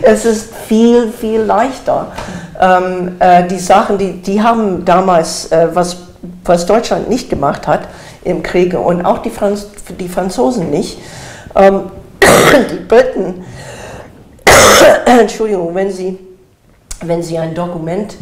es 0.02 0.26
ist 0.26 0.50
viel, 0.68 1.12
viel 1.12 1.42
leichter. 1.42 2.12
Ähm, 2.60 3.16
äh, 3.20 3.48
die 3.48 3.60
Sachen, 3.60 3.98
die, 3.98 4.14
die 4.14 4.42
haben 4.42 4.84
damals, 4.84 5.52
äh, 5.52 5.68
was, 5.74 5.98
was 6.44 6.66
Deutschland 6.66 7.10
nicht 7.10 7.30
gemacht 7.30 7.68
hat 7.68 7.82
im 8.24 8.42
Kriege 8.42 8.80
und 8.80 9.06
auch 9.06 9.20
die, 9.20 9.30
Franz 9.30 9.68
die 10.00 10.10
Franzosen 10.10 10.72
nicht, 10.72 11.00
ähm, 11.56 11.84
die 12.72 12.84
Briten, 12.86 13.46
Entschuldigung, 15.06 15.76
wenn 15.76 15.92
sie, 15.92 16.18
wenn 17.06 17.22
sie 17.22 17.38
ein 17.38 17.54
Dokument 17.54 18.16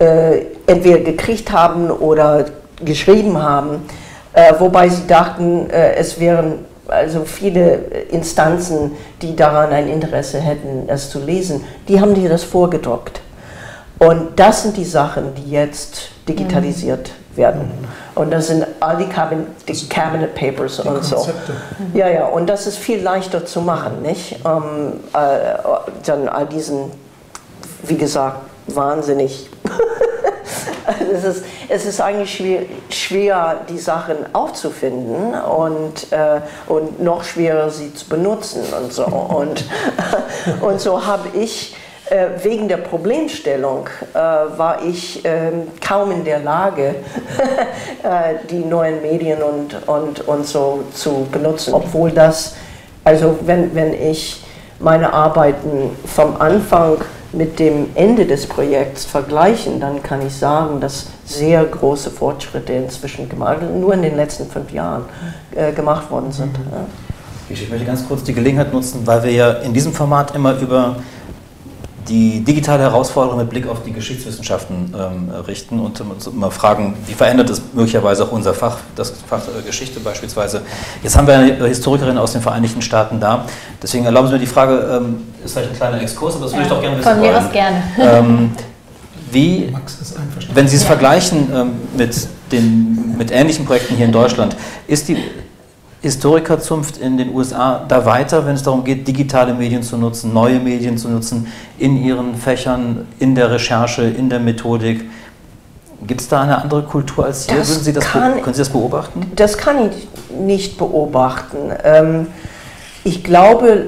äh, 0.00 0.42
entweder 0.66 1.00
gekriegt 1.00 1.52
haben 1.52 1.90
oder 1.90 2.46
geschrieben 2.84 3.40
haben, 3.40 3.86
äh, 4.32 4.54
wobei 4.58 4.88
sie 4.88 5.06
dachten, 5.06 5.70
äh, 5.70 5.94
es 5.94 6.18
wären 6.18 6.66
also 6.88 7.24
viele 7.24 7.74
Instanzen, 8.10 8.92
die 9.20 9.36
daran 9.36 9.72
ein 9.72 9.88
Interesse 9.88 10.40
hätten, 10.40 10.88
es 10.88 11.10
zu 11.10 11.20
lesen, 11.20 11.64
die 11.86 12.00
haben 12.00 12.14
dir 12.14 12.28
das 12.28 12.44
vorgedruckt. 12.44 13.20
Und 13.98 14.38
das 14.38 14.62
sind 14.62 14.76
die 14.76 14.84
Sachen, 14.84 15.34
die 15.34 15.50
jetzt 15.50 16.10
digitalisiert 16.28 17.10
mhm. 17.32 17.36
werden. 17.36 17.88
Und 18.14 18.32
das 18.32 18.48
sind 18.48 18.66
all 18.80 18.96
die 18.96 19.06
Cabinet, 19.06 19.46
die 19.66 19.88
Cabinet 19.88 20.34
Papers 20.34 20.76
die 20.76 20.88
und 20.88 20.94
Konzepte. 20.94 21.52
so. 21.78 21.98
Ja, 21.98 22.08
ja, 22.08 22.26
und 22.26 22.48
das 22.48 22.66
ist 22.66 22.78
viel 22.78 23.00
leichter 23.00 23.44
zu 23.44 23.60
machen, 23.60 24.02
nicht? 24.02 24.36
Ähm, 24.44 25.00
äh, 25.12 25.58
dann 26.04 26.28
all 26.28 26.46
diesen, 26.46 26.90
wie 27.84 27.96
gesagt, 27.96 28.40
wahnsinnig. 28.66 29.48
es, 31.12 31.24
ist, 31.24 31.44
es 31.68 31.84
ist 31.84 32.00
eigentlich 32.00 32.34
schwer, 32.34 32.62
schwer, 32.90 33.60
die 33.68 33.78
Sachen 33.78 34.16
aufzufinden 34.32 35.34
und, 35.34 36.12
äh, 36.12 36.40
und 36.66 37.02
noch 37.02 37.24
schwerer, 37.24 37.70
sie 37.70 37.94
zu 37.94 38.08
benutzen 38.08 38.62
und 38.80 38.92
so. 38.92 39.04
Und, 39.04 39.64
und 40.60 40.80
so 40.80 41.06
habe 41.06 41.28
ich 41.36 41.76
wegen 42.42 42.68
der 42.68 42.78
Problemstellung 42.78 43.88
äh, 44.14 44.18
war 44.18 44.84
ich 44.84 45.24
äh, 45.24 45.50
kaum 45.80 46.10
in 46.10 46.24
der 46.24 46.40
Lage, 46.40 46.94
äh, 48.02 48.34
die 48.50 48.64
neuen 48.64 49.02
Medien 49.02 49.42
und, 49.42 49.86
und, 49.86 50.26
und 50.26 50.46
so 50.46 50.84
zu 50.94 51.26
benutzen. 51.30 51.74
Obwohl 51.74 52.10
das, 52.10 52.54
also 53.04 53.38
wenn, 53.44 53.74
wenn 53.74 53.92
ich 53.92 54.42
meine 54.80 55.12
Arbeiten 55.12 55.90
vom 56.06 56.40
Anfang 56.40 56.98
mit 57.32 57.58
dem 57.58 57.90
Ende 57.94 58.24
des 58.24 58.46
Projekts 58.46 59.04
vergleichen, 59.04 59.80
dann 59.80 60.02
kann 60.02 60.26
ich 60.26 60.34
sagen, 60.34 60.80
dass 60.80 61.08
sehr 61.26 61.64
große 61.64 62.10
Fortschritte 62.10 62.72
inzwischen 62.72 63.28
gemacht, 63.28 63.58
nur 63.62 63.92
in 63.92 64.02
den 64.02 64.16
letzten 64.16 64.48
fünf 64.48 64.72
Jahren 64.72 65.04
äh, 65.54 65.72
gemacht 65.72 66.10
worden 66.10 66.32
sind. 66.32 66.58
Mhm. 66.58 66.72
Ja. 66.72 66.86
Ich 67.50 67.68
möchte 67.70 67.86
ganz 67.86 68.06
kurz 68.06 68.24
die 68.24 68.34
Gelegenheit 68.34 68.72
nutzen, 68.72 69.06
weil 69.06 69.22
wir 69.22 69.32
ja 69.32 69.52
in 69.52 69.72
diesem 69.72 69.92
Format 69.92 70.34
immer 70.34 70.58
über 70.58 70.96
die 72.08 72.40
digitale 72.40 72.82
Herausforderung 72.82 73.38
mit 73.38 73.50
Blick 73.50 73.66
auf 73.66 73.82
die 73.82 73.92
Geschichtswissenschaften 73.92 74.94
ähm, 74.96 75.30
richten 75.46 75.78
und 75.78 76.00
uns 76.00 76.26
immer 76.26 76.50
fragen, 76.50 76.94
wie 77.06 77.14
verändert 77.14 77.50
es 77.50 77.62
möglicherweise 77.72 78.24
auch 78.24 78.32
unser 78.32 78.54
Fach, 78.54 78.78
das 78.96 79.12
Fach 79.26 79.42
äh, 79.46 79.62
Geschichte 79.66 80.00
beispielsweise. 80.00 80.62
Jetzt 81.02 81.16
haben 81.16 81.26
wir 81.26 81.34
eine 81.34 81.66
Historikerin 81.66 82.18
aus 82.18 82.32
den 82.32 82.40
Vereinigten 82.40 82.82
Staaten 82.82 83.20
da, 83.20 83.44
deswegen 83.82 84.04
erlauben 84.04 84.28
Sie 84.28 84.34
mir 84.34 84.40
die 84.40 84.46
Frage, 84.46 85.00
ähm, 85.00 85.22
ist 85.44 85.52
vielleicht 85.52 85.70
ein 85.70 85.76
kleiner 85.76 86.00
Exkurs, 86.00 86.36
aber 86.36 86.44
das 86.44 86.54
würde 86.54 86.64
ich 86.64 86.68
doch 86.68 86.80
gerne 86.80 86.98
wissen 86.98 87.10
Von 87.10 87.20
mir 87.20 87.36
aus 87.36 87.52
gerne. 87.52 87.82
Ähm, 87.98 88.52
wie, 89.30 89.72
wenn 90.54 90.68
Sie 90.68 90.76
es 90.76 90.84
vergleichen 90.84 91.48
ähm, 91.54 91.70
mit, 91.96 92.16
den, 92.50 93.16
mit 93.18 93.30
ähnlichen 93.30 93.66
Projekten 93.66 93.96
hier 93.96 94.06
in 94.06 94.12
Deutschland, 94.12 94.56
ist 94.86 95.08
die 95.08 95.18
Historikerzunft 96.00 96.98
in 96.98 97.18
den 97.18 97.34
USA 97.34 97.84
da 97.88 98.04
weiter, 98.06 98.46
wenn 98.46 98.54
es 98.54 98.62
darum 98.62 98.84
geht, 98.84 99.08
digitale 99.08 99.52
Medien 99.52 99.82
zu 99.82 99.96
nutzen, 99.96 100.32
neue 100.32 100.60
Medien 100.60 100.96
zu 100.96 101.08
nutzen, 101.08 101.48
in 101.76 102.02
ihren 102.02 102.36
Fächern, 102.36 103.08
in 103.18 103.34
der 103.34 103.50
Recherche, 103.50 104.02
in 104.02 104.30
der 104.30 104.38
Methodik? 104.38 105.04
Gibt 106.06 106.20
es 106.20 106.28
da 106.28 106.42
eine 106.42 106.62
andere 106.62 106.84
Kultur 106.84 107.24
als 107.24 107.48
hier? 107.48 107.58
Das 107.58 107.84
Sie 107.84 107.92
das 107.92 108.04
kann, 108.04 108.40
können 108.40 108.54
Sie 108.54 108.60
das 108.60 108.68
beobachten? 108.68 109.32
Das 109.34 109.58
kann 109.58 109.90
ich 109.90 110.08
nicht 110.38 110.78
beobachten. 110.78 111.72
Ähm, 111.82 112.28
ich 113.02 113.24
glaube, 113.24 113.86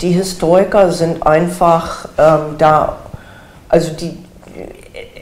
die 0.00 0.10
Historiker 0.10 0.90
sind 0.90 1.24
einfach 1.24 2.08
ähm, 2.18 2.56
da, 2.58 2.96
also 3.68 3.92
die, 3.92 4.18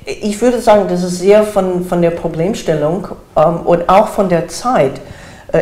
ich 0.06 0.40
würde 0.40 0.60
sagen, 0.60 0.86
das 0.88 1.02
ist 1.02 1.18
sehr 1.18 1.42
von, 1.44 1.84
von 1.84 2.00
der 2.00 2.10
Problemstellung 2.10 3.08
ähm, 3.36 3.60
und 3.64 3.88
auch 3.90 4.08
von 4.08 4.30
der 4.30 4.48
Zeit 4.48 5.02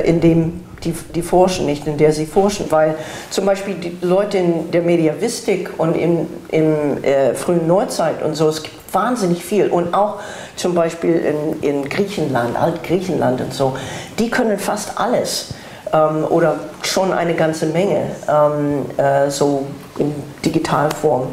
in 0.05 0.21
dem 0.21 0.63
die, 0.85 0.93
die 1.15 1.23
forschen, 1.23 1.67
nicht 1.67 1.87
in 1.87 1.97
der 1.97 2.13
sie 2.13 2.27
forschen, 2.27 2.67
weil 2.71 2.97
zum 3.31 3.47
Beispiel 3.47 3.75
die 3.75 3.97
Leute 4.01 4.39
in 4.39 4.71
der 4.71 4.83
Mediavistik 4.83 5.71
und 5.79 5.95
in, 5.95 6.27
in 6.49 7.03
äh, 7.05 7.35
frühen 7.35 7.67
Neuzeit 7.67 8.23
und 8.23 8.35
so, 8.35 8.49
es 8.49 8.63
gibt 8.63 8.95
wahnsinnig 8.95 9.45
viel. 9.45 9.69
Und 9.69 9.95
auch 9.95 10.21
zum 10.57 10.75
Beispiel 10.75 11.17
in, 11.17 11.63
in 11.63 11.89
Griechenland, 11.89 12.57
Altgriechenland 12.61 13.41
und 13.41 13.55
so, 13.55 13.77
die 14.19 14.31
können 14.31 14.59
fast 14.59 14.99
alles 14.99 15.55
ähm, 15.93 16.27
oder 16.29 16.57
schon 16.83 17.13
eine 17.13 17.35
ganze 17.35 17.67
Menge 17.67 18.03
ähm, 18.29 18.87
äh, 18.97 19.31
so 19.31 19.67
in 19.99 20.13
Digitalform 20.45 21.23
mhm. 21.23 21.29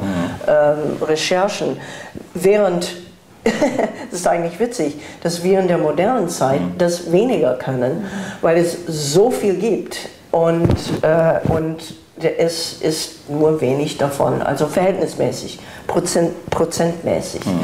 ähm, 0.48 0.78
Recherchen, 1.02 1.78
während 2.34 3.09
das 3.44 4.20
ist 4.20 4.28
eigentlich 4.28 4.60
witzig, 4.60 4.96
dass 5.24 5.44
wir 5.44 5.60
in 5.60 5.68
der 5.68 5.78
modernen 5.78 6.30
Zeit 6.30 6.62
mhm. 6.62 6.78
das 6.78 7.12
weniger 7.12 7.54
können, 7.54 8.06
weil 8.42 8.58
es 8.58 8.78
so 8.88 9.32
viel 9.32 9.56
gibt 9.56 10.10
und, 10.32 10.76
äh, 11.02 11.40
und 11.50 11.78
es 12.38 12.82
ist 12.82 13.30
nur 13.30 13.62
wenig 13.62 13.98
davon, 13.98 14.42
also 14.42 14.68
verhältnismäßig, 14.68 15.60
Prozent, 15.88 16.50
prozentmäßig 16.50 17.46
mhm. 17.46 17.60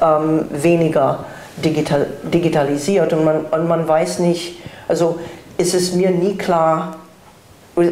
ähm, 0.00 0.44
weniger 0.50 1.24
digital, 1.64 2.06
digitalisiert 2.22 3.12
und 3.12 3.24
man, 3.24 3.44
und 3.44 3.68
man 3.68 3.86
weiß 3.86 4.20
nicht, 4.20 4.62
also 4.86 5.18
ist 5.58 5.74
es 5.74 5.92
mir 5.92 6.10
nie 6.10 6.36
klar, 6.36 6.97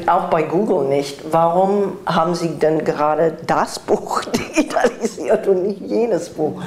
auch 0.07 0.25
bei 0.25 0.43
Google 0.43 0.89
nicht, 0.89 1.21
warum 1.31 1.99
haben 2.07 2.35
sie 2.35 2.59
denn 2.59 2.85
gerade 2.85 3.37
das 3.47 3.79
Buch 3.87 4.23
digitalisiert 4.25 5.47
und 5.47 5.67
nicht 5.67 5.81
jenes 5.81 6.31
Buch? 6.31 6.61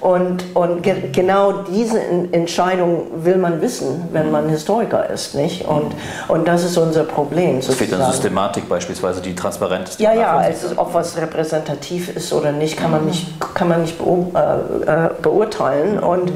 Und, 0.00 0.44
und 0.54 0.82
ge 0.82 1.10
genau 1.12 1.52
diese 1.62 2.00
Entscheidung 2.32 3.06
will 3.24 3.36
man 3.36 3.60
wissen, 3.60 4.08
wenn 4.12 4.30
man 4.32 4.48
Historiker 4.48 5.08
ist, 5.08 5.34
nicht? 5.34 5.66
Und, 5.66 5.94
und 6.28 6.48
das 6.48 6.64
ist 6.64 6.76
unser 6.76 7.04
Problem. 7.04 7.58
Es 7.58 7.72
fehlt 7.74 7.94
eine 7.94 8.06
Systematik 8.06 8.68
beispielsweise, 8.68 9.20
die 9.20 9.34
transparent 9.34 9.88
ist. 9.88 10.00
Ja, 10.00 10.12
ja, 10.12 10.36
also 10.36 10.68
ob 10.76 10.92
was 10.94 11.16
repräsentativ 11.16 12.16
ist 12.16 12.32
oder 12.32 12.50
nicht, 12.50 12.76
kann 12.76 12.90
man 12.90 13.06
nicht, 13.06 13.28
kann 13.54 13.68
man 13.68 13.82
nicht 13.82 13.98
beur 13.98 14.26
äh, 14.34 15.06
äh, 15.06 15.10
beurteilen. 15.22 15.98
Und, 16.00 16.32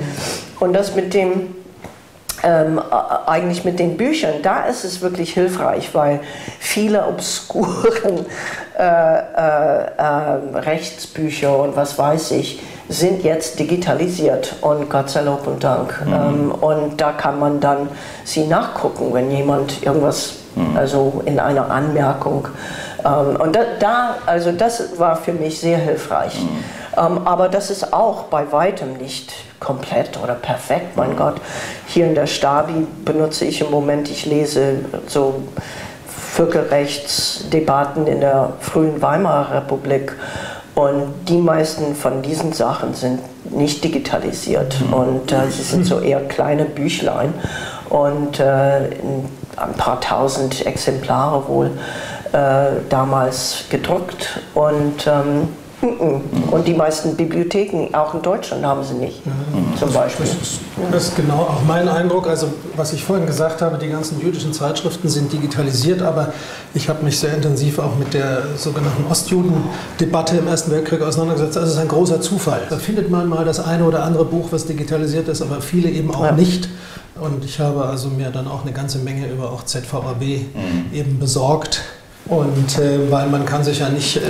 und 0.61 0.73
das 0.73 0.95
mit 0.95 1.13
dem 1.13 1.55
ähm, 2.47 2.81
eigentlich 3.27 3.65
mit 3.65 3.81
den 3.81 3.97
Büchern, 3.97 4.35
da 4.43 4.67
ist 4.67 4.85
es 4.85 5.01
wirklich 5.01 5.35
hilfreich, 5.35 5.95
weil 5.95 6.21
viele 6.61 7.05
obskuren 7.07 8.25
äh, 8.79 8.83
äh, 8.83 9.87
äh, 9.97 10.59
Rechtsbücher 10.59 11.59
und 11.59 11.75
was 11.75 11.99
weiß 11.99 12.31
ich, 12.33 12.63
sind 12.89 13.25
jetzt 13.25 13.59
digitalisiert 13.59 14.55
und 14.61 14.89
Gott 14.89 15.11
sei 15.11 15.23
Lob 15.23 15.45
und 15.49 15.65
Dank. 15.65 16.01
Mhm. 16.07 16.13
Ähm, 16.13 16.53
und 16.53 17.01
da 17.01 17.11
kann 17.13 17.41
man 17.41 17.59
dann 17.59 17.89
sie 18.23 18.47
nachgucken, 18.47 19.13
wenn 19.13 19.29
jemand 19.33 19.83
irgendwas, 19.83 20.35
mhm. 20.55 20.77
also 20.77 21.23
in 21.25 21.41
einer 21.41 21.69
Anmerkung. 21.69 22.47
Ähm, 23.05 23.41
und 23.41 23.57
da, 23.57 23.61
da, 23.81 24.19
also 24.25 24.53
das 24.53 24.97
war 24.99 25.17
für 25.17 25.33
mich 25.33 25.59
sehr 25.59 25.79
hilfreich. 25.79 26.41
Mhm. 26.41 26.65
Ähm, 26.97 27.27
aber 27.27 27.49
das 27.49 27.71
ist 27.71 27.93
auch 27.93 28.25
bei 28.25 28.51
weitem 28.53 28.97
nicht 28.97 29.33
komplett 29.61 30.19
oder 30.23 30.35
perfekt. 30.35 30.97
Mein 30.97 31.17
Gott, 31.17 31.37
hier 31.87 32.07
in 32.07 32.15
der 32.15 32.27
Stabi 32.27 32.87
benutze 33.05 33.45
ich 33.45 33.61
im 33.61 33.71
Moment, 33.71 34.11
ich 34.11 34.27
lese 34.27 34.85
so 35.07 35.43
Völkerrechtsdebatten 36.07 38.07
in 38.07 38.21
der 38.21 38.53
frühen 38.61 39.01
Weimarer 39.01 39.57
Republik. 39.57 40.15
Und 40.75 41.15
die 41.29 41.39
meisten 41.39 41.95
von 41.95 42.21
diesen 42.21 42.53
Sachen 42.53 42.93
sind 42.93 43.21
nicht 43.51 43.83
digitalisiert 43.83 44.79
mhm. 44.81 44.93
und 44.93 45.33
äh, 45.33 45.51
sie 45.51 45.63
sind 45.63 45.87
so 45.87 46.01
eher 46.01 46.21
kleine 46.21 46.67
Büchlein 46.67 47.33
und 47.89 48.41
äh, 48.41 48.91
ein 49.57 49.73
paar 49.79 50.03
tausend 50.03 50.67
Exemplare 50.67 51.49
wohl 51.49 51.71
äh, 52.33 52.83
damals 52.91 53.65
gedruckt. 53.71 54.41
Und 54.55 55.07
ähm, 55.07 55.49
und 55.83 56.67
die 56.67 56.73
meisten 56.73 57.17
Bibliotheken, 57.17 57.95
auch 57.95 58.15
in 58.15 58.23
Deutschland, 58.23 58.65
haben 58.65 58.83
sie 58.83 58.95
nicht, 58.95 59.27
mhm. 59.27 59.77
zum 59.79 59.93
Beispiel. 59.93 60.27
Das 60.91 61.09
ist 61.09 61.17
genau 61.17 61.41
auch 61.41 61.63
mein 61.67 61.87
Eindruck. 61.87 62.27
Also, 62.27 62.49
was 62.77 62.95
ich 62.95 63.05
vorhin 63.05 63.27
gesagt 63.27 63.61
habe, 63.61 63.77
die 63.77 63.89
ganzen 63.89 64.19
jüdischen 64.21 64.55
Zeitschriften 64.55 65.09
sind 65.09 65.33
digitalisiert, 65.33 66.01
aber 66.01 66.33
ich 66.73 66.89
habe 66.89 67.05
mich 67.05 67.19
sehr 67.19 67.35
intensiv 67.35 67.79
auch 67.79 67.95
mit 67.97 68.15
der 68.15 68.57
sogenannten 68.57 69.05
Ostjuden-Debatte 69.11 70.39
im 70.39 70.49
Ersten 70.49 70.71
Weltkrieg 70.71 71.03
auseinandergesetzt. 71.03 71.59
Also, 71.59 71.69
es 71.69 71.75
ist 71.75 71.81
ein 71.81 71.89
großer 71.89 72.23
Zufall. 72.23 72.63
Da 72.71 72.77
findet 72.77 73.11
man 73.11 73.29
mal 73.29 73.45
das 73.45 73.61
eine 73.61 73.85
oder 73.85 74.03
andere 74.03 74.25
Buch, 74.25 74.49
was 74.53 74.65
digitalisiert 74.65 75.29
ist, 75.29 75.43
aber 75.43 75.61
viele 75.61 75.91
eben 75.91 76.15
auch 76.15 76.25
ja. 76.25 76.33
nicht. 76.33 76.71
Und 77.21 77.45
ich 77.45 77.61
habe 77.61 77.85
also 77.85 78.09
mir 78.09 78.31
dann 78.31 78.47
auch 78.49 78.63
eine 78.63 78.73
ganze 78.73 78.99
Menge 78.99 79.27
über 79.29 79.51
auch 79.51 79.65
ZVAB 79.65 80.21
mhm. 80.21 80.93
eben 80.93 81.19
besorgt 81.19 81.83
und 82.29 82.79
äh, 82.79 83.11
weil 83.11 83.29
man 83.29 83.47
kann 83.47 83.63
sich 83.63 83.79
ja 83.79 83.89
nicht, 83.89 84.17
äh, 84.17 84.21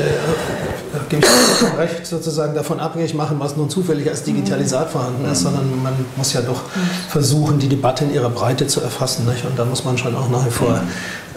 gebe 1.08 1.24
ich 1.24 1.78
recht, 1.78 2.06
sozusagen 2.06 2.54
davon 2.54 2.78
abhängig 2.78 3.14
machen, 3.14 3.36
was 3.38 3.56
nun 3.56 3.70
zufällig 3.70 4.08
als 4.08 4.22
Digitalisat 4.22 4.90
vorhanden 4.90 5.24
ist, 5.30 5.42
sondern 5.42 5.82
man 5.82 5.94
muss 6.16 6.34
ja 6.34 6.42
doch 6.42 6.60
versuchen, 7.08 7.58
die 7.58 7.68
Debatte 7.68 8.04
in 8.04 8.12
ihrer 8.12 8.28
Breite 8.28 8.66
zu 8.66 8.82
erfassen. 8.82 9.26
Nicht? 9.26 9.46
Und 9.46 9.58
da 9.58 9.64
muss 9.64 9.84
man 9.84 9.96
schon 9.96 10.14
auch 10.14 10.28
nach 10.28 10.44
wie 10.44 10.50
vor 10.50 10.78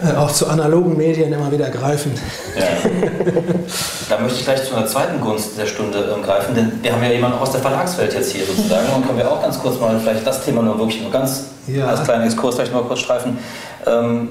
äh, 0.02 0.16
auch 0.16 0.30
zu 0.30 0.48
analogen 0.48 0.96
Medien 0.98 1.32
immer 1.32 1.50
wieder 1.50 1.70
greifen. 1.70 2.12
Ja. 2.58 2.90
Da 4.08 4.18
möchte 4.18 4.40
ich 4.40 4.44
gleich 4.44 4.62
zu 4.64 4.74
einer 4.74 4.86
zweiten 4.86 5.20
Gunst 5.20 5.56
der 5.56 5.66
Stunde 5.66 6.14
ähm, 6.14 6.22
greifen, 6.22 6.54
denn 6.54 6.72
wir 6.82 6.92
haben 6.92 7.02
ja 7.02 7.10
jemanden 7.10 7.38
aus 7.38 7.52
der 7.52 7.60
Verlagswelt 7.60 8.12
jetzt 8.12 8.32
hier 8.32 8.44
sozusagen 8.44 8.86
und 8.94 9.06
können 9.06 9.18
wir 9.18 9.30
auch 9.30 9.40
ganz 9.40 9.58
kurz 9.58 9.78
mal 9.80 9.98
vielleicht 9.98 10.26
das 10.26 10.44
Thema 10.44 10.62
nur 10.62 10.78
wirklich 10.78 11.00
nur 11.00 11.10
ganz 11.10 11.44
ja. 11.66 11.86
als 11.86 12.02
kleinen 12.04 12.24
Exkurs 12.24 12.56
vielleicht 12.56 12.72
mal 12.72 12.82
kurz 12.82 13.00
streifen. 13.00 13.38
Ähm, 13.86 14.28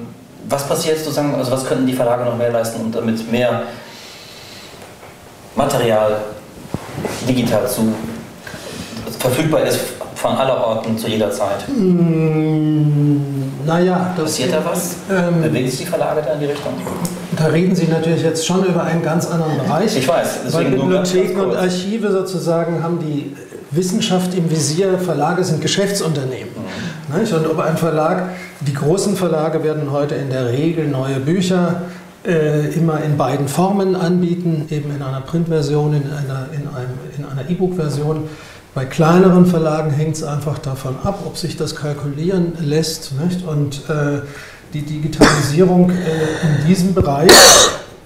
was 0.47 0.67
passiert 0.67 0.97
sozusagen, 0.97 1.35
also 1.35 1.51
was 1.51 1.65
könnten 1.65 1.85
die 1.85 1.93
Verlage 1.93 2.23
noch 2.23 2.37
mehr 2.37 2.51
leisten, 2.51 2.81
um 2.81 2.91
damit 2.91 3.31
mehr 3.31 3.63
Material 5.55 6.17
digital 7.27 7.67
zu 7.67 7.93
verfügbar 9.19 9.63
ist 9.63 9.79
von 10.15 10.35
aller 10.35 10.65
Orten 10.65 10.97
zu 10.97 11.07
jeder 11.07 11.31
Zeit? 11.31 11.67
Mm, 11.67 13.65
naja, 13.65 14.13
das 14.15 14.25
passiert 14.25 14.53
da 14.53 14.63
was? 14.65 14.95
Ähm, 15.09 15.41
Bewegen 15.41 15.69
sich 15.69 15.79
die 15.79 15.85
Verlage 15.85 16.21
da 16.25 16.33
in 16.33 16.39
die 16.39 16.45
Richtung? 16.47 16.73
Da 17.37 17.45
reden 17.45 17.75
Sie 17.75 17.87
natürlich 17.87 18.23
jetzt 18.23 18.45
schon 18.45 18.65
über 18.65 18.83
einen 18.83 19.01
ganz 19.01 19.25
anderen 19.27 19.57
Bereich. 19.59 19.95
Ich 19.95 20.07
weiß. 20.07 20.51
Weil 20.51 20.65
Bibliotheken 20.65 21.39
und 21.39 21.55
Archive 21.55 22.11
sozusagen 22.11 22.83
haben 22.83 22.99
die 22.99 23.33
Wissenschaft 23.71 24.33
im 24.33 24.49
Visier. 24.49 24.97
Verlage 24.97 25.43
sind 25.43 25.61
Geschäftsunternehmen. 25.61 26.49
Mhm. 26.55 27.35
Und 27.35 27.47
ob 27.47 27.59
ein 27.59 27.77
Verlag 27.77 28.29
die 28.61 28.73
großen 28.73 29.15
Verlage 29.15 29.63
werden 29.63 29.91
heute 29.91 30.15
in 30.15 30.29
der 30.29 30.47
Regel 30.47 30.87
neue 30.87 31.19
Bücher 31.19 31.83
äh, 32.25 32.67
immer 32.73 33.01
in 33.01 33.17
beiden 33.17 33.47
Formen 33.47 33.95
anbieten, 33.95 34.65
eben 34.69 34.93
in 34.93 35.01
einer 35.01 35.21
Printversion, 35.21 35.93
in 35.93 36.03
einer 36.03 36.47
in 36.51 36.67
einem, 36.67 36.97
in 37.17 37.25
einer 37.25 37.49
E-Book-Version. 37.49 38.23
Bei 38.75 38.85
kleineren 38.85 39.45
Verlagen 39.45 39.91
hängt 39.91 40.15
es 40.15 40.23
einfach 40.23 40.59
davon 40.59 40.95
ab, 41.03 41.21
ob 41.25 41.37
sich 41.37 41.57
das 41.57 41.75
kalkulieren 41.75 42.53
lässt. 42.61 43.13
Nicht? 43.19 43.47
Und 43.47 43.89
äh, 43.89 44.21
die 44.73 44.83
Digitalisierung 44.83 45.89
äh, 45.89 45.93
in 45.93 46.67
diesem 46.67 46.93
Bereich 46.93 47.31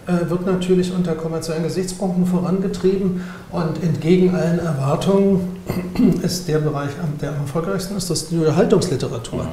wird 0.05 0.45
natürlich 0.45 0.93
unter 0.93 1.13
kommerziellen 1.13 1.63
Gesichtspunkten 1.63 2.25
vorangetrieben 2.25 3.21
und 3.51 3.81
entgegen 3.81 4.35
allen 4.35 4.59
Erwartungen 4.59 5.57
ist 6.23 6.47
der 6.47 6.59
Bereich, 6.59 6.91
der 7.21 7.29
am 7.29 7.37
erfolgreichsten 7.41 7.95
ist, 7.95 8.09
das 8.09 8.27
die 8.27 8.37
Unterhaltungsliteratur. 8.37 9.47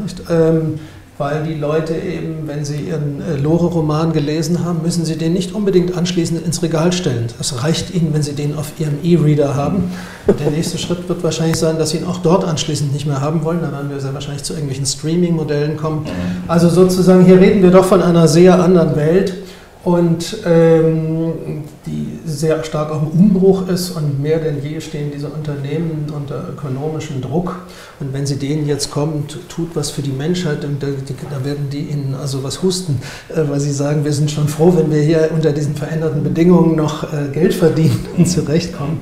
Nicht? 0.00 0.22
Ähm, 0.30 0.78
weil 1.20 1.42
die 1.42 1.52
Leute 1.52 1.92
eben, 1.96 2.46
wenn 2.48 2.64
sie 2.64 2.80
ihren 2.80 3.20
äh, 3.20 3.36
Lore-Roman 3.36 4.14
gelesen 4.14 4.64
haben, 4.64 4.80
müssen 4.82 5.04
sie 5.04 5.18
den 5.18 5.34
nicht 5.34 5.54
unbedingt 5.54 5.94
anschließend 5.94 6.42
ins 6.46 6.62
Regal 6.62 6.94
stellen. 6.94 7.26
Das 7.36 7.62
reicht 7.62 7.94
ihnen, 7.94 8.14
wenn 8.14 8.22
sie 8.22 8.32
den 8.32 8.56
auf 8.56 8.72
ihrem 8.78 8.94
E-Reader 9.04 9.54
haben. 9.54 9.90
Und 10.26 10.40
der 10.40 10.50
nächste 10.50 10.78
Schritt 10.78 11.10
wird 11.10 11.22
wahrscheinlich 11.22 11.58
sein, 11.58 11.76
dass 11.78 11.90
sie 11.90 11.98
ihn 11.98 12.06
auch 12.06 12.22
dort 12.22 12.44
anschließend 12.44 12.94
nicht 12.94 13.04
mehr 13.04 13.20
haben 13.20 13.44
wollen. 13.44 13.60
Dann 13.60 13.72
werden 13.72 13.90
wir 13.90 14.00
sehr 14.00 14.14
wahrscheinlich 14.14 14.44
zu 14.44 14.54
irgendwelchen 14.54 14.86
Streaming-Modellen 14.86 15.76
kommen. 15.76 16.06
Also 16.48 16.70
sozusagen, 16.70 17.26
hier 17.26 17.38
reden 17.38 17.62
wir 17.62 17.70
doch 17.70 17.84
von 17.84 18.00
einer 18.00 18.26
sehr 18.26 18.58
anderen 18.58 18.96
Welt 18.96 19.34
und 19.82 20.36
ähm, 20.44 21.64
die 21.86 22.18
sehr 22.26 22.62
stark 22.64 22.90
auch 22.90 23.02
im 23.02 23.08
Umbruch 23.08 23.66
ist 23.66 23.90
und 23.90 24.20
mehr 24.20 24.38
denn 24.38 24.62
je 24.62 24.78
stehen 24.80 25.10
diese 25.10 25.28
Unternehmen 25.28 26.06
unter 26.14 26.50
ökonomischem 26.50 27.22
Druck. 27.22 27.60
Und 27.98 28.12
wenn 28.12 28.26
sie 28.26 28.36
denen 28.36 28.66
jetzt 28.66 28.90
kommen, 28.90 29.26
tut 29.48 29.74
was 29.74 29.90
für 29.90 30.02
die 30.02 30.10
Menschheit, 30.10 30.64
und 30.66 30.82
da, 30.82 30.88
da 31.30 31.44
werden 31.44 31.70
die 31.70 31.80
ihnen 31.80 32.14
also 32.20 32.44
was 32.44 32.62
husten, 32.62 33.00
äh, 33.30 33.42
weil 33.48 33.60
sie 33.60 33.72
sagen, 33.72 34.04
wir 34.04 34.12
sind 34.12 34.30
schon 34.30 34.48
froh, 34.48 34.74
wenn 34.76 34.90
wir 34.90 35.00
hier 35.00 35.30
unter 35.34 35.52
diesen 35.52 35.74
veränderten 35.74 36.22
Bedingungen 36.22 36.76
noch 36.76 37.04
äh, 37.12 37.28
Geld 37.32 37.54
verdienen 37.54 38.06
und 38.18 38.28
zurechtkommen. 38.28 39.00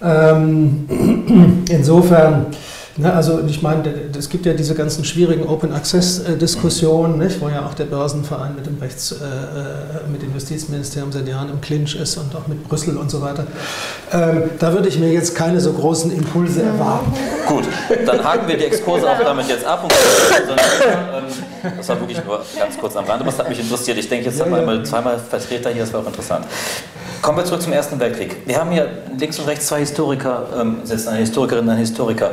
Ähm, 0.00 1.64
insofern 1.68 2.46
Ne, 2.96 3.10
also 3.12 3.40
ich 3.46 3.62
meine, 3.62 3.82
es 4.18 4.28
gibt 4.28 4.44
ja 4.44 4.52
diese 4.52 4.74
ganzen 4.74 5.04
schwierigen 5.04 5.46
Open 5.46 5.72
Access 5.72 6.22
Diskussionen, 6.38 7.18
nicht, 7.18 7.40
wo 7.40 7.48
ja 7.48 7.64
auch 7.64 7.72
der 7.72 7.86
Börsenverein 7.86 8.54
mit 8.54 8.66
dem 8.66 8.78
Rechts, 8.78 9.12
äh, 9.12 9.14
äh, 9.24 10.10
mit 10.10 10.20
dem 10.20 10.34
Justizministerium 10.34 11.10
seit 11.10 11.26
Jahren 11.26 11.48
im 11.48 11.60
Clinch 11.62 11.94
ist 11.94 12.18
und 12.18 12.34
auch 12.36 12.46
mit 12.48 12.68
Brüssel 12.68 12.98
und 12.98 13.10
so 13.10 13.22
weiter. 13.22 13.46
Ähm, 14.12 14.50
da 14.58 14.74
würde 14.74 14.88
ich 14.88 14.98
mir 14.98 15.10
jetzt 15.10 15.34
keine 15.34 15.58
so 15.58 15.72
großen 15.72 16.12
Impulse 16.12 16.62
erwarten. 16.62 17.14
Gut, 17.46 17.64
dann 18.04 18.22
haken 18.22 18.46
wir 18.46 18.58
die 18.58 18.64
Exkurse 18.64 19.10
auch 19.10 19.18
damit 19.24 19.48
jetzt 19.48 19.64
ab. 19.64 19.84
Und, 19.84 19.92
ähm, 19.92 21.74
das 21.78 21.88
war 21.88 21.98
wirklich 21.98 22.22
nur 22.24 22.44
ganz 22.58 22.76
kurz 22.78 22.94
am 22.96 23.06
Rande, 23.06 23.24
aber 23.24 23.30
es 23.30 23.38
hat 23.38 23.48
mich 23.48 23.60
interessiert. 23.60 23.96
Ich 23.96 24.08
denke, 24.08 24.26
jetzt 24.26 24.38
ja, 24.38 24.44
haben 24.44 24.52
wir 24.52 24.58
ja. 24.58 24.68
einmal 24.68 24.84
zweimal 24.84 25.18
Vertreter 25.18 25.70
hier, 25.70 25.82
das 25.82 25.92
war 25.94 26.00
auch 26.00 26.06
interessant. 26.06 26.44
Kommen 27.22 27.38
wir 27.38 27.44
zurück 27.44 27.62
zum 27.62 27.72
Ersten 27.72 27.98
Weltkrieg. 28.00 28.36
Wir 28.46 28.58
haben 28.58 28.70
hier 28.70 28.88
links 29.16 29.38
und 29.38 29.46
rechts 29.46 29.68
zwei 29.68 29.78
Historiker, 29.78 30.46
ähm, 30.60 30.78
sitzen 30.84 31.08
eine 31.10 31.20
Historikerin 31.20 31.64
und 31.64 31.70
ein 31.70 31.78
Historiker. 31.78 32.32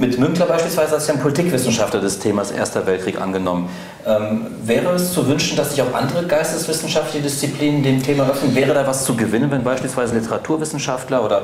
Mit 0.00 0.18
Münkler 0.18 0.46
beispielsweise 0.46 0.94
als 0.94 1.08
ja 1.08 1.12
ein 1.12 1.20
Politikwissenschaftler 1.20 2.00
des 2.00 2.18
Themas 2.18 2.50
Erster 2.50 2.86
Weltkrieg 2.86 3.20
angenommen. 3.20 3.68
Ähm, 4.06 4.46
wäre 4.64 4.94
es 4.94 5.12
zu 5.12 5.26
wünschen, 5.26 5.58
dass 5.58 5.72
sich 5.72 5.82
auch 5.82 5.92
andere 5.92 6.26
geisteswissenschaftliche 6.26 7.22
Disziplinen 7.22 7.82
dem 7.82 8.02
Thema 8.02 8.26
öffnen? 8.30 8.54
Wäre 8.54 8.72
da 8.72 8.86
was 8.86 9.04
zu 9.04 9.14
gewinnen, 9.14 9.50
wenn 9.50 9.62
beispielsweise 9.62 10.14
Literaturwissenschaftler 10.14 11.22
oder 11.22 11.42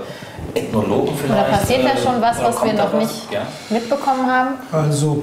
Ethnologen 0.55 1.15
vielleicht? 1.21 1.49
Oder 1.49 1.59
passiert 1.59 1.85
da 1.85 1.99
schon 1.99 2.23
was, 2.23 2.43
was 2.43 2.65
wir 2.65 2.73
noch 2.73 2.95
nicht 2.95 3.31
ja? 3.31 3.43
mitbekommen 3.69 4.27
haben? 4.27 4.55
Also 4.73 5.23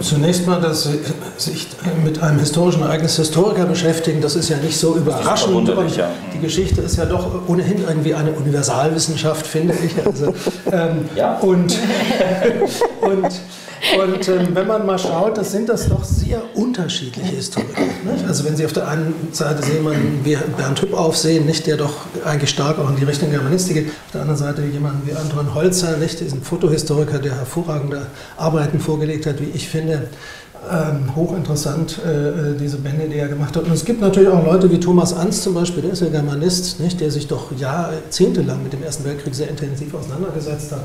Zunächst 0.00 0.46
mal, 0.46 0.60
dass 0.60 0.84
Sie 0.84 1.00
sich 1.36 1.68
mit 2.04 2.22
einem 2.22 2.38
historischen 2.38 2.82
Ereignis 2.82 3.16
Historiker 3.16 3.64
beschäftigen, 3.64 4.20
das 4.20 4.36
ist 4.36 4.48
ja 4.48 4.56
nicht 4.58 4.78
so 4.78 4.94
überraschend. 4.94 5.68
Ja. 5.96 6.10
die 6.32 6.38
Geschichte 6.38 6.80
ist 6.80 6.96
ja 6.96 7.06
doch 7.06 7.48
ohnehin 7.48 7.82
irgendwie 7.86 8.14
eine 8.14 8.30
Universalwissenschaft, 8.30 9.46
finde 9.46 9.74
ich. 9.74 10.06
Also, 10.06 10.34
ähm, 10.70 11.08
ja. 11.16 11.38
Und, 11.38 11.76
und 13.00 13.28
und 13.98 14.28
ähm, 14.28 14.48
wenn 14.52 14.66
man 14.66 14.84
mal 14.84 14.98
schaut, 14.98 15.38
das 15.38 15.52
sind 15.52 15.68
das 15.68 15.88
doch 15.88 16.04
sehr 16.04 16.42
unterschiedliche 16.54 17.34
Historiker. 17.34 17.80
Nicht? 17.80 18.26
Also 18.26 18.44
wenn 18.44 18.54
Sie 18.54 18.64
auf 18.64 18.72
der 18.72 18.88
einen 18.88 19.14
Seite 19.32 19.62
man 19.82 19.96
wie 20.22 20.36
Bernd 20.56 20.82
Hüpp 20.82 20.94
aufsehen, 20.94 21.46
nicht, 21.46 21.66
der 21.66 21.76
doch 21.76 21.94
eigentlich 22.24 22.50
stark 22.50 22.78
auch 22.78 22.90
in 22.90 22.96
die 22.96 23.04
Richtung 23.04 23.30
Germanistik 23.30 23.74
geht. 23.74 23.86
Auf 23.88 24.12
der 24.12 24.20
anderen 24.22 24.38
Seite 24.38 24.62
jemanden 24.62 25.06
wie 25.06 25.14
Anton 25.14 25.54
Holzer, 25.54 25.96
nicht, 25.96 26.20
diesen 26.20 26.42
Fotohistoriker, 26.42 27.18
der 27.18 27.36
hervorragende 27.36 28.06
Arbeiten 28.36 28.80
vorgelegt 28.80 29.26
hat, 29.26 29.40
wie 29.40 29.50
ich 29.54 29.68
finde. 29.68 30.08
Ähm, 30.70 31.16
hochinteressant, 31.16 32.00
äh, 32.04 32.28
äh 32.28 32.56
diese 32.58 32.76
Bände, 32.76 33.08
die 33.08 33.16
er 33.16 33.28
gemacht 33.28 33.56
hat. 33.56 33.64
Und 33.64 33.72
es 33.72 33.82
gibt 33.82 34.02
natürlich 34.02 34.28
auch 34.28 34.44
Leute 34.44 34.70
wie 34.70 34.78
Thomas 34.78 35.14
Ans 35.14 35.42
zum 35.42 35.54
Beispiel, 35.54 35.82
der 35.82 35.92
ist 35.92 36.02
ja 36.02 36.08
Germanist, 36.10 36.80
nicht, 36.80 37.00
der 37.00 37.10
sich 37.10 37.26
doch 37.26 37.50
jahrzehntelang 37.56 38.62
mit 38.62 38.74
dem 38.74 38.82
Ersten 38.82 39.04
Weltkrieg 39.06 39.34
sehr 39.34 39.48
intensiv 39.48 39.94
auseinandergesetzt 39.94 40.72
hat 40.72 40.82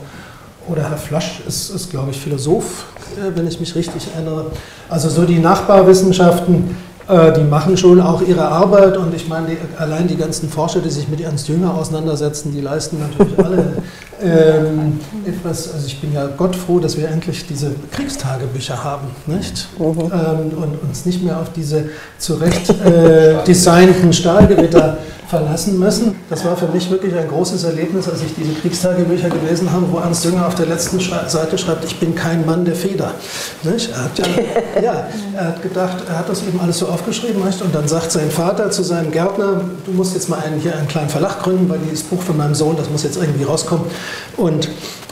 oder 0.67 0.89
Herr 0.89 0.97
Flasch 0.97 1.41
ist, 1.47 1.69
ist 1.69 1.89
glaube 1.89 2.11
ich, 2.11 2.19
Philosoph, 2.19 2.85
äh, 3.17 3.35
wenn 3.35 3.47
ich 3.47 3.59
mich 3.59 3.75
richtig 3.75 4.07
erinnere. 4.15 4.51
Also 4.89 5.09
so 5.09 5.23
die 5.23 5.39
Nachbarwissenschaften, 5.39 6.75
äh, 7.07 7.33
die 7.33 7.43
machen 7.43 7.77
schon 7.77 8.01
auch 8.01 8.21
ihre 8.21 8.47
Arbeit 8.47 8.97
und 8.97 9.13
ich 9.13 9.27
meine, 9.27 9.47
die, 9.47 9.57
allein 9.77 10.07
die 10.07 10.17
ganzen 10.17 10.49
Forscher, 10.49 10.79
die 10.79 10.89
sich 10.89 11.07
mit 11.07 11.21
Ernst 11.21 11.47
Jünger 11.47 11.73
auseinandersetzen, 11.75 12.51
die 12.51 12.61
leisten 12.61 12.99
natürlich 12.99 13.37
alle 13.37 13.73
ähm, 14.25 14.99
etwas. 15.25 15.73
Also 15.73 15.87
ich 15.87 15.99
bin 15.99 16.13
ja 16.13 16.27
Gott 16.37 16.55
froh, 16.55 16.79
dass 16.79 16.97
wir 16.97 17.07
endlich 17.09 17.45
diese 17.47 17.71
Kriegstagebücher 17.91 18.83
haben, 18.83 19.07
nicht? 19.27 19.67
Mhm. 19.77 19.85
Ähm, 19.85 20.57
und 20.57 20.81
uns 20.83 21.05
nicht 21.05 21.23
mehr 21.23 21.39
auf 21.39 21.51
diese 21.53 21.89
zurecht 22.17 22.69
äh, 22.69 23.43
designten 23.47 24.13
Stahlgewitter 24.13 24.97
verlassen 25.27 25.79
müssen. 25.79 26.15
Das 26.29 26.45
war 26.45 26.55
für 26.55 26.67
mich 26.67 26.89
wirklich 26.89 27.15
ein 27.15 27.27
großes 27.27 27.63
Erlebnis, 27.63 28.07
als 28.07 28.21
ich 28.21 28.33
diese 28.35 28.53
Kriegstagebücher 28.53 29.29
gelesen 29.29 29.71
habe, 29.71 29.85
wo 29.91 29.97
Ernst 29.97 30.23
Jünger 30.25 30.47
auf 30.47 30.55
der 30.55 30.67
letzten 30.67 30.99
Seite 30.99 31.57
schreibt, 31.57 31.83
ich 31.85 31.99
bin 31.99 32.15
kein 32.15 32.45
Mann 32.45 32.65
der 32.65 32.75
Feder. 32.75 33.11
Nicht? 33.63 33.91
Er, 33.91 34.03
hat 34.03 34.17
ja, 34.17 34.25
ja, 34.81 35.07
er 35.35 35.47
hat 35.47 35.61
gedacht, 35.61 35.97
er 36.07 36.19
hat 36.19 36.29
das 36.29 36.43
eben 36.43 36.59
alles 36.59 36.79
so 36.79 36.87
aufgeschrieben 36.87 37.43
nicht? 37.43 37.61
und 37.61 37.73
dann 37.73 37.87
sagt 37.87 38.11
sein 38.11 38.29
Vater 38.29 38.69
zu 38.71 38.83
seinem 38.83 39.11
Gärtner, 39.11 39.61
du 39.85 39.91
musst 39.91 40.13
jetzt 40.13 40.29
mal 40.29 40.39
einen, 40.39 40.59
hier 40.59 40.75
einen 40.75 40.87
kleinen 40.87 41.09
Verlag 41.09 41.41
gründen, 41.41 41.67
weil 41.69 41.79
dieses 41.79 42.03
Buch 42.03 42.21
von 42.21 42.37
meinem 42.37 42.55
Sohn, 42.55 42.75
das 42.77 42.89
muss 42.89 43.03
jetzt 43.03 43.17
irgendwie 43.17 43.43
rauskommen. 43.43 43.85
Und 44.37 44.69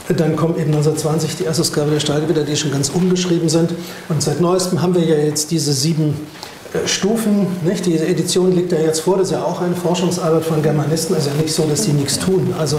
dann 0.08 0.36
kommt 0.36 0.58
eben 0.58 0.66
1920 0.66 1.36
die 1.36 1.44
erste 1.44 1.62
Ausgabe 1.62 1.90
der 1.90 2.00
Stahlgewitter, 2.00 2.44
die 2.44 2.56
schon 2.56 2.70
ganz 2.70 2.90
umgeschrieben 2.90 3.48
sind. 3.48 3.74
Und 4.08 4.22
seit 4.22 4.40
neuestem 4.40 4.82
haben 4.82 4.94
wir 4.94 5.02
ja 5.02 5.16
jetzt 5.16 5.50
diese 5.50 5.72
sieben 5.72 6.26
äh, 6.74 6.86
Stufen. 6.86 7.46
Nicht? 7.64 7.86
Diese 7.86 8.06
Edition 8.06 8.54
liegt 8.54 8.72
ja 8.72 8.78
jetzt 8.78 9.00
vor, 9.00 9.16
das 9.16 9.28
ist 9.28 9.32
ja 9.32 9.42
auch 9.42 9.62
eine 9.62 9.74
Forschungsarbeit 9.74 10.44
von 10.44 10.62
Germanisten, 10.62 11.14
also 11.14 11.30
ja 11.30 11.36
nicht 11.36 11.54
so, 11.54 11.64
dass 11.64 11.82
die 11.82 11.92
nichts 11.92 12.18
tun. 12.18 12.54
Also 12.58 12.78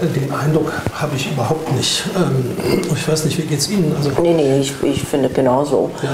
äh, 0.00 0.06
den 0.06 0.32
Eindruck 0.32 0.72
habe 0.94 1.16
ich 1.16 1.32
überhaupt 1.32 1.72
nicht. 1.72 2.04
Ähm, 2.16 2.44
ich 2.94 3.08
weiß 3.08 3.24
nicht, 3.24 3.38
wie 3.38 3.42
geht 3.42 3.58
es 3.58 3.68
Ihnen? 3.68 3.92
Also, 3.96 4.10
nee, 4.20 4.34
nee, 4.34 4.60
ich, 4.60 4.72
ich 4.82 5.02
finde 5.02 5.30
genauso. 5.30 5.90
Ja. 6.02 6.10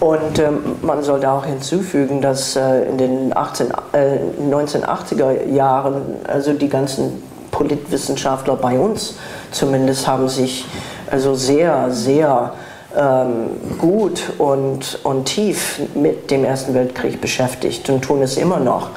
Und 0.00 0.38
ähm, 0.38 0.58
man 0.82 1.02
sollte 1.02 1.28
auch 1.28 1.44
hinzufügen, 1.44 2.20
dass 2.20 2.54
äh, 2.54 2.84
in 2.88 2.98
den 2.98 3.36
18, 3.36 3.66
äh, 3.92 4.18
1980er 4.48 5.52
Jahren, 5.52 6.02
also 6.24 6.52
die 6.52 6.68
ganzen 6.68 7.20
Politwissenschaftler 7.58 8.54
bei 8.54 8.78
uns 8.78 9.16
zumindest 9.50 10.06
haben 10.06 10.28
sich 10.28 10.64
also 11.10 11.34
sehr, 11.34 11.90
sehr 11.90 12.52
ähm, 12.96 13.78
gut 13.78 14.22
und, 14.38 15.00
und 15.02 15.24
tief 15.24 15.80
mit 15.94 16.30
dem 16.30 16.44
Ersten 16.44 16.72
Weltkrieg 16.72 17.20
beschäftigt 17.20 17.90
und 17.90 18.02
tun 18.02 18.22
es 18.22 18.36
immer 18.36 18.60
noch. 18.60 18.90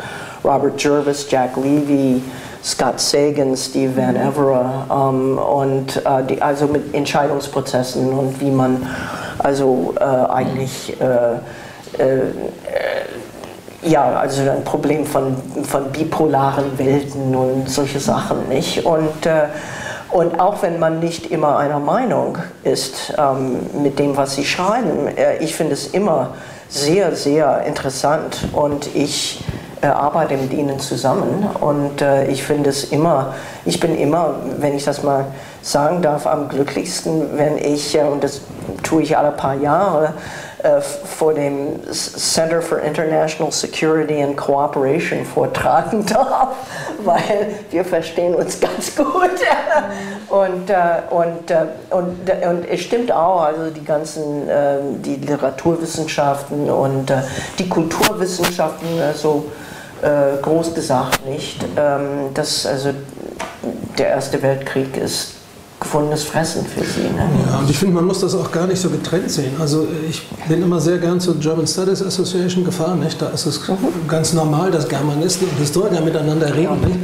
Robert 0.43 0.82
Jervis, 0.82 1.26
Jack 1.30 1.57
Levy, 1.57 2.22
Scott 2.64 2.99
Sagan, 2.99 3.57
Steve 3.57 3.95
Van 3.97 4.16
Evera 4.16 5.09
ähm, 5.09 5.39
und 5.39 5.97
äh, 5.97 6.24
die, 6.30 6.39
also 6.39 6.68
mit 6.68 6.93
Entscheidungsprozessen 6.93 8.12
und 8.12 8.39
wie 8.39 8.51
man 8.51 8.88
also 9.39 9.95
äh, 9.99 10.03
eigentlich 10.03 10.95
äh, 11.01 12.01
äh 12.01 12.22
ja, 13.84 14.20
also 14.20 14.42
ein 14.42 14.64
Problem 14.64 15.06
von, 15.06 15.36
von 15.64 15.92
bipolaren 15.92 16.78
Welten 16.78 17.36
und 17.36 17.70
solche 17.70 18.00
Sachen, 18.00 18.48
nicht? 18.50 18.86
Und 18.86 19.26
äh, 19.26 19.48
und 20.12 20.42
auch 20.42 20.62
wenn 20.62 20.78
man 20.78 21.00
nicht 21.00 21.32
immer 21.32 21.58
einer 21.58 21.80
Meinung 21.80 22.38
ist 22.64 23.14
ähm, 23.18 23.60
mit 23.82 23.98
dem, 23.98 24.18
was 24.18 24.36
sie 24.36 24.44
schreiben, 24.44 25.08
äh, 25.08 25.38
ich 25.38 25.56
finde 25.56 25.74
es 25.74 25.88
immer 25.88 26.34
sehr, 26.68 27.16
sehr 27.16 27.62
interessant 27.62 28.50
und 28.52 28.94
ich 28.94 29.42
äh, 29.82 29.88
arbeite 29.88 30.36
mit 30.36 30.52
ihnen 30.52 30.80
zusammen 30.80 31.48
und 31.60 32.02
äh, 32.02 32.28
ich 32.28 32.44
finde 32.44 32.70
es 32.70 32.84
immer, 32.86 33.34
ich 33.64 33.80
bin 33.80 33.98
immer, 33.98 34.36
wenn 34.60 34.76
ich 34.76 34.84
das 34.84 35.02
mal 35.02 35.26
sagen 35.62 36.02
darf, 36.02 36.28
am 36.28 36.50
glücklichsten, 36.50 37.38
wenn 37.38 37.58
ich, 37.58 37.98
äh, 37.98 38.04
und 38.04 38.22
das 38.22 38.42
tue 38.84 39.04
ich 39.04 39.18
alle 39.18 39.32
paar 39.32 39.56
Jahre, 39.56 40.14
vor 41.05 41.34
dem 41.34 41.80
Center 41.91 42.62
for 42.62 42.80
International 42.80 43.51
Security 43.51 44.22
and 44.22 44.38
Cooperation 44.38 45.26
vortragen 45.26 46.05
darf, 46.07 46.55
weil 47.03 47.55
wir 47.72 47.84
verstehen 47.84 48.36
uns 48.36 48.59
ganz 48.59 48.95
gut. 48.95 49.07
und, 50.30 50.70
äh, 50.70 51.01
und, 51.09 51.51
äh, 51.51 51.66
und, 51.89 52.30
und 52.30 52.70
es 52.70 52.82
stimmt 52.82 53.12
auch, 53.12 53.41
also 53.41 53.70
die 53.70 53.84
ganzen 53.84 54.47
ähm, 54.49 55.01
die 55.01 55.16
Literaturwissenschaften 55.16 56.70
und 56.70 57.12
die 57.57 57.68
Kulturwissenschaften, 57.68 58.88
also 59.01 59.45
groß 60.41 60.74
gesagt 60.74 61.28
nicht, 61.28 61.64
ähm, 61.78 62.34
dass 62.34 62.66
also 62.66 62.89
der 63.99 64.07
Erste 64.07 64.41
Weltkrieg 64.41 64.97
ist 64.97 65.36
gefundenes 65.92 66.24
Fressen 66.24 66.66
für 66.66 66.86
sie. 66.86 67.02
Ne? 67.02 67.30
Ja, 67.46 67.60
und 67.60 67.70
ich 67.70 67.78
finde, 67.78 67.96
man 67.96 68.06
muss 68.06 68.22
das 68.22 68.34
auch 68.34 68.50
gar 68.50 68.66
nicht 68.66 68.80
so 68.80 68.89
getrennt 68.89 69.30
sehen. 69.30 69.54
Also 69.60 69.86
ich 70.10 70.26
bin 70.48 70.62
immer 70.64 70.80
sehr 70.80 70.98
gern 71.00 71.20
zur 71.20 71.38
German 71.38 71.68
Studies 71.68 72.02
Association 72.02 72.64
gefahren. 72.64 73.02
Nicht? 73.02 73.22
Da 73.22 73.28
ist 73.28 73.46
es 73.46 73.68
mhm. 73.68 74.08
ganz 74.08 74.32
normal, 74.32 74.72
dass 74.72 74.88
Germanisten 74.88 75.50
und 75.50 75.58
Historiker 75.58 76.00
miteinander 76.00 76.56
reden. 76.56 76.80
Nicht? 76.80 77.00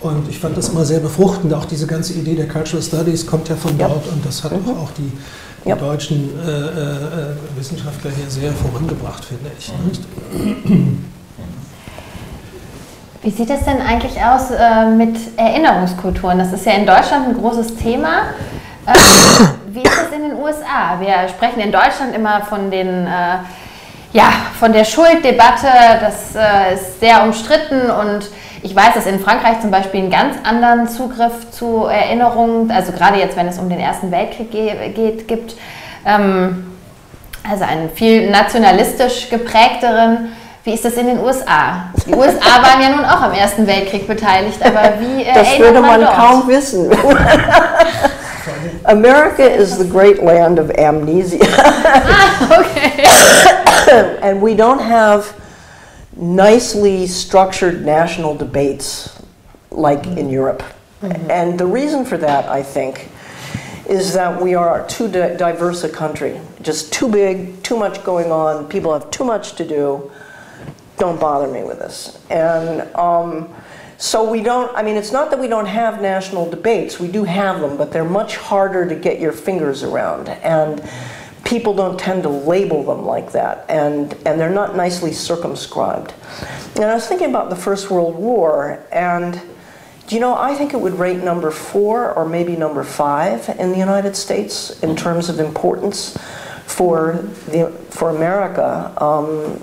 Und 0.00 0.28
ich 0.28 0.38
fand 0.38 0.58
das 0.58 0.68
immer 0.68 0.84
sehr 0.84 1.00
befruchtend. 1.00 1.54
Auch 1.54 1.64
diese 1.64 1.86
ganze 1.86 2.12
Idee 2.12 2.34
der 2.34 2.48
Cultural 2.48 2.82
Studies 2.82 3.26
kommt 3.26 3.48
ja 3.48 3.56
von 3.56 3.78
ja. 3.78 3.88
dort 3.88 4.06
und 4.08 4.24
das 4.24 4.44
hat 4.44 4.52
mhm. 4.52 4.72
auch 4.72 4.90
die, 4.98 5.10
die 5.64 5.70
ja. 5.70 5.76
deutschen 5.76 6.28
äh, 6.46 6.50
äh, 6.50 7.34
Wissenschaftler 7.56 8.10
hier 8.10 8.28
sehr 8.28 8.52
vorangebracht, 8.52 9.24
finde 9.24 9.50
ich. 9.58 9.72
Nicht? 9.86 10.02
Wie 13.28 13.32
sieht 13.34 13.50
es 13.50 13.66
denn 13.66 13.82
eigentlich 13.82 14.24
aus 14.24 14.50
äh, 14.50 14.86
mit 14.86 15.14
Erinnerungskulturen? 15.36 16.38
Das 16.38 16.50
ist 16.50 16.64
ja 16.64 16.72
in 16.72 16.86
Deutschland 16.86 17.28
ein 17.28 17.34
großes 17.34 17.76
Thema. 17.76 18.22
Äh, 18.86 18.94
wie 19.66 19.82
ist 19.82 19.98
das 19.98 20.16
in 20.16 20.30
den 20.30 20.38
USA? 20.38 20.98
Wir 20.98 21.28
sprechen 21.28 21.60
in 21.60 21.70
Deutschland 21.70 22.14
immer 22.16 22.40
von 22.40 22.70
den 22.70 23.06
äh, 23.06 23.36
ja, 24.14 24.32
von 24.58 24.72
der 24.72 24.86
Schulddebatte, 24.86 25.68
das 26.00 26.34
äh, 26.36 26.72
ist 26.72 27.00
sehr 27.00 27.22
umstritten 27.22 27.90
und 27.90 28.30
ich 28.62 28.74
weiß, 28.74 28.94
dass 28.94 29.04
in 29.04 29.20
Frankreich 29.20 29.60
zum 29.60 29.70
Beispiel 29.70 30.00
einen 30.00 30.10
ganz 30.10 30.36
anderen 30.42 30.88
Zugriff 30.88 31.50
zu 31.50 31.84
Erinnerungen, 31.84 32.70
also 32.70 32.92
gerade 32.92 33.18
jetzt, 33.18 33.36
wenn 33.36 33.46
es 33.46 33.58
um 33.58 33.68
den 33.68 33.78
Ersten 33.78 34.10
Weltkrieg 34.10 34.50
geht, 34.50 35.28
gibt, 35.28 35.54
ähm, 36.06 36.72
also 37.46 37.64
einen 37.64 37.90
viel 37.90 38.30
nationalistisch 38.30 39.28
geprägteren 39.28 40.30
wie 40.64 40.74
ist 40.74 40.84
das 40.84 40.94
in 40.94 41.06
den 41.06 41.18
USA? 41.20 41.90
Die 42.06 42.14
USA 42.14 42.62
waren 42.62 42.80
ja 42.82 42.90
nun 42.90 43.04
auch 43.04 43.22
am 43.22 43.32
Ersten 43.32 43.66
Weltkrieg 43.66 44.06
beteiligt, 44.06 44.58
aber 44.62 45.00
wie 45.00 45.22
äh, 45.22 45.34
Das 45.34 45.58
würde 45.58 45.80
man, 45.80 46.00
man 46.00 46.14
kaum 46.14 46.48
wissen. 46.48 46.90
America 48.84 49.44
is 49.44 49.76
the 49.78 49.84
great 49.84 50.22
land 50.22 50.58
of 50.58 50.70
amnesia. 50.78 51.38
ah, 51.42 52.60
okay. 52.60 53.04
and 54.22 54.40
we 54.42 54.54
don't 54.54 54.80
have 54.80 55.34
nicely 56.16 57.06
structured 57.06 57.84
national 57.84 58.34
debates 58.34 59.22
like 59.70 60.06
in 60.06 60.28
Europe. 60.28 60.62
Mm-hmm. 61.02 61.30
And 61.30 61.58
the 61.58 61.66
reason 61.66 62.04
for 62.04 62.18
that, 62.18 62.48
I 62.48 62.62
think, 62.62 63.08
is 63.88 64.12
that 64.14 64.40
we 64.40 64.54
are 64.54 64.86
too 64.88 65.08
di- 65.08 65.36
diverse 65.36 65.84
a 65.84 65.88
country. 65.88 66.40
Just 66.60 66.92
too 66.92 67.08
big, 67.08 67.62
too 67.62 67.76
much 67.76 68.02
going 68.04 68.32
on, 68.32 68.68
people 68.68 68.92
have 68.92 69.10
too 69.10 69.24
much 69.24 69.54
to 69.54 69.64
do 69.64 70.10
don't 70.98 71.20
bother 71.20 71.48
me 71.48 71.64
with 71.64 71.78
this. 71.78 72.18
And 72.30 72.82
um, 72.94 73.54
so 73.96 74.30
we 74.30 74.42
don't, 74.42 74.74
I 74.76 74.82
mean, 74.82 74.96
it's 74.96 75.12
not 75.12 75.30
that 75.30 75.40
we 75.40 75.48
don't 75.48 75.66
have 75.66 76.00
national 76.00 76.48
debates, 76.48 77.00
we 77.00 77.08
do 77.08 77.24
have 77.24 77.60
them, 77.60 77.76
but 77.76 77.92
they're 77.92 78.04
much 78.04 78.36
harder 78.36 78.88
to 78.88 78.94
get 78.94 79.20
your 79.20 79.32
fingers 79.32 79.82
around. 79.82 80.28
And 80.28 80.82
people 81.44 81.74
don't 81.74 81.98
tend 81.98 82.22
to 82.24 82.28
label 82.28 82.84
them 82.84 83.04
like 83.06 83.32
that, 83.32 83.64
and, 83.68 84.12
and 84.26 84.38
they're 84.38 84.50
not 84.50 84.76
nicely 84.76 85.12
circumscribed. 85.12 86.12
And 86.76 86.84
I 86.84 86.94
was 86.94 87.06
thinking 87.08 87.30
about 87.30 87.50
the 87.50 87.56
First 87.56 87.90
World 87.90 88.14
War, 88.16 88.84
and 88.92 89.40
do 90.06 90.14
you 90.14 90.20
know, 90.20 90.36
I 90.36 90.54
think 90.54 90.74
it 90.74 90.80
would 90.80 90.94
rate 90.94 91.22
number 91.22 91.50
four 91.50 92.12
or 92.14 92.26
maybe 92.26 92.56
number 92.56 92.84
five 92.84 93.48
in 93.58 93.72
the 93.72 93.78
United 93.78 94.16
States 94.16 94.82
in 94.82 94.94
terms 94.96 95.28
of 95.28 95.40
importance 95.40 96.16
for, 96.66 97.14
the, 97.46 97.70
for 97.90 98.10
America. 98.10 98.94
Um, 99.02 99.62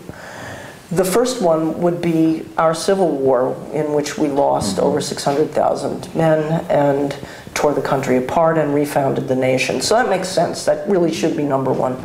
the 0.91 1.05
first 1.05 1.41
one 1.41 1.81
would 1.81 2.01
be 2.01 2.45
our 2.57 2.75
Civil 2.75 3.09
War, 3.09 3.55
in 3.73 3.93
which 3.93 4.17
we 4.17 4.27
lost 4.27 4.77
mm-hmm. 4.77 4.85
over 4.85 5.01
600,000 5.01 6.13
men 6.15 6.65
and 6.69 7.17
tore 7.55 7.73
the 7.73 7.81
country 7.81 8.17
apart 8.17 8.57
and 8.57 8.73
refounded 8.73 9.27
the 9.27 9.35
nation. 9.35 9.81
So 9.81 9.95
that 9.95 10.09
makes 10.09 10.27
sense. 10.27 10.65
That 10.65 10.87
really 10.87 11.13
should 11.13 11.35
be 11.35 11.43
number 11.43 11.71
one. 11.71 11.97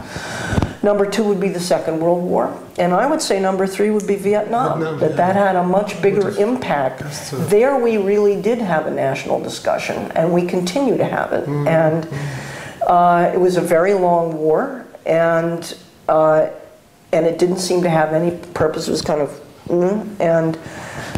Number 0.82 1.04
two 1.04 1.24
would 1.24 1.40
be 1.40 1.50
the 1.50 1.60
Second 1.60 2.00
World 2.00 2.22
War. 2.22 2.58
And 2.78 2.94
I 2.94 3.06
would 3.06 3.20
say 3.20 3.38
number 3.38 3.66
three 3.66 3.90
would 3.90 4.06
be 4.06 4.16
Vietnam. 4.16 4.78
Vietnam 4.78 5.00
that 5.00 5.10
yeah. 5.10 5.16
that 5.16 5.36
had 5.36 5.56
a 5.56 5.64
much 5.64 6.00
bigger 6.00 6.30
impact. 6.38 7.02
There 7.32 7.78
we 7.78 7.98
really 7.98 8.40
did 8.40 8.58
have 8.58 8.86
a 8.86 8.90
national 8.90 9.42
discussion, 9.42 10.10
and 10.12 10.32
we 10.32 10.46
continue 10.46 10.96
to 10.96 11.04
have 11.04 11.32
it. 11.34 11.44
Mm-hmm. 11.44 11.68
And 11.68 12.08
uh, 12.86 13.30
it 13.34 13.38
was 13.38 13.58
a 13.58 13.60
very 13.60 13.92
long 13.92 14.38
war, 14.38 14.86
and 15.04 15.76
uh, 16.08 16.48
and 17.12 17.26
it 17.26 17.38
didn't 17.38 17.58
seem 17.58 17.82
to 17.82 17.90
have 17.90 18.12
any 18.12 18.36
purpose. 18.54 18.88
It 18.88 18.92
was 18.92 19.02
kind 19.02 19.20
of 19.20 19.40
and 19.70 20.58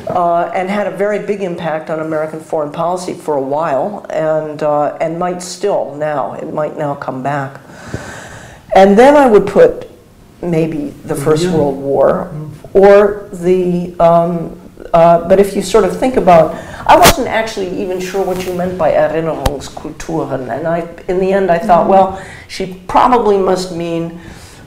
uh, 0.08 0.50
and 0.54 0.68
had 0.68 0.86
a 0.86 0.96
very 0.96 1.24
big 1.24 1.42
impact 1.42 1.90
on 1.90 2.00
American 2.00 2.40
foreign 2.40 2.72
policy 2.72 3.14
for 3.14 3.36
a 3.36 3.40
while, 3.40 4.04
and 4.10 4.62
uh, 4.62 4.96
and 5.00 5.18
might 5.18 5.42
still 5.42 5.94
now. 5.94 6.34
It 6.34 6.52
might 6.52 6.76
now 6.76 6.94
come 6.94 7.22
back. 7.22 7.60
And 8.74 8.98
then 8.98 9.16
I 9.16 9.26
would 9.26 9.46
put 9.46 9.88
maybe 10.42 10.90
the 11.04 11.14
First 11.14 11.44
Yeah. 11.44 11.54
World 11.54 11.78
War, 11.78 12.30
or 12.74 13.28
the. 13.32 13.94
Um, 14.00 14.58
uh, 14.92 15.26
but 15.26 15.40
if 15.40 15.56
you 15.56 15.62
sort 15.62 15.84
of 15.84 15.98
think 15.98 16.16
about, 16.16 16.54
I 16.86 16.98
wasn't 16.98 17.28
actually 17.28 17.80
even 17.80 17.98
sure 17.98 18.22
what 18.22 18.44
you 18.44 18.52
meant 18.52 18.76
by 18.76 18.92
Erinnerungskulturen, 18.92 20.54
and 20.54 20.66
I, 20.66 20.80
in 21.08 21.18
the 21.18 21.32
end, 21.32 21.50
I 21.50 21.58
thought, 21.58 21.88
well, 21.88 22.22
she 22.48 22.74
probably 22.88 23.38
must 23.38 23.74
mean 23.74 24.20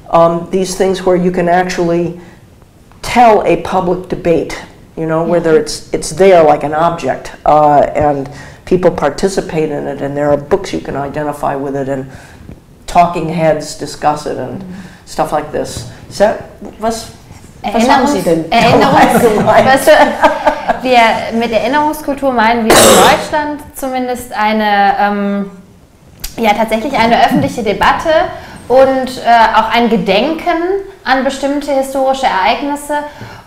um, 0.09 0.49
these 0.51 0.75
things 0.75 1.03
where 1.05 1.15
you 1.15 1.31
can 1.31 1.49
actually 1.49 2.19
tell 3.01 3.43
a 3.45 3.61
public 3.61 4.09
debate, 4.09 4.61
you 4.97 5.05
know, 5.05 5.23
whether 5.23 5.57
it's 5.57 5.93
it's 5.93 6.11
there 6.11 6.43
like 6.43 6.63
an 6.63 6.73
object, 6.73 7.31
uh, 7.45 7.81
and 7.95 8.29
people 8.65 8.91
participate 8.91 9.71
in 9.71 9.87
it, 9.87 10.01
and 10.01 10.15
there 10.15 10.29
are 10.29 10.37
books 10.37 10.73
you 10.73 10.79
can 10.79 10.95
identify 10.95 11.55
with 11.55 11.75
it, 11.75 11.89
and 11.89 12.09
talking 12.87 13.29
heads 13.29 13.77
discuss 13.77 14.25
it, 14.25 14.37
and 14.37 14.63
stuff 15.05 15.31
like 15.31 15.51
this. 15.51 15.89
So, 16.09 16.37
was? 16.79 17.11
Was 17.63 17.89
haben 17.89 18.05
Sie 18.07 18.21
denn 18.21 18.45
Erinnerungs 18.51 19.23
weißt 19.43 19.87
du, 19.87 19.91
wir, 20.83 20.99
mit 21.39 21.51
Erinnerungskultur 21.51 22.31
meinen 22.31 22.65
wir 22.65 22.71
in 22.71 22.77
Deutschland 23.09 23.61
zumindest 23.75 24.31
eine, 24.33 24.93
ähm, 24.99 25.51
ja 26.37 26.53
tatsächlich 26.53 26.93
eine 26.93 27.25
öffentliche 27.25 27.63
Debatte 27.63 28.09
und 28.67 28.77
äh, 28.77 29.55
auch 29.55 29.71
ein 29.75 29.89
Gedenken 29.89 30.83
an 31.03 31.23
bestimmte 31.23 31.71
historische 31.71 32.25
Ereignisse 32.25 32.93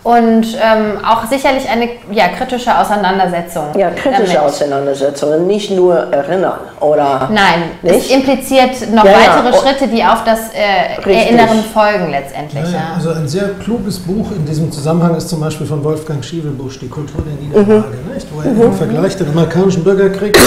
und 0.04 0.46
ähm, 0.62 1.04
auch 1.04 1.26
sicherlich 1.26 1.68
eine 1.68 1.88
ja, 2.12 2.28
kritische 2.28 2.78
Auseinandersetzung. 2.78 3.64
Ja, 3.76 3.90
kritische 3.90 4.34
damit. 4.34 4.38
Auseinandersetzungen, 4.38 5.46
nicht 5.48 5.72
nur 5.72 5.96
erinnern 6.12 6.60
oder. 6.78 7.28
Nein, 7.32 7.64
Nicht? 7.82 7.96
es 7.96 8.10
impliziert 8.10 8.92
noch 8.94 9.04
Ja, 9.04 9.10
ja. 9.10 9.18
weitere 9.18 9.58
Oh. 9.58 9.60
Schritte, 9.60 9.88
die 9.88 10.04
auf 10.04 10.22
das 10.24 10.38
äh. 10.54 11.12
Erinnern 11.12 11.64
folgen 11.74 12.10
letztendlich. 12.12 12.62
Ja, 12.64 12.70
ja, 12.70 12.76
Ja. 12.76 12.94
also 12.94 13.10
ein 13.10 13.26
sehr 13.26 13.48
kluges 13.62 13.98
Buch 13.98 14.30
in 14.30 14.46
diesem 14.46 14.70
Zusammenhang 14.70 15.16
ist 15.16 15.28
zum 15.28 15.40
Beispiel 15.40 15.66
von 15.66 15.82
Wolfgang 15.82 16.24
Schievelbusch, 16.24 16.78
Die 16.78 16.88
Kultur 16.88 17.22
der 17.26 17.34
Niederlage, 17.34 17.96
nicht? 18.14 18.26
wo 18.32 18.40
er 18.40 18.66
im 18.66 18.72
Vergleich 18.74 19.16
den 19.16 19.28
amerikanischen 19.30 19.82
Bürgerkrieg, 19.82 20.38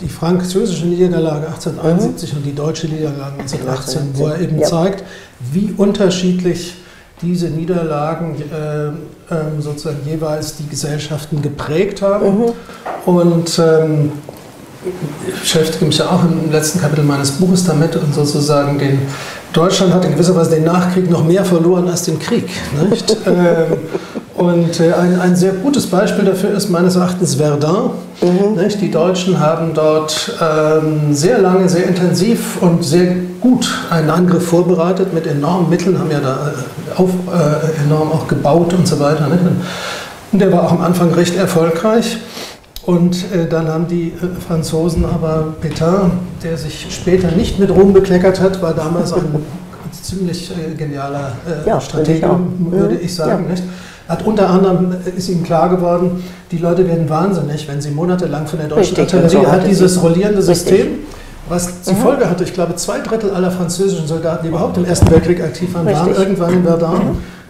die 0.00 0.08
französische 0.08 0.86
Niederlage 0.86 1.46
1871 1.46 2.34
und 2.36 2.44
die 2.44 2.54
deutsche 2.54 2.86
Niederlage 2.88 3.40
1918, 3.40 4.10
wo 4.14 4.26
er 4.28 4.40
eben 4.40 4.58
Ja. 4.60 4.66
zeigt, 4.66 5.04
wie 5.52 5.74
unterschiedlich 5.76 6.74
diese 7.22 7.48
Niederlagen 7.48 8.36
äh, 8.36 8.86
ähm, 8.86 9.60
sozusagen 9.60 9.98
jeweils 10.06 10.56
die 10.56 10.66
Gesellschaften 10.66 11.42
geprägt 11.42 12.02
haben. 12.02 12.52
Und 13.04 13.58
ähm, 13.58 14.12
ich 15.28 15.40
beschäftige 15.40 15.84
mich 15.84 15.98
ja 15.98 16.06
auch 16.06 16.22
im 16.24 16.50
letzten 16.50 16.80
Kapitel 16.80 17.04
meines 17.04 17.32
Buches 17.32 17.64
damit 17.64 17.94
und 17.96 18.14
sozusagen 18.14 18.78
den 18.78 19.00
Deutschland 19.52 19.92
hat 19.92 20.04
in 20.04 20.12
gewisser 20.12 20.34
Weise 20.36 20.50
den 20.52 20.64
Nachkrieg 20.64 21.10
noch 21.10 21.24
mehr 21.24 21.44
verloren 21.44 21.88
als 21.88 22.04
den 22.04 22.18
Krieg. 22.18 22.48
Nicht? 22.88 23.16
ähm, 23.26 23.76
und 24.40 24.80
äh, 24.80 24.92
ein, 24.94 25.20
ein 25.20 25.36
sehr 25.36 25.52
gutes 25.52 25.86
Beispiel 25.86 26.24
dafür 26.24 26.50
ist 26.54 26.70
meines 26.70 26.96
Erachtens 26.96 27.34
Verdun. 27.34 27.90
Nicht? 28.56 28.80
Die 28.80 28.90
Deutschen 28.90 29.38
haben 29.38 29.72
dort 29.74 30.32
ähm, 30.40 31.12
sehr 31.12 31.38
lange, 31.38 31.68
sehr 31.68 31.86
intensiv 31.86 32.56
und 32.62 32.82
sehr 32.82 33.16
gut 33.40 33.68
einen 33.90 34.08
Angriff 34.08 34.46
vorbereitet 34.48 35.12
mit 35.12 35.26
enormen 35.26 35.68
Mitteln, 35.68 35.98
haben 35.98 36.10
ja 36.10 36.20
da 36.20 36.52
äh, 36.52 36.98
auf, 36.98 37.10
äh, 37.10 37.82
enorm 37.84 38.12
auch 38.12 38.26
gebaut 38.28 38.72
und 38.72 38.88
so 38.88 38.98
weiter. 38.98 39.28
Und 40.32 40.38
der 40.38 40.50
war 40.52 40.64
auch 40.64 40.72
am 40.72 40.80
Anfang 40.80 41.12
recht 41.12 41.36
erfolgreich. 41.36 42.18
Und 42.86 43.16
äh, 43.34 43.46
dann 43.46 43.68
haben 43.68 43.88
die 43.88 44.08
äh, 44.08 44.40
Franzosen 44.46 45.04
aber 45.04 45.52
Pétain, 45.60 46.12
der 46.42 46.56
sich 46.56 46.86
später 46.88 47.30
nicht 47.32 47.58
mit 47.58 47.70
Ruhm 47.70 47.92
bekleckert 47.92 48.40
hat, 48.40 48.62
war 48.62 48.72
damals 48.72 49.12
ein 49.12 49.34
ziemlich 50.02 50.50
äh, 50.50 50.74
genialer 50.74 51.32
äh, 51.46 51.68
Ja, 51.68 51.78
Stratege, 51.78 52.26
würde 52.70 52.94
Mhm. 52.94 53.00
ich 53.02 53.14
sagen. 53.14 53.44
Ja. 53.50 53.54
Hat 54.10 54.26
unter 54.26 54.50
anderem 54.50 54.92
äh, 55.06 55.16
ist 55.16 55.28
ihm 55.28 55.44
klar 55.44 55.68
geworden, 55.68 56.22
die 56.50 56.58
Leute 56.58 56.86
werden 56.88 57.08
wahnsinnig, 57.08 57.68
wenn 57.68 57.80
sie 57.80 57.90
monatelang 57.92 58.46
von 58.46 58.58
der 58.58 58.66
deutschen 58.68 58.96
Richtig, 58.96 59.14
Artillerie 59.14 59.44
so 59.46 59.52
hat 59.52 59.66
dieses 59.68 60.02
rollierende 60.02 60.38
Richtig. 60.46 60.48
Mhm. 60.48 60.54
System, 60.76 60.86
was 61.48 61.82
zur 61.84 61.94
Folge 61.94 62.28
hatte, 62.28 62.42
ich 62.44 62.52
glaube, 62.52 62.74
zwei 62.74 62.98
Drittel 63.00 63.30
aller 63.30 63.50
französischen 63.52 64.06
Soldaten, 64.08 64.42
die 64.44 64.48
überhaupt 64.48 64.76
im 64.78 64.84
Ersten 64.84 65.10
Weltkrieg 65.12 65.40
aktiv 65.40 65.72
waren, 65.74 65.86
waren 65.86 65.94
Richtig. 66.08 66.16
Mhm. 66.16 66.22
irgendwann 66.22 66.52
in 66.54 66.64
Verdun. 66.64 67.00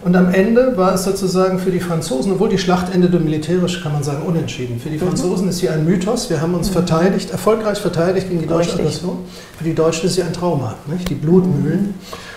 Und 0.03 0.15
am 0.15 0.33
Ende 0.33 0.75
war 0.77 0.95
es 0.95 1.03
sozusagen 1.03 1.59
für 1.59 1.69
die 1.69 1.79
Franzosen, 1.79 2.31
obwohl 2.31 2.49
die 2.49 2.57
Schlacht 2.57 2.91
endete 2.93 3.19
militärisch, 3.19 3.83
kann 3.83 3.93
man 3.93 4.01
sagen, 4.03 4.23
unentschieden. 4.27 4.79
Für 4.79 4.89
die 4.89 4.95
Mhm. 4.97 5.01
Franzosen 5.07 5.49
ist 5.49 5.59
sie 5.59 5.69
ein 5.69 5.85
Mythos. 5.85 6.29
Wir 6.29 6.41
haben 6.41 6.53
uns 6.55 6.69
verteidigt, 6.69 7.29
erfolgreich 7.31 7.77
verteidigt 7.79 8.27
gegen 8.29 8.41
die 8.41 8.47
deutsche 8.47 8.69
Richtig. 8.69 8.85
Aggression. 8.85 9.17
Für 9.57 9.63
die 9.63 9.75
Deutschen 9.75 10.07
ist 10.07 10.15
sie 10.15 10.23
ein 10.23 10.33
Trauma, 10.33 10.75
nicht? 10.87 11.07
die 11.09 11.15
Blutmühlen. 11.15 11.93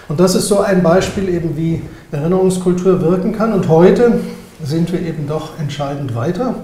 Und 0.09 0.21
das 0.21 0.35
ist 0.35 0.49
so 0.49 0.61
ein 0.61 0.83
Beispiel 0.83 1.29
eben, 1.29 1.57
wie 1.57 1.83
Erinnerungskultur 2.13 3.01
wirken 3.01 3.33
kann. 3.37 3.53
Und 3.53 3.69
heute 3.69 4.21
sind 4.63 4.93
wir 4.93 5.01
eben 5.01 5.27
doch 5.27 5.59
entscheidend 5.59 6.15
weiter 6.15 6.55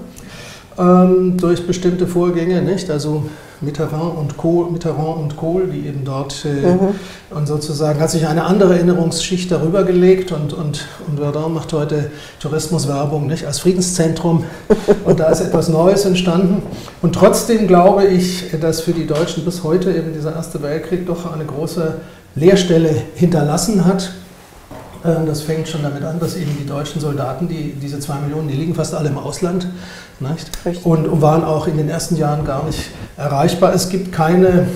ähm, 0.79 1.37
durch 1.37 1.67
bestimmte 1.67 2.07
Vorgänge, 2.07 2.63
nicht? 2.63 2.91
Also 2.91 3.25
Mitterrand 3.61 4.17
und 4.17 4.37
Kohl, 4.39 4.71
Mitterrand 4.71 5.19
und 5.19 5.37
Kohl, 5.37 5.67
die 5.67 5.87
eben 5.87 6.03
dort 6.05 6.47
äh, 6.47 7.35
und 7.35 7.47
sozusagen 7.47 8.01
hat 8.01 8.11
sich 8.11 8.27
eine 8.27 8.45
andere 8.45 8.75
Erinnerungsschicht 8.75 9.51
darüber 9.51 9.85
gelegt 9.85 10.33
und, 10.33 10.55
und, 10.55 10.87
und 11.07 11.21
Verdun 11.21 11.53
macht 11.53 11.73
heute 11.75 12.11
Tourismuswerbung 12.41 13.27
nicht 13.27 13.45
als 13.45 13.59
Friedenszentrum 13.59 14.45
und 15.05 15.21
da 15.21 15.29
ist 15.29 15.43
etwas 15.43 15.69
Neues 15.69 16.07
entstanden 16.07 16.63
und 17.03 17.15
trotzdem 17.15 17.67
glaube 17.67 18.07
ich, 18.07 18.51
dass 18.59 18.81
für 18.81 18.93
die 18.93 19.07
Deutschen 19.07 19.45
bis 19.45 19.63
heute 19.63 19.93
eben 19.93 20.15
dieser 20.15 20.35
Erste 20.35 20.63
Weltkrieg 20.63 21.07
doch 21.07 21.31
eine 21.31 21.45
große 21.45 21.97
Leerstelle 22.41 22.95
hinterlassen 23.15 23.85
hat. 23.85 24.11
Ähm, 25.05 25.27
Das 25.27 25.43
fängt 25.43 25.69
schon 25.69 25.83
damit 25.83 26.03
an, 26.03 26.19
dass 26.19 26.37
eben 26.37 26.57
die 26.59 26.67
deutschen 26.67 27.01
Soldaten, 27.01 27.47
die, 27.49 27.75
diese 27.81 28.01
zwei 28.01 28.19
Millionen, 28.19 28.49
die 28.49 28.55
liegen 28.55 28.75
fast 28.75 28.95
alle 28.95 29.11
im 29.11 29.19
Ausland 29.19 29.67
nicht? 30.21 30.51
Und, 30.85 31.23
waren 31.23 31.45
auch 31.45 31.67
in 31.67 31.77
den 31.77 31.89
ersten 31.89 32.17
Jahren 32.17 32.45
gar 32.45 32.65
nicht 32.65 32.91
erreichbar. 33.17 33.73
Es 33.75 33.89
gibt 33.89 34.13
keine 34.13 34.69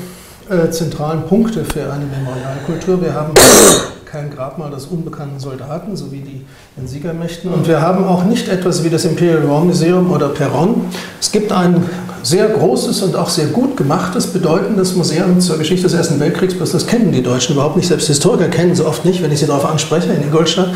äh, 0.49 0.71
zentralen 0.71 1.25
Punkte 1.25 1.65
für 1.65 1.93
eine 1.93 2.05
Memorialkultur. 2.07 3.03
Wir 3.03 3.15
haben 3.15 3.35
kein 4.05 4.31
Grabmal 4.31 4.71
des 4.71 4.87
unbekannten 4.87 5.39
Soldaten, 5.39 5.97
so 5.97 6.13
wie 6.13 6.21
die 6.21 6.47
in 6.79 6.87
Siegermächten. 6.87 7.53
Und 7.53 7.67
wir 7.67 7.83
haben 7.83 8.05
auch 8.05 8.25
nicht 8.25 8.49
etwas 8.49 8.85
wie 8.85 8.91
das 8.91 9.05
Imperial 9.05 9.49
War 9.49 9.65
Museum 9.65 10.11
oder 10.11 10.29
Perron. 10.29 10.87
Es 11.21 11.31
gibt 11.31 11.53
ein 11.53 11.83
sehr 12.25 12.49
großes 12.49 13.03
und 13.03 13.17
auch 13.17 13.29
sehr 13.29 13.47
gut 13.47 13.77
gemachtes, 13.77 14.29
bedeutendes 14.29 14.95
Museum 14.95 15.41
zur 15.41 15.59
Geschichte 15.59 15.85
des 15.85 15.93
Ersten 15.93 16.19
Weltkriegs. 16.21 16.55
Bloß 16.55 16.73
das 16.73 16.87
kennen 16.87 17.13
die 17.13 17.23
Deutschen 17.23 17.55
überhaupt 17.55 17.77
nicht. 17.77 17.87
Selbst 17.87 18.07
Historiker 18.07 18.49
kennen 18.49 18.75
sie 18.75 18.85
oft 18.85 19.05
nicht, 19.05 19.23
wenn 19.23 19.31
ich 19.31 19.41
sie 19.41 19.47
darauf 19.47 19.67
anspreche, 19.67 20.11
in 20.11 20.23
Ingolstadt. 20.23 20.73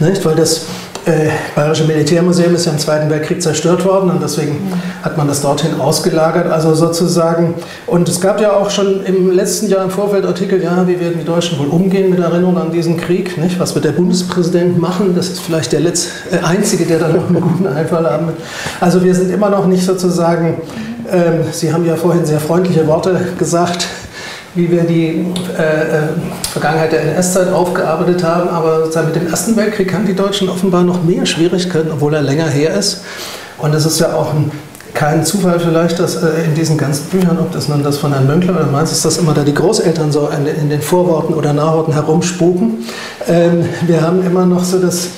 Nicht? 0.00 0.24
Weil 0.24 0.34
das 0.34 0.66
äh, 1.10 1.30
Bayerische 1.54 1.84
Militärmuseum 1.84 2.54
ist 2.54 2.66
ja 2.66 2.72
im 2.72 2.78
Zweiten 2.78 3.10
Weltkrieg 3.10 3.42
zerstört 3.42 3.84
worden 3.84 4.10
und 4.10 4.22
deswegen 4.22 4.72
hat 5.02 5.16
man 5.16 5.26
das 5.26 5.42
dorthin 5.42 5.80
ausgelagert. 5.80 6.50
Also 6.50 6.74
sozusagen, 6.74 7.54
und 7.86 8.08
es 8.08 8.20
gab 8.20 8.40
ja 8.40 8.52
auch 8.52 8.70
schon 8.70 9.04
im 9.04 9.30
letzten 9.30 9.68
Jahr 9.68 9.82
im 9.84 9.90
Vorfeld 9.90 10.24
Artikel, 10.24 10.62
ja, 10.62 10.86
wie 10.86 11.00
werden 11.00 11.18
die 11.18 11.24
Deutschen 11.24 11.58
wohl 11.58 11.66
umgehen 11.66 12.10
mit 12.10 12.20
Erinnerung 12.20 12.56
an 12.58 12.70
diesen 12.70 12.96
Krieg? 12.96 13.36
Nicht? 13.38 13.58
Was 13.58 13.74
wird 13.74 13.84
der 13.84 13.92
Bundespräsident 13.92 14.78
machen? 14.78 15.14
Das 15.16 15.28
ist 15.28 15.40
vielleicht 15.40 15.72
der 15.72 15.80
letzte, 15.80 16.10
äh, 16.30 16.44
Einzige, 16.44 16.86
der 16.86 16.98
da 16.98 17.08
noch 17.08 17.28
einen 17.28 17.40
guten 17.40 17.66
Einfall 17.66 18.08
haben 18.08 18.28
wird. 18.28 18.38
Also 18.80 19.02
wir 19.02 19.14
sind 19.14 19.30
immer 19.30 19.50
noch 19.50 19.66
nicht 19.66 19.84
sozusagen, 19.84 20.62
ähm, 21.10 21.44
Sie 21.50 21.72
haben 21.72 21.84
ja 21.84 21.96
vorhin 21.96 22.24
sehr 22.24 22.40
freundliche 22.40 22.86
Worte 22.86 23.20
gesagt, 23.38 23.86
wie 24.54 24.70
wir 24.70 24.82
die 24.82 25.26
äh, 25.58 25.62
äh, 25.62 26.02
Vergangenheit 26.50 26.92
der 26.92 27.02
NS-Zeit 27.02 27.52
aufgearbeitet 27.52 28.24
haben. 28.24 28.48
Aber 28.48 28.86
mit 28.86 29.16
dem 29.16 29.28
Ersten 29.28 29.56
Weltkrieg 29.56 29.92
haben 29.94 30.06
die 30.06 30.14
Deutschen 30.14 30.48
offenbar 30.48 30.82
noch 30.82 31.02
mehr 31.02 31.26
Schwierigkeiten, 31.26 31.90
obwohl 31.92 32.14
er 32.14 32.22
länger 32.22 32.48
her 32.48 32.74
ist. 32.74 33.02
Und 33.58 33.74
es 33.74 33.86
ist 33.86 34.00
ja 34.00 34.14
auch 34.14 34.32
ein, 34.34 34.50
kein 34.92 35.24
Zufall 35.24 35.60
vielleicht, 35.60 35.98
dass 35.98 36.16
äh, 36.16 36.44
in 36.44 36.54
diesen 36.54 36.76
ganzen 36.76 37.06
Büchern, 37.06 37.38
ob 37.38 37.52
das 37.52 37.68
nun 37.68 37.82
das 37.82 37.98
von 37.98 38.12
Herrn 38.12 38.26
Mönkler 38.26 38.56
oder 38.56 38.66
meins 38.66 38.90
ist, 38.90 39.04
dass 39.04 39.18
immer 39.18 39.34
da 39.34 39.44
die 39.44 39.54
Großeltern 39.54 40.10
so 40.10 40.28
in, 40.28 40.46
in 40.46 40.68
den 40.68 40.82
Vorworten 40.82 41.34
oder 41.34 41.52
Nachworten 41.52 41.92
herumspuken. 41.92 42.84
Ähm, 43.28 43.64
wir 43.86 44.00
haben 44.00 44.24
immer 44.24 44.46
noch 44.46 44.64
so 44.64 44.78
das... 44.78 45.08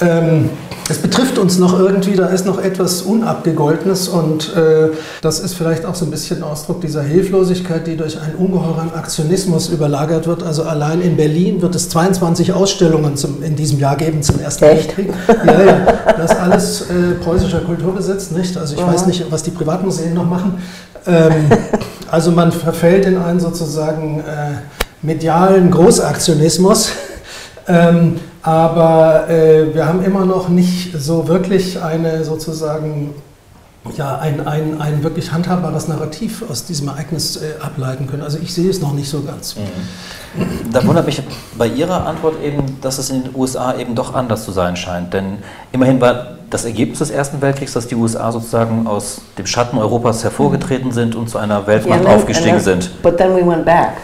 Ähm, 0.00 0.50
es 0.88 0.98
betrifft 0.98 1.38
uns 1.38 1.58
noch 1.58 1.78
irgendwie, 1.78 2.14
da 2.14 2.26
ist 2.26 2.46
noch 2.46 2.62
etwas 2.62 3.02
Unabgegoltenes 3.02 4.08
und 4.08 4.54
äh, 4.54 4.90
das 5.20 5.40
ist 5.40 5.54
vielleicht 5.54 5.84
auch 5.84 5.96
so 5.96 6.04
ein 6.04 6.10
bisschen 6.12 6.44
Ausdruck 6.44 6.80
dieser 6.80 7.02
Hilflosigkeit, 7.02 7.86
die 7.86 7.96
durch 7.96 8.20
einen 8.20 8.36
ungeheuren 8.36 8.94
Aktionismus 8.94 9.68
überlagert 9.68 10.28
wird. 10.28 10.44
Also 10.44 10.62
allein 10.62 11.00
in 11.00 11.16
Berlin 11.16 11.60
wird 11.60 11.74
es 11.74 11.88
22 11.88 12.52
Ausstellungen 12.52 13.16
zum, 13.16 13.42
in 13.42 13.56
diesem 13.56 13.80
Jahr 13.80 13.96
geben 13.96 14.22
zum 14.22 14.38
Ersten 14.38 14.64
Echt? 14.64 14.96
Weltkrieg. 14.96 15.12
Ja, 15.44 15.62
ja, 15.62 15.86
das 16.16 16.30
ist 16.30 16.40
alles 16.40 16.80
äh, 16.82 17.14
preußischer 17.22 17.60
Kulturbesitz, 17.60 18.30
nicht? 18.30 18.56
Also 18.56 18.76
ich 18.76 18.86
weiß 18.86 19.06
nicht, 19.06 19.24
was 19.30 19.42
die 19.42 19.50
Privatmuseen 19.50 20.14
noch 20.14 20.28
machen. 20.28 20.62
Ähm, 21.06 21.32
also 22.10 22.30
man 22.30 22.52
verfällt 22.52 23.06
in 23.06 23.18
einen 23.18 23.40
sozusagen 23.40 24.20
äh, 24.20 24.58
medialen 25.02 25.70
Großaktionismus. 25.70 26.90
Ähm, 27.68 28.20
Aber 28.46 29.28
äh, 29.28 29.74
wir 29.74 29.86
haben 29.86 30.04
immer 30.04 30.24
noch 30.24 30.48
nicht 30.48 30.92
so 30.96 31.26
wirklich 31.26 31.82
eine 31.82 32.22
sozusagen 32.22 33.12
ja, 33.96 34.18
ein, 34.18 34.46
ein, 34.46 34.80
ein 34.80 35.02
wirklich 35.02 35.32
handhabbares 35.32 35.88
Narrativ 35.88 36.44
aus 36.48 36.64
diesem 36.64 36.86
Ereignis 36.86 37.36
äh, 37.36 37.60
ableiten 37.60 38.06
können. 38.06 38.22
Also 38.22 38.38
ich 38.40 38.54
sehe 38.54 38.70
es 38.70 38.80
noch 38.80 38.92
nicht 38.92 39.08
so 39.08 39.22
ganz. 39.22 39.56
Mhm. 39.56 40.70
Da 40.72 40.86
wundert 40.86 41.06
mich 41.06 41.20
bei 41.58 41.66
Ihrer 41.66 42.06
Antwort 42.06 42.40
eben, 42.40 42.78
dass 42.82 42.98
es 42.98 43.10
in 43.10 43.24
den 43.24 43.34
USA 43.34 43.74
eben 43.74 43.96
doch 43.96 44.14
anders 44.14 44.44
zu 44.44 44.52
sein 44.52 44.76
scheint. 44.76 45.12
Denn 45.12 45.38
immerhin 45.72 46.00
war 46.00 46.36
das 46.48 46.64
Ergebnis 46.64 47.00
des 47.00 47.10
Ersten 47.10 47.42
Weltkriegs, 47.42 47.72
dass 47.72 47.88
die 47.88 47.96
USA 47.96 48.30
sozusagen 48.30 48.86
aus 48.86 49.22
dem 49.38 49.46
Schatten 49.46 49.76
Europas 49.76 50.22
hervorgetreten 50.22 50.92
sind 50.92 51.16
und 51.16 51.28
zu 51.28 51.38
einer 51.38 51.66
Weltmacht 51.66 52.04
yeah, 52.04 52.14
aufgestiegen 52.14 52.62
then, 52.62 52.80
sind. 52.80 53.02
But 53.02 53.16
then 53.16 53.34
we 53.34 53.44
went 53.44 53.64
back. 53.64 53.94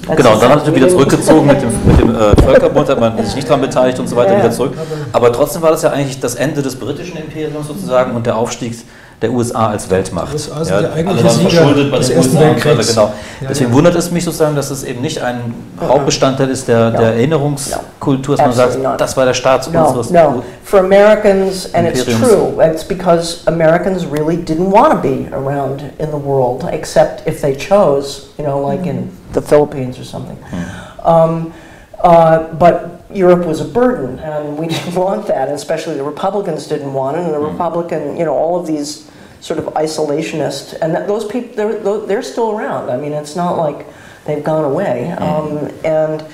That's 0.00 0.16
genau, 0.16 0.36
dann 0.36 0.50
hat 0.50 0.66
er 0.66 0.74
wieder 0.74 0.88
zurückgezogen 0.88 1.46
mit 1.46 1.60
dem, 1.60 1.70
mit 1.86 2.00
dem 2.00 2.14
äh, 2.14 2.34
Völkerbund, 2.42 2.88
hat 2.88 2.98
man 2.98 3.24
sich 3.24 3.34
nicht 3.34 3.48
daran 3.48 3.60
beteiligt 3.60 3.98
und 3.98 4.08
so 4.08 4.16
weiter, 4.16 4.30
yeah. 4.32 4.38
wieder 4.38 4.50
zurück. 4.50 4.74
Aber 5.12 5.32
trotzdem 5.32 5.60
war 5.62 5.70
das 5.70 5.82
ja 5.82 5.90
eigentlich 5.90 6.18
das 6.18 6.34
Ende 6.34 6.62
des 6.62 6.76
britischen 6.76 7.16
Imperiums 7.18 7.66
sozusagen 7.66 8.16
und 8.16 8.26
der 8.26 8.36
Aufstieg 8.36 8.74
der 9.22 9.32
USA 9.32 9.68
als 9.68 9.88
Weltmacht. 9.88 10.34
Das 10.34 10.50
also 10.50 10.74
ja, 10.74 10.80
der 10.82 10.92
eigentliche 10.92 11.30
Sieger 11.30 11.50
verschuldet 11.50 11.90
bei 11.92 11.98
des 11.98 12.10
Ersten 12.10 12.38
Weltkriegs. 12.38 12.88
Genau. 12.88 13.12
Deswegen 13.48 13.70
ja, 13.70 13.76
wundert 13.76 13.94
es 13.94 14.10
mich 14.10 14.24
sozusagen, 14.24 14.56
dass 14.56 14.70
es 14.70 14.82
eben 14.82 15.00
nicht 15.00 15.22
ein 15.22 15.54
Hauptbestandteil 15.80 16.50
ist 16.50 16.66
der, 16.66 16.90
der 16.90 17.14
Erinnerungskultur, 17.14 18.36
dass 18.36 18.44
man 18.44 18.54
sagt, 18.54 18.82
not. 18.82 19.00
das 19.00 19.16
war 19.16 19.24
der 19.24 19.34
Start 19.34 19.72
no, 19.72 19.86
unseres 19.86 20.10
No, 20.10 20.42
for 20.64 20.80
Americans, 20.80 21.72
and 21.72 21.86
it's 21.86 22.04
true, 22.04 22.60
it's 22.60 22.84
because 22.84 23.46
Americans 23.46 24.04
really 24.06 24.36
didn't 24.36 24.70
want 24.70 24.92
to 24.92 24.98
be 24.98 25.28
around 25.32 25.82
in 25.98 26.10
the 26.10 26.18
world, 26.18 26.66
except 26.72 27.26
if 27.26 27.40
they 27.40 27.54
chose, 27.54 28.30
you 28.38 28.44
know, 28.44 28.60
like 28.60 28.86
in 28.86 29.10
the 29.32 29.40
Philippines 29.40 29.98
or 29.98 30.04
something. 30.04 30.36
Hmm. 30.36 31.08
Um, 31.08 31.54
uh, 32.02 32.52
but 32.54 33.04
Europe 33.14 33.46
was 33.46 33.60
a 33.60 33.64
burden, 33.64 34.18
and 34.18 34.58
we 34.58 34.66
didn't 34.74 34.94
want 34.96 35.28
that, 35.28 35.48
especially 35.48 35.94
the 35.94 36.02
Republicans 36.02 36.66
didn't 36.66 36.92
want 36.92 37.16
it, 37.16 37.20
and 37.20 37.32
the 37.32 37.38
hmm. 37.38 37.52
Republican, 37.52 38.16
you 38.16 38.24
know, 38.24 38.34
all 38.34 38.58
of 38.58 38.66
these 38.66 39.08
sort 39.42 39.58
of 39.58 39.66
isolationist, 39.74 40.78
and 40.80 40.94
those 41.08 41.26
people 41.26 41.54
they're, 41.56 42.06
they're 42.06 42.22
still 42.22 42.52
around. 42.52 42.88
I 42.88 42.96
mean, 42.96 43.12
it's 43.12 43.36
not 43.36 43.58
like 43.58 43.86
they've 44.24 44.42
gone 44.42 44.64
away, 44.64 45.12
mm-hmm. 45.18 45.22
um, 45.22 45.80
and 45.84 46.24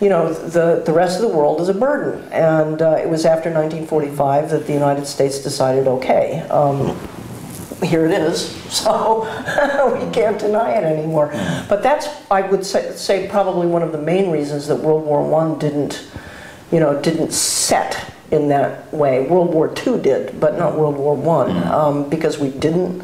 you 0.00 0.10
know 0.10 0.32
the 0.32 0.82
the 0.84 0.92
rest 0.92 1.16
of 1.16 1.22
the 1.22 1.34
world 1.36 1.60
is 1.62 1.70
a 1.70 1.74
burden. 1.74 2.30
And 2.30 2.80
uh, 2.80 2.98
it 3.02 3.08
was 3.08 3.24
after 3.24 3.50
1945 3.50 4.50
that 4.50 4.66
the 4.66 4.72
United 4.72 5.06
States 5.06 5.42
decided, 5.42 5.88
okay. 5.88 6.40
Um, 6.50 6.96
here 7.82 8.06
it 8.06 8.12
is, 8.12 8.48
so 8.72 9.22
we 9.98 10.12
can't 10.12 10.38
deny 10.38 10.72
it 10.72 10.84
anymore. 10.84 11.28
Mm-hmm. 11.28 11.68
But 11.68 11.82
that's, 11.82 12.06
I 12.30 12.42
would 12.42 12.64
say, 12.66 12.92
say, 12.94 13.28
probably 13.28 13.66
one 13.66 13.82
of 13.82 13.92
the 13.92 13.98
main 13.98 14.30
reasons 14.30 14.68
that 14.68 14.76
World 14.76 15.04
War 15.04 15.42
I 15.42 15.58
didn't, 15.58 16.06
you 16.70 16.80
know, 16.80 17.00
didn't 17.00 17.32
set 17.32 18.11
in 18.32 18.48
that 18.48 18.92
way. 18.92 19.26
World 19.26 19.52
War 19.52 19.72
II 19.86 20.00
did, 20.00 20.40
but 20.40 20.58
not 20.58 20.76
World 20.76 20.96
War 20.96 21.14
I, 21.16 21.50
mm-hmm. 21.50 21.70
um, 21.70 22.08
because 22.08 22.38
we 22.38 22.48
didn't 22.48 23.02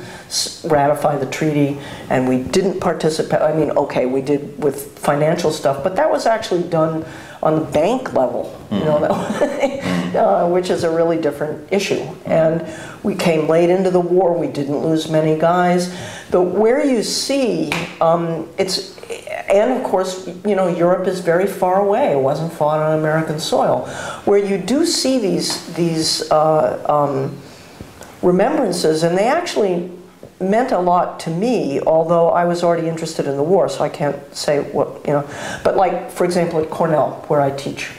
ratify 0.65 1.19
the 1.19 1.27
treaty 1.27 1.79
and 2.09 2.27
we 2.27 2.43
didn't 2.43 2.81
participate. 2.81 3.43
I 3.43 3.55
mean, 3.55 3.71
okay, 3.73 4.07
we 4.07 4.23
did 4.23 4.61
with 4.61 4.99
financial 4.99 5.53
stuff, 5.53 5.85
but 5.85 5.97
that 5.97 6.11
was 6.11 6.25
actually 6.25 6.63
done 6.63 7.05
on 7.43 7.57
the 7.57 7.61
bank 7.61 8.15
level, 8.15 8.59
you 8.73 8.81
know, 8.81 9.01
mm-hmm. 9.01 10.17
uh, 10.17 10.49
which 10.49 10.71
is 10.71 10.83
a 10.83 10.91
really 10.91 11.21
different 11.21 11.71
issue. 11.71 12.01
And 12.25 12.67
we 13.03 13.15
came 13.15 13.49
late 13.49 13.69
into 13.69 13.91
the 13.91 14.01
war. 14.01 14.37
We 14.37 14.49
didn't 14.49 14.79
lose 14.79 15.11
many 15.11 15.39
guys, 15.39 15.95
but 16.31 16.43
where 16.43 16.85
you 16.85 17.03
see, 17.03 17.71
um, 18.01 18.49
it's 18.57 18.98
and 19.51 19.73
of 19.73 19.83
course, 19.83 20.27
you 20.45 20.55
know, 20.55 20.69
Europe 20.69 21.07
is 21.07 21.21
very 21.21 21.47
far 21.47 21.81
away. 21.81 22.13
It 22.13 22.21
wasn't 22.21 22.53
fought 22.53 22.81
on 22.81 22.99
American 22.99 23.41
soil. 23.41 23.87
Where 24.25 24.39
you 24.39 24.59
do 24.59 24.85
see 24.85 25.19
these 25.19 25.75
these 25.75 26.31
uh, 26.31 26.85
um, 26.89 27.39
remembrances, 28.23 29.03
and 29.03 29.17
they 29.17 29.27
actually 29.27 29.91
meant 30.41 30.71
a 30.71 30.79
lot 30.79 31.19
to 31.21 31.31
me. 31.31 31.81
Although 31.81 32.31
I 32.31 32.45
was 32.45 32.63
already 32.63 32.89
interested 32.89 33.27
in 33.27 33.37
the 33.37 33.43
war, 33.43 33.69
so 33.69 33.83
I 33.83 33.89
can't 33.89 34.17
say 34.35 34.61
what 34.73 35.07
you 35.07 35.15
know. 35.15 35.29
But 35.65 35.77
like, 35.77 36.11
for 36.11 36.25
example, 36.25 36.61
at 36.61 36.69
Cornell, 36.71 37.25
where 37.29 37.41
I 37.41 37.51
teach, 37.51 37.91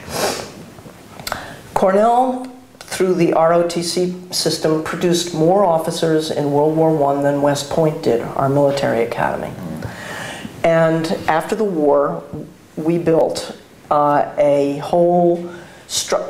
Cornell. 1.74 2.46
Through 2.90 3.14
the 3.14 3.28
ROTC 3.28 4.34
system, 4.34 4.82
produced 4.82 5.32
more 5.32 5.64
officers 5.64 6.30
in 6.30 6.50
World 6.50 6.76
War 6.76 6.90
I 7.16 7.22
than 7.22 7.40
West 7.40 7.70
Point 7.70 8.02
did, 8.02 8.20
our 8.20 8.48
military 8.48 9.04
academy. 9.04 9.54
And 10.62 11.06
after 11.28 11.54
the 11.54 11.64
war, 11.64 12.22
we 12.76 12.98
built 12.98 13.56
uh, 13.90 14.32
a 14.38 14.78
whole 14.78 15.52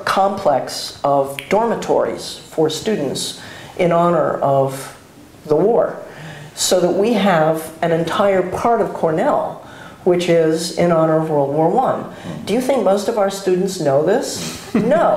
complex 0.04 1.00
of 1.04 1.38
dormitories 1.48 2.38
for 2.38 2.70
students 2.70 3.40
in 3.78 3.92
honor 3.92 4.38
of 4.38 4.96
the 5.46 5.56
war. 5.56 6.00
So 6.54 6.80
that 6.80 6.92
we 6.92 7.14
have 7.14 7.76
an 7.82 7.92
entire 7.92 8.48
part 8.50 8.80
of 8.80 8.92
Cornell 8.92 9.66
which 10.04 10.28
is 10.28 10.78
in 10.78 10.92
honor 10.92 11.20
of 11.20 11.28
World 11.28 11.54
War 11.54 11.78
I. 11.78 12.42
Do 12.46 12.54
you 12.54 12.60
think 12.60 12.84
most 12.84 13.08
of 13.08 13.18
our 13.18 13.30
students 13.30 13.80
know 13.80 14.04
this? 14.04 14.58
No. 14.72 15.16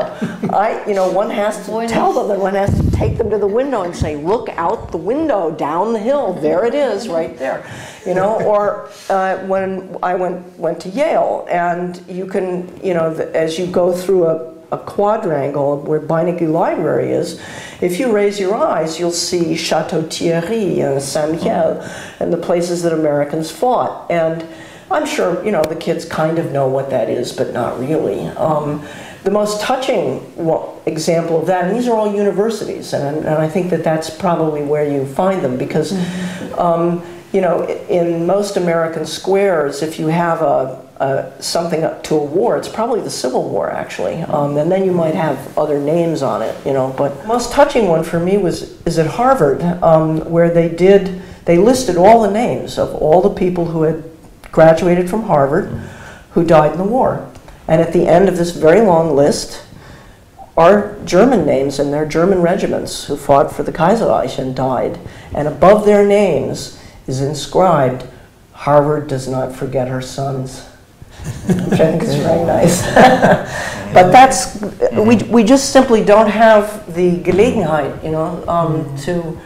I, 0.51 0.83
you 0.87 0.95
know, 0.95 1.11
one 1.11 1.29
has 1.29 1.63
to 1.67 1.87
tell 1.87 2.11
them, 2.11 2.31
and 2.31 2.41
one 2.41 2.55
has 2.55 2.75
to 2.75 2.91
take 2.91 3.19
them 3.19 3.29
to 3.29 3.37
the 3.37 3.45
window 3.45 3.83
and 3.83 3.95
say, 3.95 4.15
"Look 4.15 4.49
out 4.49 4.91
the 4.91 4.97
window, 4.97 5.51
down 5.51 5.93
the 5.93 5.99
hill. 5.99 6.33
There 6.33 6.65
it 6.65 6.73
is, 6.73 7.07
right 7.07 7.37
there." 7.37 7.63
You 8.03 8.15
know, 8.15 8.41
or 8.47 8.89
uh, 9.09 9.37
when 9.45 9.95
I 10.01 10.15
went 10.15 10.57
went 10.57 10.79
to 10.81 10.89
Yale, 10.89 11.45
and 11.51 12.03
you 12.07 12.25
can, 12.25 12.83
you 12.83 12.95
know, 12.95 13.13
as 13.35 13.59
you 13.59 13.67
go 13.67 13.93
through 13.93 14.25
a 14.25 14.53
a 14.73 14.77
quadrangle 14.79 15.81
where 15.81 15.99
Beinecke 15.99 16.51
Library 16.51 17.11
is, 17.11 17.39
if 17.79 17.99
you 17.99 18.11
raise 18.11 18.39
your 18.39 18.55
eyes, 18.55 18.99
you'll 18.99 19.11
see 19.11 19.55
Chateau 19.55 20.01
Thierry 20.01 20.79
and 20.79 20.99
Saint 21.01 21.33
Michel 21.33 21.79
and 22.19 22.33
the 22.33 22.37
places 22.37 22.81
that 22.81 22.91
Americans 22.91 23.51
fought. 23.51 24.09
And 24.09 24.47
I'm 24.93 25.07
sure, 25.07 25.43
you 25.43 25.51
know, 25.51 25.63
the 25.63 25.75
kids 25.75 26.05
kind 26.05 26.37
of 26.37 26.51
know 26.51 26.67
what 26.67 26.91
that 26.91 27.09
is, 27.09 27.33
but 27.33 27.51
not 27.51 27.79
really. 27.79 28.27
Um, 28.27 28.85
the 29.23 29.31
most 29.31 29.59
touching 29.59 30.21
example 30.85 31.39
of 31.41 31.47
that, 31.47 31.65
and 31.65 31.75
these 31.75 31.87
are 31.87 31.97
all 31.97 32.13
universities, 32.13 32.93
and, 32.93 33.17
and 33.17 33.35
I 33.35 33.49
think 33.49 33.71
that 33.71 33.83
that's 33.83 34.11
probably 34.11 34.61
where 34.61 34.87
you 34.87 35.07
find 35.07 35.43
them 35.43 35.57
because, 35.57 35.93
mm-hmm. 35.93 36.59
um, 36.59 37.03
you 37.31 37.41
know, 37.41 37.65
in 37.89 38.27
most 38.27 38.55
American 38.55 39.05
squares, 39.05 39.81
if 39.81 39.97
you 39.97 40.07
have 40.07 40.41
a, 40.41 40.85
a, 40.97 41.41
something 41.41 41.83
up 41.83 42.03
to 42.03 42.15
a 42.15 42.23
war, 42.23 42.57
it's 42.57 42.69
probably 42.69 43.01
the 43.01 43.09
Civil 43.09 43.49
War 43.49 43.71
actually, 43.71 44.21
um, 44.23 44.57
and 44.57 44.71
then 44.71 44.85
you 44.85 44.91
might 44.91 45.15
have 45.15 45.57
other 45.57 45.79
names 45.79 46.21
on 46.21 46.43
it, 46.43 46.55
you 46.67 46.73
know. 46.73 46.93
But 46.95 47.19
the 47.21 47.27
most 47.27 47.51
touching 47.51 47.87
one 47.87 48.03
for 48.03 48.19
me 48.19 48.37
was 48.37 48.79
is 48.85 48.99
at 48.99 49.07
Harvard, 49.07 49.63
um, 49.81 50.29
where 50.29 50.53
they 50.53 50.69
did 50.69 51.21
they 51.45 51.57
listed 51.57 51.97
all 51.97 52.21
the 52.21 52.31
names 52.31 52.77
of 52.77 52.93
all 52.95 53.21
the 53.21 53.33
people 53.33 53.65
who 53.65 53.83
had 53.83 54.12
graduated 54.53 55.09
from 55.09 55.23
Harvard, 55.23 55.67
who 56.31 56.45
died 56.45 56.71
in 56.71 56.77
the 56.77 56.85
war. 56.85 57.29
And 57.67 57.81
at 57.81 57.91
the 57.91 58.07
end 58.07 58.29
of 58.29 58.37
this 58.37 58.51
very 58.51 58.79
long 58.79 59.13
list 59.15 59.65
are 60.55 60.95
German 61.03 61.45
names 61.45 61.79
and 61.79 61.91
their 61.91 62.05
German 62.05 62.41
regiments 62.41 63.05
who 63.05 63.17
fought 63.17 63.51
for 63.51 63.63
the 63.63 63.71
Kaiserreich 63.71 64.37
and 64.37 64.55
died. 64.55 64.99
And 65.33 65.47
above 65.47 65.85
their 65.85 66.07
names 66.07 66.79
is 67.07 67.19
inscribed, 67.19 68.05
Harvard 68.53 69.07
does 69.07 69.27
not 69.27 69.55
forget 69.55 69.87
her 69.87 70.01
sons. 70.01 70.67
Which 71.47 71.79
I 71.79 71.91
think 71.91 72.03
is 72.03 72.15
very 72.15 72.45
nice. 72.45 72.85
but 73.93 74.11
that's, 74.11 74.61
we, 74.91 75.15
we 75.23 75.43
just 75.43 75.71
simply 75.71 76.03
don't 76.03 76.29
have 76.29 76.93
the 76.93 77.17
Gelegenheit, 77.23 78.03
you 78.03 78.11
know, 78.11 78.43
um, 78.47 78.95
to, 78.99 79.39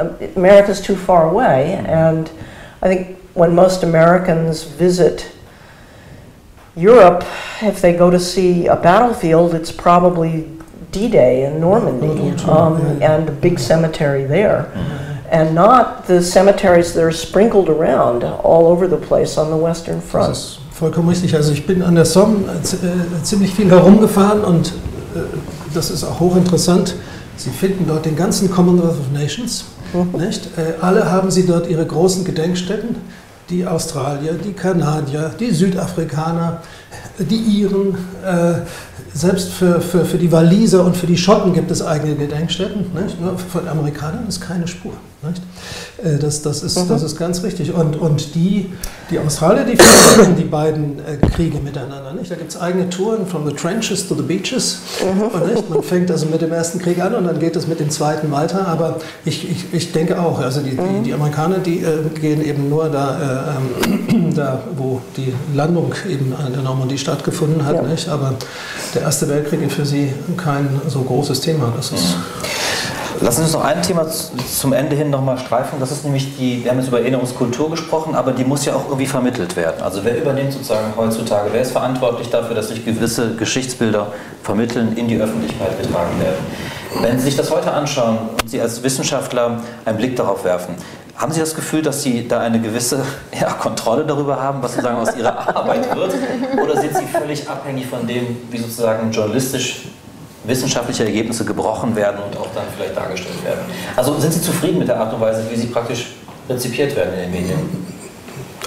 um, 0.00 0.16
America's 0.36 0.80
too 0.80 0.96
far 0.96 1.28
away. 1.28 1.74
And 1.74 2.28
I 2.82 2.88
think 2.88 3.17
when 3.38 3.54
most 3.54 3.82
Americans 3.82 4.64
visit 4.64 5.30
Europe, 6.76 7.24
if 7.62 7.80
they 7.80 7.96
go 7.96 8.10
to 8.10 8.20
see 8.20 8.66
a 8.66 8.76
battlefield, 8.76 9.54
it's 9.54 9.72
probably 9.72 10.48
D-Day 10.92 11.44
in 11.44 11.60
Normandy 11.60 12.30
um, 12.44 13.02
and 13.02 13.28
a 13.28 13.32
big 13.32 13.58
cemetery 13.58 14.24
there. 14.24 14.70
Mm-hmm. 14.74 15.04
And 15.30 15.54
not 15.54 16.06
the 16.06 16.22
cemeteries 16.22 16.94
that 16.94 17.04
are 17.04 17.12
sprinkled 17.12 17.68
around 17.68 18.24
all 18.24 18.66
over 18.66 18.88
the 18.88 18.96
place 18.96 19.36
on 19.36 19.50
the 19.50 19.56
Western 19.56 20.00
Front. 20.00 20.30
Das 20.30 20.38
ist 20.38 20.58
vollkommen 20.72 21.08
richtig. 21.08 21.34
Also 21.36 21.52
ich 21.52 21.66
bin 21.66 21.82
an 21.82 21.96
der 21.96 22.06
Somme 22.06 22.44
äh, 22.50 23.22
ziemlich 23.22 23.54
viel 23.54 23.70
herumgefahren 23.70 24.42
und 24.42 24.68
äh, 24.68 25.20
das 25.74 25.90
ist 25.90 26.04
auch 26.04 26.18
hochinteressant. 26.18 26.94
Sie 27.36 27.50
finden 27.50 27.84
dort 27.86 28.06
den 28.06 28.16
ganzen 28.16 28.50
Commonwealth 28.50 28.98
of 28.98 29.12
Nations. 29.12 29.66
Mhm. 29.92 30.18
Nicht? 30.18 30.46
Äh, 30.56 30.82
alle 30.82 31.10
haben 31.10 31.30
sie 31.30 31.46
dort 31.46 31.68
ihre 31.68 31.84
großen 31.84 32.24
Gedenkstätten 32.24 32.96
die 33.50 33.66
Australier, 33.66 34.34
die 34.34 34.52
Kanadier, 34.52 35.30
die 35.38 35.50
Südafrikaner, 35.50 36.62
die 37.18 37.60
Iren, 37.60 37.96
äh, 38.24 38.60
selbst 39.14 39.50
für, 39.50 39.80
für, 39.80 40.04
für 40.04 40.18
die 40.18 40.30
Waliser 40.30 40.84
und 40.84 40.96
für 40.96 41.06
die 41.06 41.16
Schotten 41.16 41.52
gibt 41.52 41.70
es 41.70 41.82
eigene 41.82 42.14
Gedenkstätten. 42.14 42.86
Nicht? 43.00 43.20
Nur 43.20 43.38
von 43.38 43.66
Amerikanern 43.68 44.26
ist 44.28 44.40
keine 44.40 44.68
Spur. 44.68 44.92
Nicht? 45.26 45.42
Äh, 46.04 46.18
das, 46.18 46.42
das, 46.42 46.62
ist, 46.62 46.78
mhm. 46.78 46.88
das 46.88 47.02
ist 47.02 47.18
ganz 47.18 47.42
richtig. 47.42 47.74
Und, 47.74 47.96
und 47.96 48.36
die, 48.36 48.72
die 49.10 49.18
Australier, 49.18 49.64
die 49.64 49.76
führen 49.76 50.36
die 50.36 50.44
beiden 50.44 51.00
äh, 51.00 51.16
Kriege 51.34 51.58
miteinander. 51.58 52.12
Nicht? 52.12 52.30
Da 52.30 52.36
gibt 52.36 52.50
es 52.50 52.60
eigene 52.60 52.88
Touren, 52.88 53.26
from 53.26 53.44
the 53.44 53.52
trenches 53.52 54.06
to 54.06 54.14
the 54.14 54.22
beaches. 54.22 54.78
Mhm. 55.02 55.48
Nicht? 55.48 55.70
Man 55.70 55.82
fängt 55.82 56.10
also 56.12 56.26
mit 56.26 56.40
dem 56.40 56.52
ersten 56.52 56.78
Krieg 56.78 57.00
an 57.00 57.14
und 57.14 57.24
dann 57.24 57.40
geht 57.40 57.56
es 57.56 57.66
mit 57.66 57.80
dem 57.80 57.90
zweiten 57.90 58.30
weiter. 58.30 58.68
Aber 58.68 59.00
ich, 59.24 59.50
ich, 59.50 59.64
ich 59.72 59.92
denke 59.92 60.20
auch, 60.20 60.38
also 60.38 60.60
die, 60.60 60.72
mhm. 60.72 61.02
die, 61.02 61.08
die, 61.08 61.14
Amerikaner, 61.14 61.58
die 61.58 61.78
äh, 61.78 62.08
gehen 62.20 62.44
eben 62.44 62.68
nur 62.68 62.88
da, 62.88 63.56
äh, 63.56 64.32
da, 64.36 64.62
wo 64.76 65.00
die 65.16 65.34
Landung 65.52 65.92
eben 66.08 66.32
an 66.36 66.52
der 66.52 66.62
Normandie 66.62 66.98
stattgefunden 66.98 67.64
hat. 67.66 67.74
Ja. 67.74 67.82
Nicht? 67.82 68.08
Aber 68.08 68.34
der 68.98 69.06
Erste 69.06 69.28
Weltkrieg 69.28 69.62
ist 69.62 69.74
für 69.74 69.86
sie 69.86 70.12
kein 70.36 70.80
so 70.88 71.02
großes 71.02 71.40
Thema. 71.40 71.72
Das 71.76 71.92
ist 71.92 72.16
Lassen 73.20 73.38
Sie 73.38 73.42
uns 73.44 73.52
noch 73.52 73.64
ein 73.64 73.82
Thema 73.82 74.06
zum 74.06 74.72
Ende 74.72 74.94
hin 74.94 75.10
nochmal 75.10 75.38
streifen. 75.38 75.80
Das 75.80 75.90
ist 75.90 76.04
nämlich 76.04 76.36
die, 76.36 76.62
wir 76.62 76.70
haben 76.70 76.78
jetzt 76.78 76.86
über 76.86 77.00
Erinnerungskultur 77.00 77.68
gesprochen, 77.68 78.14
aber 78.14 78.30
die 78.30 78.44
muss 78.44 78.64
ja 78.64 78.76
auch 78.76 78.86
irgendwie 78.86 79.06
vermittelt 79.06 79.56
werden. 79.56 79.82
Also 79.82 80.04
wer 80.04 80.16
übernimmt 80.16 80.52
sozusagen 80.52 80.92
heutzutage, 80.96 81.48
wer 81.52 81.62
ist 81.62 81.72
verantwortlich 81.72 82.30
dafür, 82.30 82.54
dass 82.54 82.68
sich 82.68 82.84
gewisse 82.84 83.34
Geschichtsbilder 83.34 84.12
vermitteln, 84.44 84.96
in 84.96 85.08
die 85.08 85.20
Öffentlichkeit 85.20 85.80
getragen 85.82 86.20
werden? 86.20 87.02
Wenn 87.02 87.18
Sie 87.18 87.24
sich 87.24 87.36
das 87.36 87.50
heute 87.50 87.72
anschauen 87.72 88.18
und 88.40 88.48
Sie 88.48 88.60
als 88.60 88.84
Wissenschaftler 88.84 89.62
einen 89.84 89.98
Blick 89.98 90.14
darauf 90.14 90.44
werfen, 90.44 90.76
haben 91.18 91.32
Sie 91.32 91.40
das 91.40 91.54
Gefühl, 91.54 91.82
dass 91.82 92.02
Sie 92.02 92.26
da 92.28 92.40
eine 92.40 92.60
gewisse 92.60 93.04
ja, 93.38 93.52
Kontrolle 93.52 94.04
darüber 94.06 94.40
haben, 94.40 94.62
was 94.62 94.72
sozusagen 94.72 94.98
aus 94.98 95.16
Ihrer 95.16 95.36
Arbeit 95.56 95.94
wird? 95.94 96.14
Oder 96.62 96.80
sind 96.80 96.96
Sie 96.96 97.06
völlig 97.06 97.48
abhängig 97.48 97.86
von 97.86 98.06
dem, 98.06 98.36
wie 98.50 98.58
sozusagen 98.58 99.10
journalistisch 99.10 99.82
wissenschaftliche 100.44 101.04
Ergebnisse 101.04 101.44
gebrochen 101.44 101.94
werden 101.94 102.20
und 102.22 102.36
auch 102.38 102.48
dann 102.54 102.64
vielleicht 102.74 102.96
dargestellt 102.96 103.44
werden. 103.44 103.60
Also 103.96 104.18
sind 104.18 104.32
Sie 104.32 104.40
zufrieden 104.40 104.78
mit 104.78 104.88
der 104.88 104.98
Art 104.98 105.12
und 105.12 105.20
Weise, 105.20 105.44
wie 105.50 105.56
sie 105.56 105.66
praktisch 105.66 106.12
rezipiert 106.48 106.96
werden 106.96 107.14
in 107.14 107.20
den 107.20 107.30
Medien? 107.30 107.97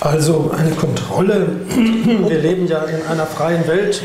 Also 0.01 0.49
eine 0.57 0.71
Kontrolle. 0.71 1.47
Wir 2.27 2.39
leben 2.39 2.65
ja 2.65 2.83
in 2.85 3.05
einer 3.07 3.27
freien 3.27 3.67
Welt. 3.67 4.01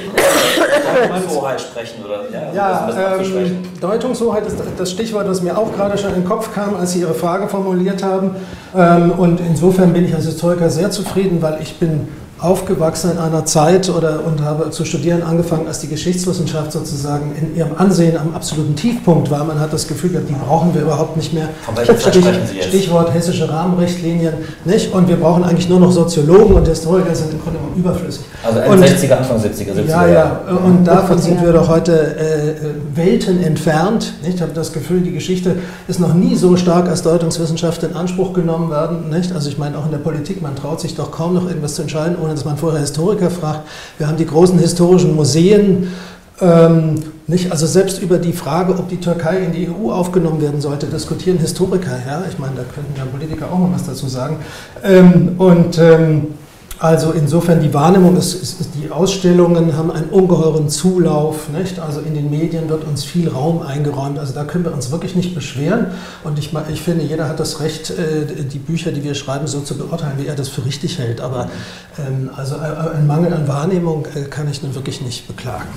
Deutungshoheit 1.09 1.59
sprechen 1.59 2.05
oder 2.05 2.24
ja, 2.30 2.53
ja 2.55 3.18
ähm, 3.18 3.62
Deutungshoheit 3.80 4.47
ist 4.47 4.59
das 4.76 4.90
Stichwort, 4.90 5.26
das 5.26 5.40
mir 5.40 5.57
auch 5.57 5.72
gerade 5.72 5.97
schon 5.97 6.11
in 6.11 6.16
den 6.16 6.24
Kopf 6.26 6.53
kam, 6.53 6.76
als 6.76 6.92
Sie 6.92 7.01
Ihre 7.01 7.14
Frage 7.14 7.49
formuliert 7.49 8.03
haben. 8.03 8.36
Ähm, 8.76 9.12
und 9.12 9.40
insofern 9.40 9.94
bin 9.94 10.05
ich 10.05 10.14
als 10.14 10.26
Historiker 10.26 10.68
sehr 10.68 10.90
zufrieden, 10.90 11.40
weil 11.40 11.62
ich 11.62 11.78
bin 11.78 12.09
aufgewachsen 12.39 13.12
in 13.12 13.18
einer 13.18 13.45
Zeit 13.47 13.89
oder 13.89 14.20
und 14.24 14.43
habe 14.43 14.70
zu 14.70 14.84
studieren 14.84 15.22
angefangen, 15.22 15.66
als 15.66 15.80
die 15.80 15.89
Geschichtswissenschaft 15.89 16.72
sozusagen 16.72 17.34
in 17.34 17.57
ihrem 17.57 17.76
Ansehen 17.76 18.16
am 18.18 18.34
absoluten 18.34 18.76
Tiefpunkt 18.76 19.30
war. 19.30 19.45
Man 19.45 19.59
hat 19.59 19.72
das 19.72 19.89
Gefühl 19.89 20.11
gehabt, 20.11 20.28
die 20.28 20.34
brauchen 20.34 20.74
wir 20.74 20.82
überhaupt 20.82 21.16
nicht 21.16 21.32
mehr. 21.32 21.49
Von 21.64 21.74
Stich, 21.76 22.01
sprechen 22.01 22.47
Sie 22.47 22.57
jetzt? 22.57 22.68
Stichwort 22.68 23.14
hessische 23.14 23.49
Rahmenrichtlinien, 23.49 24.34
nicht? 24.64 24.93
Und 24.93 25.09
wir 25.09 25.16
brauchen 25.16 25.45
eigentlich 25.45 25.68
nur 25.68 25.80
noch 25.80 25.91
Soziologen 25.91 26.57
und 26.57 26.68
Historiker 26.68 27.14
sind 27.14 27.32
im 27.32 27.41
Grunde 27.41 27.59
genommen 27.59 27.76
überflüssig. 27.76 28.24
Also 28.45 28.61
Ende 28.61 28.87
60er, 28.87 29.12
Anfang 29.12 29.39
70er, 29.39 29.72
70er. 29.72 29.89
Ja, 29.89 30.07
ja. 30.07 30.41
Und 30.64 30.84
davon 30.84 31.18
sind 31.18 31.43
wir 31.43 31.53
doch 31.53 31.68
heute 31.68 32.16
äh, 32.16 32.55
Welten 32.95 33.43
entfernt. 33.43 34.12
Nicht? 34.22 34.37
Ich 34.37 34.43
habe 34.43 34.53
das 34.53 34.72
Gefühl, 34.72 35.01
die 35.01 35.12
Geschichte 35.12 35.57
ist 35.89 36.01
noch 36.01 36.12
nie 36.12 36.37
so 36.37 36.57
stark 36.57 36.89
als 36.89 37.03
Deutungswissenschaft 37.03 37.82
in 37.82 37.95
Anspruch 37.95 38.34
genommen 38.34 38.70
worden. 38.70 39.09
Nicht? 39.09 39.32
Also 39.32 39.49
ich 39.49 39.57
meine 39.57 39.78
auch 39.78 39.87
in 39.87 39.91
der 39.91 39.99
Politik, 39.99 40.43
man 40.43 40.55
traut 40.55 40.80
sich 40.80 40.95
doch 40.95 41.11
kaum 41.11 41.34
noch 41.34 41.47
irgendwas 41.47 41.74
zu 41.74 41.82
entscheiden, 41.82 42.16
ohne 42.26 42.34
dass 42.34 42.44
man 42.44 42.56
vorher 42.56 42.80
Historiker 42.80 43.30
fragt. 43.30 43.60
Wir 43.98 44.08
haben 44.08 44.16
die 44.16 44.26
großen 44.26 44.58
historischen 44.58 45.14
Museen. 45.14 45.88
Ähm, 46.40 47.02
nicht? 47.26 47.50
Also 47.50 47.66
selbst 47.66 48.02
über 48.02 48.18
die 48.18 48.32
Frage, 48.32 48.74
ob 48.74 48.88
die 48.88 48.98
Türkei 48.98 49.38
in 49.38 49.52
die 49.52 49.68
EU 49.70 49.90
aufgenommen 49.90 50.42
werden 50.42 50.60
sollte, 50.60 50.86
diskutieren 50.86 51.38
Historiker. 51.38 51.98
Ja? 52.06 52.24
Ich 52.28 52.38
meine, 52.38 52.56
da 52.56 52.62
könnten 52.62 52.92
ja 52.96 53.04
Politiker 53.04 53.46
auch 53.50 53.58
mal 53.58 53.70
was 53.72 53.86
dazu 53.86 54.08
sagen. 54.08 54.36
Ähm, 54.84 55.34
und 55.38 55.78
ähm, 55.78 56.26
also 56.78 57.12
insofern 57.12 57.60
die 57.62 57.72
Wahrnehmung 57.72 58.16
ist, 58.18 58.34
ist, 58.34 58.60
ist, 58.60 58.70
die 58.74 58.90
Ausstellungen 58.90 59.76
haben 59.78 59.90
einen 59.90 60.10
ungeheuren 60.10 60.68
Zulauf, 60.68 61.48
nicht? 61.48 61.78
Also 61.78 62.00
in 62.00 62.12
den 62.12 62.30
Medien 62.30 62.68
wird 62.68 62.84
uns 62.84 63.02
viel 63.02 63.30
Raum 63.30 63.62
eingeräumt. 63.62 64.18
Also 64.18 64.34
da 64.34 64.44
können 64.44 64.64
wir 64.64 64.74
uns 64.74 64.90
wirklich 64.90 65.16
nicht 65.16 65.34
beschweren. 65.34 65.86
Und 66.22 66.38
ich, 66.38 66.52
ich 66.70 66.82
finde, 66.82 67.04
jeder 67.04 67.28
hat 67.28 67.40
das 67.40 67.60
Recht, 67.60 67.90
äh, 67.90 68.44
die 68.44 68.58
Bücher, 68.58 68.92
die 68.92 69.02
wir 69.02 69.14
schreiben, 69.14 69.46
so 69.46 69.60
zu 69.60 69.78
beurteilen, 69.78 70.14
wie 70.18 70.26
er 70.26 70.34
das 70.34 70.50
für 70.50 70.66
richtig 70.66 70.98
hält. 70.98 71.22
Aber 71.22 71.48
ähm, 71.98 72.28
also 72.36 72.56
äh, 72.56 72.96
ein 72.96 73.06
Mangel 73.06 73.32
an 73.32 73.48
Wahrnehmung 73.48 74.06
äh, 74.14 74.24
kann 74.28 74.46
ich 74.50 74.62
nun 74.62 74.74
wirklich 74.74 75.00
nicht 75.00 75.26
beklagen. 75.26 75.68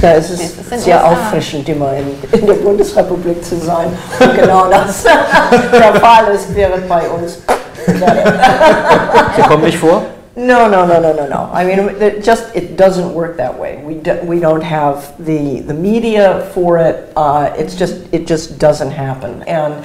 Ja, 0.00 0.12
es 0.12 0.30
ist 0.30 0.82
sehr 0.82 1.06
auffrischend, 1.06 1.68
immer 1.68 1.92
in, 1.94 2.06
in 2.40 2.46
der 2.46 2.54
Bundesrepublik 2.54 3.44
zu 3.44 3.58
sein. 3.58 3.88
genau 4.36 4.70
das 4.70 5.02
der 5.72 5.94
Fall 5.96 6.34
ist, 6.34 6.46
während 6.54 6.88
bei 6.88 7.06
uns. 7.10 7.38
Sie 9.36 9.42
kommen 9.42 9.64
nicht 9.64 9.76
vor? 9.76 10.02
No, 10.36 10.68
no, 10.68 10.84
no, 10.84 11.00
no, 11.00 11.12
no, 11.12 11.28
no. 11.28 11.50
I 11.52 11.64
mean, 11.64 11.78
it 12.02 12.24
just 12.24 12.54
it 12.56 12.76
doesn't 12.76 13.14
work 13.14 13.36
that 13.36 13.56
way. 13.56 13.82
We 13.84 13.94
do, 13.94 14.20
we 14.24 14.40
don't 14.40 14.62
have 14.62 15.16
the 15.24 15.60
the 15.60 15.74
media 15.74 16.50
for 16.52 16.78
it. 16.78 17.12
Uh, 17.16 17.54
it's 17.56 17.76
just 17.76 18.12
it 18.12 18.26
just 18.26 18.58
doesn't 18.58 18.90
happen. 18.90 19.44
And 19.44 19.84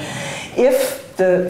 if 0.58 1.16
the 1.18 1.50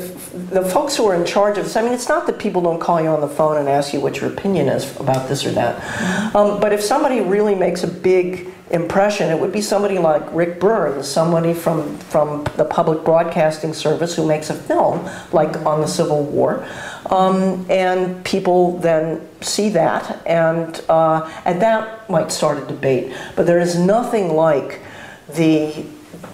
the 0.51 0.63
folks 0.63 0.97
who 0.97 1.05
are 1.05 1.15
in 1.15 1.25
charge 1.25 1.57
of 1.57 1.63
this, 1.63 1.77
I 1.77 1.81
mean, 1.81 1.93
it's 1.93 2.09
not 2.09 2.27
that 2.27 2.39
people 2.39 2.61
don't 2.61 2.79
call 2.79 2.99
you 3.01 3.07
on 3.07 3.21
the 3.21 3.27
phone 3.27 3.57
and 3.57 3.69
ask 3.69 3.93
you 3.93 4.01
what 4.01 4.19
your 4.19 4.31
opinion 4.33 4.67
is 4.67 4.93
about 4.99 5.29
this 5.29 5.45
or 5.45 5.51
that. 5.51 6.35
Um, 6.35 6.59
but 6.59 6.73
if 6.73 6.81
somebody 6.81 7.21
really 7.21 7.55
makes 7.55 7.83
a 7.83 7.87
big 7.87 8.49
impression, 8.71 9.31
it 9.31 9.39
would 9.39 9.51
be 9.51 9.61
somebody 9.61 9.97
like 9.97 10.23
Rick 10.33 10.59
Burns, 10.59 11.07
somebody 11.07 11.53
from, 11.53 11.97
from 11.97 12.43
the 12.55 12.65
public 12.65 13.03
broadcasting 13.03 13.73
service 13.73 14.15
who 14.15 14.27
makes 14.27 14.49
a 14.49 14.53
film 14.53 15.09
like 15.31 15.55
on 15.65 15.81
the 15.81 15.87
Civil 15.87 16.23
War. 16.23 16.65
Um, 17.09 17.65
and 17.69 18.23
people 18.23 18.77
then 18.79 19.27
see 19.41 19.69
that, 19.69 20.21
and, 20.27 20.83
uh, 20.89 21.29
and 21.45 21.61
that 21.61 22.09
might 22.09 22.31
start 22.31 22.61
a 22.61 22.65
debate. 22.65 23.13
But 23.35 23.47
there 23.47 23.59
is 23.59 23.77
nothing 23.77 24.35
like 24.35 24.81
the, 25.29 25.85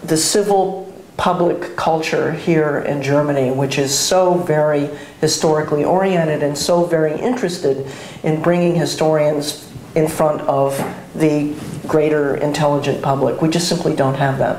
the 0.03 0.17
civil 0.17 0.93
public 1.17 1.77
culture 1.77 2.33
here 2.33 2.79
in 2.79 3.01
Germany, 3.01 3.51
which 3.51 3.77
is 3.77 3.97
so 3.97 4.33
very 4.33 4.89
historically 5.21 5.86
oriented 5.86 6.43
and 6.43 6.57
so 6.57 6.83
very 6.83 7.17
interested 7.17 7.89
in 8.23 8.41
bringing 8.41 8.75
historians 8.75 9.71
in 9.95 10.07
front 10.07 10.41
of 10.41 10.77
the 11.17 11.53
greater 11.87 12.35
intelligent 12.35 13.01
public. 13.01 13.41
We 13.41 13.49
just 13.49 13.67
simply 13.67 13.93
don't 13.93 14.15
have 14.15 14.37
that. 14.39 14.57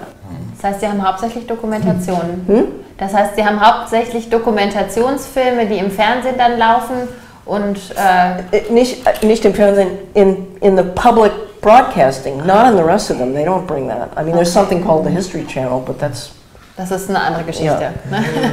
Das 0.57 0.73
heißt, 0.73 0.81
Sie 0.81 0.87
haben 0.89 1.07
hauptsächlich 1.07 1.47
Dokumentationen. 1.47 2.45
Hm? 2.47 2.65
Das 2.99 3.13
heißt, 3.13 3.37
Sie 3.37 3.45
haben 3.45 3.61
hauptsächlich 3.61 4.31
Dokumentationsfilme, 4.31 5.67
die 5.67 5.79
im 5.79 5.91
Fernsehen 5.91 6.37
dann 6.39 6.59
laufen 6.59 7.09
und 7.45 7.79
äh, 7.97 8.73
nicht, 8.73 9.07
äh, 9.07 9.27
nicht 9.27 9.45
im 9.45 9.55
Fernsehen, 9.55 9.91
in, 10.15 10.47
in 10.61 10.77
the 10.77 10.83
public 10.83 11.33
broadcasting, 11.61 12.39
not 12.47 12.67
in 12.71 12.77
the 12.77 12.83
rest 12.83 13.11
of 13.11 13.19
them. 13.19 13.35
They 13.35 13.45
don't 13.45 13.67
bring 13.67 13.89
that. 13.89 14.11
I 14.17 14.23
mean, 14.23 14.35
there's 14.35 14.53
something 14.53 14.83
called 14.83 15.05
the 15.05 15.11
History 15.11 15.45
Channel, 15.45 15.81
but 15.81 15.99
that's 15.99 16.31
das 16.77 16.91
ist 16.91 17.09
eine 17.09 17.21
andere 17.23 17.45
Geschichte. 17.45 17.91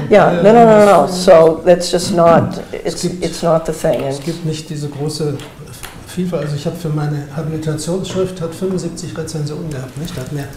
Yeah, 0.09 0.31
yeah. 0.31 0.41
no, 0.41 0.53
no, 0.53 0.65
no, 0.65 0.85
no. 0.85 1.07
So 1.07 1.61
that's 1.65 1.91
just 1.91 2.15
not. 2.15 2.61
It's, 2.71 3.03
it's 3.03 3.43
not 3.43 3.65
the 3.65 3.73
thing. 3.73 4.01
Es 4.03 4.21
gibt 4.21 4.45
nicht 4.45 4.69
diese 4.69 4.87
große 4.87 5.37
Vielfalt. 6.13 6.43
Also 6.43 6.55
ich 6.55 6.65
habe 6.65 6.75
für 6.75 6.89
meine 6.89 7.27
Habilitationsschrift 7.35 8.39
hat 8.39 8.53
75 8.53 9.17
Rezensionen 9.17 9.69
gehabt. 9.69 9.97
Nicht? 9.97 10.15
Da 10.15 10.21
hat 10.21 10.31
mir 10.31 10.47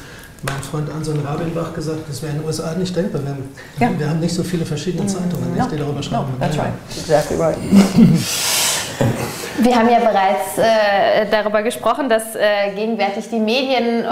mein 0.43 0.63
Freund 0.63 0.91
Anson 0.91 1.19
Rabinbach 1.25 1.73
gesagt, 1.73 2.01
das 2.09 2.23
wäre 2.23 2.33
in 2.33 2.39
den 2.41 2.47
USA 2.47 2.75
nicht 2.75 2.95
denkbar. 2.95 3.23
Wir 3.23 3.31
haben, 3.31 3.49
ja. 3.95 3.99
wir 3.99 4.11
haben 4.11 4.21
nicht 4.21 4.35
so 4.35 4.43
viele 4.43 4.67
verschiedene 4.67 5.05
mm. 5.05 5.09
Zeitungen, 5.09 5.55
nicht, 5.55 5.73
die 5.73 5.77
darüber 5.77 6.03
schreiben. 6.03 6.27
No, 6.39 6.47
that's 6.47 6.59
right. 6.59 6.73
Exactly 6.91 7.37
right. 7.37 7.57
Wir 9.59 9.75
haben 9.75 9.89
ja 9.89 9.99
bereits 10.01 10.59
äh, 10.59 11.27
darüber 11.31 11.63
gesprochen, 11.63 12.11
dass 12.11 12.35
äh, 12.35 12.75
gegenwärtig 12.75 13.31
die 13.31 13.39
Medien 13.39 14.05
äh, 14.05 14.09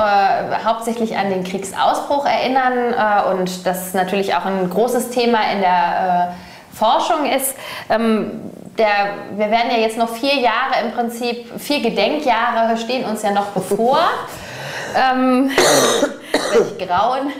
hauptsächlich 0.64 1.16
an 1.16 1.28
den 1.28 1.44
Kriegsausbruch 1.44 2.24
erinnern 2.24 2.94
äh, 2.94 3.30
und 3.30 3.66
das 3.66 3.92
natürlich 3.92 4.34
auch 4.34 4.46
ein 4.46 4.70
großes 4.70 5.10
Thema 5.10 5.38
in 5.52 5.60
der 5.60 6.30
äh, 6.32 6.74
Forschung 6.74 7.26
ist. 7.26 7.54
Ähm, 7.90 8.40
der, 8.78 9.14
wir 9.36 9.50
werden 9.50 9.70
ja 9.70 9.78
jetzt 9.78 9.98
noch 9.98 10.08
vier 10.08 10.34
Jahre 10.34 10.84
im 10.84 10.92
Prinzip, 10.92 11.46
vier 11.58 11.80
Gedenkjahre 11.80 12.76
stehen 12.76 13.04
uns 13.04 13.22
ja 13.22 13.30
noch 13.30 13.46
bevor. 13.46 13.98
ähm, 14.96 15.50
welch 16.52 16.88
Grauen. 16.88 17.32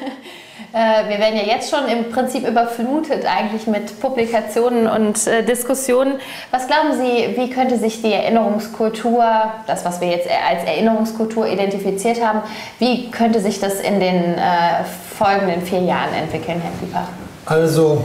Äh, 0.72 1.09
wir 1.09 1.18
werden 1.20 1.37
ja 1.37 1.45
jetzt 1.45 1.70
schon 1.70 1.87
im 1.87 2.11
Prinzip 2.11 2.49
überflutet 2.49 3.24
eigentlich 3.26 3.68
mit 3.68 4.01
Publikationen 4.01 4.89
und 4.89 5.24
äh, 5.26 5.45
Diskussionen. 5.45 6.14
Was 6.51 6.66
glauben 6.66 6.93
Sie, 6.95 7.37
wie 7.37 7.49
könnte 7.49 7.78
sich 7.78 8.03
die 8.03 8.12
Erinnerungskultur, 8.12 9.24
das 9.68 9.85
was 9.85 10.01
wir 10.01 10.09
jetzt 10.09 10.28
als 10.28 10.64
Erinnerungskultur 10.64 11.47
identifiziert 11.47 12.24
haben, 12.24 12.41
wie 12.80 13.09
könnte 13.12 13.41
sich 13.41 13.61
das 13.61 13.80
in 13.80 14.01
den 14.01 14.35
äh, 14.35 14.85
folgenden 15.16 15.62
vier 15.62 15.80
Jahren 15.80 16.12
entwickeln, 16.12 16.61
Herr 16.61 16.72
Pieper? 16.80 17.09
Also 17.47 18.05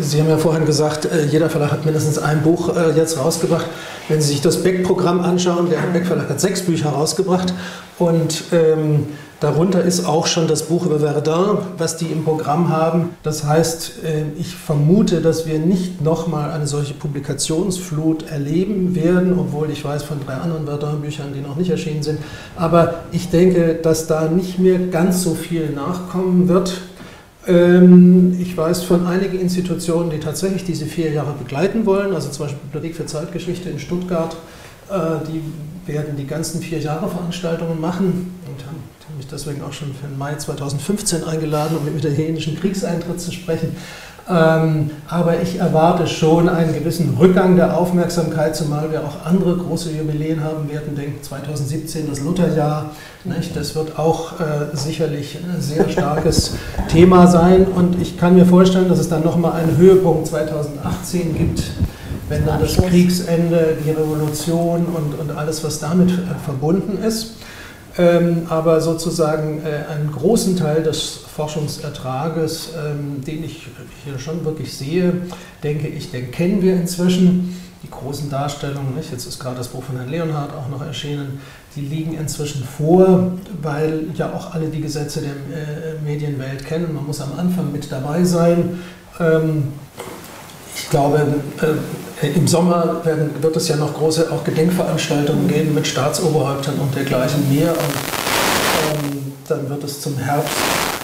Sie 0.00 0.20
haben 0.20 0.30
ja 0.30 0.38
vorhin 0.38 0.64
gesagt, 0.64 1.04
äh, 1.04 1.26
jeder 1.26 1.50
Verlag 1.50 1.72
hat 1.72 1.84
mindestens 1.84 2.18
ein 2.18 2.42
Buch 2.42 2.74
äh, 2.74 2.96
jetzt 2.96 3.18
rausgebracht. 3.18 3.66
Wenn 4.08 4.22
Sie 4.22 4.28
sich 4.28 4.40
das 4.40 4.62
Beck-Programm 4.62 5.20
anschauen, 5.20 5.68
der 5.68 5.78
Beck 5.92 6.06
Verlag 6.06 6.30
hat 6.30 6.40
sechs 6.40 6.62
Bücher 6.62 6.90
rausgebracht 6.90 7.52
und 7.98 8.44
ähm, 8.52 9.08
darunter 9.40 9.82
ist 9.82 10.06
auch 10.06 10.26
schon 10.26 10.48
das 10.48 10.62
Buch 10.62 10.86
über 10.86 11.00
Verdun, 11.00 11.58
was 11.76 11.98
die 11.98 12.06
im 12.06 12.24
Programm 12.24 12.70
haben. 12.70 13.10
Das 13.22 13.44
heißt, 13.44 14.04
äh, 14.04 14.22
ich 14.38 14.54
vermute, 14.54 15.20
dass 15.20 15.46
wir 15.46 15.58
nicht 15.58 16.00
nochmal 16.00 16.50
eine 16.52 16.66
solche 16.66 16.94
Publikationsflut 16.94 18.30
erleben 18.30 18.94
werden, 18.94 19.38
obwohl 19.38 19.70
ich 19.70 19.84
weiß 19.84 20.02
von 20.04 20.18
drei 20.24 20.34
anderen 20.34 20.64
Verdun-Büchern, 20.64 21.34
die 21.34 21.40
noch 21.40 21.56
nicht 21.56 21.70
erschienen 21.70 22.02
sind. 22.02 22.20
Aber 22.56 23.02
ich 23.12 23.28
denke, 23.28 23.74
dass 23.74 24.06
da 24.06 24.28
nicht 24.28 24.58
mehr 24.58 24.78
ganz 24.78 25.22
so 25.22 25.34
viel 25.34 25.70
nachkommen 25.70 26.48
wird. 26.48 26.80
Ähm, 27.46 28.36
ich 28.40 28.56
weiß 28.56 28.82
von 28.82 29.06
einigen 29.06 29.38
Institutionen, 29.38 30.10
die 30.10 30.18
tatsächlich 30.18 30.64
diese 30.64 30.86
vier 30.86 31.10
Jahre 31.12 31.32
begleiten 31.32 31.86
wollen, 31.86 32.14
also 32.14 32.28
zum 32.30 32.46
Beispiel 32.46 32.60
Bibliothek 32.64 32.96
für 32.96 33.06
Zeitgeschichte 33.06 33.70
in 33.70 33.78
Stuttgart, 33.78 34.36
äh, 34.90 35.26
die 35.28 35.42
werden 35.90 36.16
die 36.16 36.26
ganzen 36.26 36.60
vier 36.60 36.80
Jahre 36.80 37.08
Veranstaltungen 37.08 37.80
machen 37.80 38.34
und 38.46 38.66
haben 38.66 38.82
mich 39.16 39.28
deswegen 39.28 39.62
auch 39.62 39.72
schon 39.72 39.94
für 39.94 40.08
den 40.08 40.18
Mai 40.18 40.34
2015 40.34 41.24
eingeladen, 41.24 41.76
um 41.76 41.84
mit 41.84 41.94
dem 41.94 42.12
italienischen 42.12 42.58
Kriegseintritt 42.58 43.20
zu 43.20 43.32
sprechen. 43.32 43.76
Ähm, 44.28 44.90
aber 45.08 45.40
ich 45.40 45.60
erwarte 45.60 46.08
schon 46.08 46.48
einen 46.48 46.74
gewissen 46.74 47.16
Rückgang 47.16 47.54
der 47.54 47.78
Aufmerksamkeit, 47.78 48.56
zumal 48.56 48.90
wir 48.90 49.04
auch 49.04 49.24
andere 49.24 49.56
große 49.56 49.92
Jubiläen 49.92 50.42
haben 50.42 50.68
werden. 50.68 50.96
Denken 50.96 51.22
2017 51.22 52.08
das 52.10 52.20
Lutherjahr. 52.20 52.90
Nicht? 53.24 53.54
Das 53.54 53.76
wird 53.76 53.98
auch 53.98 54.40
äh, 54.40 54.76
sicherlich 54.76 55.38
ein 55.38 55.60
sehr 55.60 55.88
starkes 55.88 56.54
Thema 56.88 57.28
sein. 57.28 57.66
Und 57.66 58.02
ich 58.02 58.18
kann 58.18 58.34
mir 58.34 58.46
vorstellen, 58.46 58.88
dass 58.88 58.98
es 58.98 59.08
dann 59.08 59.22
nochmal 59.22 59.60
einen 59.60 59.76
Höhepunkt 59.76 60.26
2018 60.26 61.34
gibt, 61.36 61.62
wenn 62.28 62.44
dann 62.44 62.60
das 62.60 62.76
Kriegsende, 62.78 63.76
die 63.84 63.90
Revolution 63.90 64.86
und, 64.86 65.20
und 65.20 65.36
alles, 65.36 65.62
was 65.62 65.78
damit 65.78 66.10
äh, 66.10 66.44
verbunden 66.44 66.98
ist. 67.00 67.36
Ähm, 67.98 68.42
aber 68.50 68.80
sozusagen 68.82 69.62
äh, 69.64 69.90
einen 69.90 70.12
großen 70.12 70.56
Teil 70.56 70.82
des 70.82 71.20
Forschungsertrages, 71.34 72.70
ähm, 72.76 73.24
den 73.24 73.42
ich 73.42 73.68
hier 74.04 74.18
schon 74.18 74.44
wirklich 74.44 74.76
sehe, 74.76 75.14
denke 75.62 75.88
ich, 75.88 76.10
den 76.10 76.30
kennen 76.30 76.60
wir 76.60 76.74
inzwischen. 76.74 77.60
Die 77.82 77.90
großen 77.90 78.28
Darstellungen, 78.28 78.96
nicht? 78.96 79.12
jetzt 79.12 79.26
ist 79.26 79.38
gerade 79.38 79.56
das 79.56 79.68
Buch 79.68 79.84
von 79.84 79.96
Herrn 79.96 80.10
Leonhardt 80.10 80.52
auch 80.54 80.68
noch 80.68 80.84
erschienen, 80.84 81.40
die 81.76 81.82
liegen 81.82 82.14
inzwischen 82.14 82.64
vor, 82.64 83.32
weil 83.62 84.06
ja 84.14 84.32
auch 84.32 84.54
alle 84.54 84.68
die 84.68 84.80
Gesetze 84.80 85.20
der 85.20 85.30
äh, 85.30 86.02
Medienwelt 86.04 86.66
kennen. 86.66 86.92
Man 86.94 87.06
muss 87.06 87.20
am 87.20 87.38
Anfang 87.38 87.70
mit 87.70 87.92
dabei 87.92 88.24
sein. 88.24 88.80
Ähm, 89.20 89.68
ich 90.74 90.90
glaube, 90.90 91.18
äh, 91.60 91.66
im 92.22 92.48
Sommer 92.48 93.04
werden, 93.04 93.30
wird 93.42 93.56
es 93.56 93.68
ja 93.68 93.76
noch 93.76 93.94
große 93.94 94.30
auch 94.30 94.42
Gedenkveranstaltungen 94.44 95.48
geben 95.48 95.74
mit 95.74 95.86
Staatsoberhäuptern 95.86 96.78
und 96.78 96.94
dergleichen 96.94 97.48
mehr. 97.54 97.70
Und 97.70 99.04
ähm, 99.04 99.32
dann 99.48 99.68
wird 99.68 99.84
es 99.84 100.00
zum 100.00 100.16
Herbst 100.16 100.56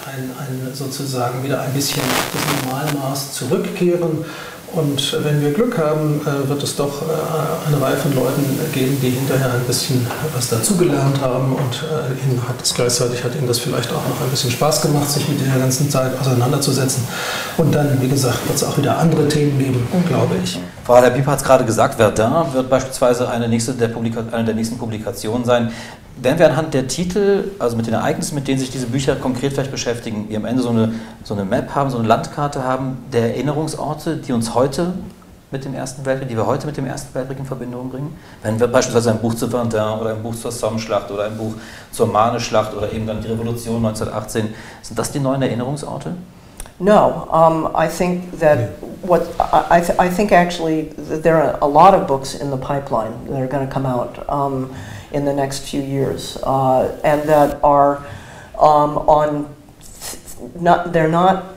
ein, 0.07 0.31
ein 0.39 0.75
sozusagen 0.75 1.43
wieder 1.45 1.61
ein 1.61 1.73
bisschen 1.73 2.03
das 2.33 2.65
Normalmaß 2.65 3.33
zurückkehren. 3.35 4.25
Und 4.75 5.19
wenn 5.23 5.43
wir 5.43 5.53
Glück 5.53 5.77
haben, 5.77 6.23
äh, 6.23 6.49
wird 6.49 6.63
es 6.63 6.77
doch 6.77 7.03
äh, 7.03 7.69
eine 7.69 7.79
Reihe 7.79 7.97
von 7.97 8.15
Leuten 8.15 8.43
geben, 8.73 8.97
die 9.03 9.11
hinterher 9.11 9.53
ein 9.53 9.65
bisschen 9.67 10.07
was 10.35 10.49
dazugelernt 10.49 11.21
haben 11.21 11.53
und 11.53 11.85
äh, 11.85 12.25
ihnen 12.25 12.41
hat 12.49 12.55
es 12.63 12.73
gleichzeitig 12.73 13.23
hat 13.23 13.35
ihnen 13.35 13.47
das 13.47 13.59
vielleicht 13.59 13.91
auch 13.91 14.09
noch 14.09 14.19
ein 14.23 14.31
bisschen 14.31 14.51
Spaß 14.51 14.81
gemacht, 14.81 15.11
sich 15.11 15.29
mit 15.29 15.43
der 15.43 15.59
ganzen 15.59 15.91
Zeit 15.91 16.19
auseinanderzusetzen. 16.19 17.05
Und 17.59 17.75
dann, 17.75 18.01
wie 18.01 18.09
gesagt, 18.09 18.49
wird 18.49 18.57
es 18.57 18.65
auch 18.65 18.79
wieder 18.79 18.97
andere 18.97 19.29
Themen 19.29 19.59
geben, 19.59 19.87
mhm. 19.93 20.09
glaube 20.09 20.37
ich. 20.43 20.59
Frau 20.85 20.97
Haller 20.97 21.11
Bieber 21.11 21.31
hat 21.31 21.39
es 21.39 21.45
gerade 21.45 21.65
gesagt, 21.65 21.95
Verdun 21.95 22.53
wird 22.55 22.69
beispielsweise 22.69 23.29
eine, 23.29 23.49
nächste 23.49 23.73
der 23.73 23.91
eine 23.97 24.45
der 24.45 24.55
nächsten 24.55 24.79
Publikationen 24.79 25.45
sein. 25.45 25.71
Werden 26.17 26.41
wir 26.41 26.47
anhand 26.51 26.75
der 26.75 26.89
Titel, 26.89 27.53
also 27.61 27.77
mit 27.77 27.87
den 27.87 27.95
Ereignissen, 27.95 28.35
mit 28.35 28.49
denen 28.49 28.59
sich 28.59 28.71
diese 28.71 28.87
Bücher 28.87 29.15
konkret 29.15 29.53
vielleicht 29.53 29.71
beschäftigen, 29.71 30.29
wir 30.29 30.39
am 30.39 30.45
Ende 30.45 30.61
so 30.61 30.71
eine, 30.71 30.93
so 31.23 31.35
eine 31.35 31.45
Map 31.45 31.73
haben, 31.77 31.91
so 31.91 31.99
eine 31.99 32.09
Landkarte 32.09 32.65
haben 32.65 32.99
der 33.13 33.37
Erinnerungsorte, 33.37 34.17
die 34.17 34.33
uns 34.33 34.55
heute 34.55 34.95
mit 35.53 35.65
dem 35.65 35.75
Ersten 35.75 36.05
Weltkrieg, 36.05 36.29
die 36.29 36.37
wir 36.37 36.47
heute 36.47 36.67
mit 36.67 36.77
dem 36.77 36.87
Ersten 36.87 37.15
Weltkrieg 37.15 37.39
in 37.39 37.47
Verbindung 37.47 37.89
bringen? 37.91 38.17
Wenn 38.43 38.59
wir 38.59 38.67
beispielsweise 38.67 39.13
ein 39.13 39.21
Buch 39.21 39.35
zu 39.35 39.49
Verdun 39.49 40.01
oder 40.01 40.11
ein 40.11 40.23
Buch 40.23 40.35
zur 40.35 40.51
Somme-Schlacht 40.51 41.13
oder 41.13 41.27
ein 41.27 41.37
Buch 41.37 41.55
zur 41.93 42.09
Marne-Schlacht 42.09 42.75
oder 42.75 42.93
eben 42.93 43.07
dann 43.07 43.21
die 43.21 43.29
Revolution 43.29 43.77
1918, 43.77 44.53
sind 44.83 44.99
das 44.99 45.13
die 45.13 45.21
neuen 45.21 45.43
Erinnerungsorte? 45.43 46.13
No, 46.83 47.29
um, 47.31 47.71
I 47.77 47.87
think 47.87 48.33
that 48.41 48.71
what 49.03 49.23
I, 49.39 49.81
th 49.81 49.99
I, 49.99 50.09
think 50.09 50.33
actually 50.33 50.91
that 51.11 51.23
there 51.23 51.37
are 51.37 51.59
a 51.61 51.67
lot 51.67 51.95
of 51.95 52.07
books 52.07 52.35
in 52.35 52.51
the 52.51 52.57
pipeline 52.57 53.15
that 53.27 53.41
are 53.41 53.47
going 53.47 53.67
to 53.67 53.73
come 53.73 53.87
out. 53.87 54.29
Um, 54.29 54.75
in 55.13 55.25
the 55.25 55.33
next 55.33 55.61
few 55.69 55.81
years, 55.81 56.37
uh, 56.43 56.99
and 57.05 57.29
that 57.29 57.63
are 57.63 57.99
um, 58.59 58.99
on 59.09 59.55
not 60.59 60.93
they're 60.93 61.09
not 61.09 61.57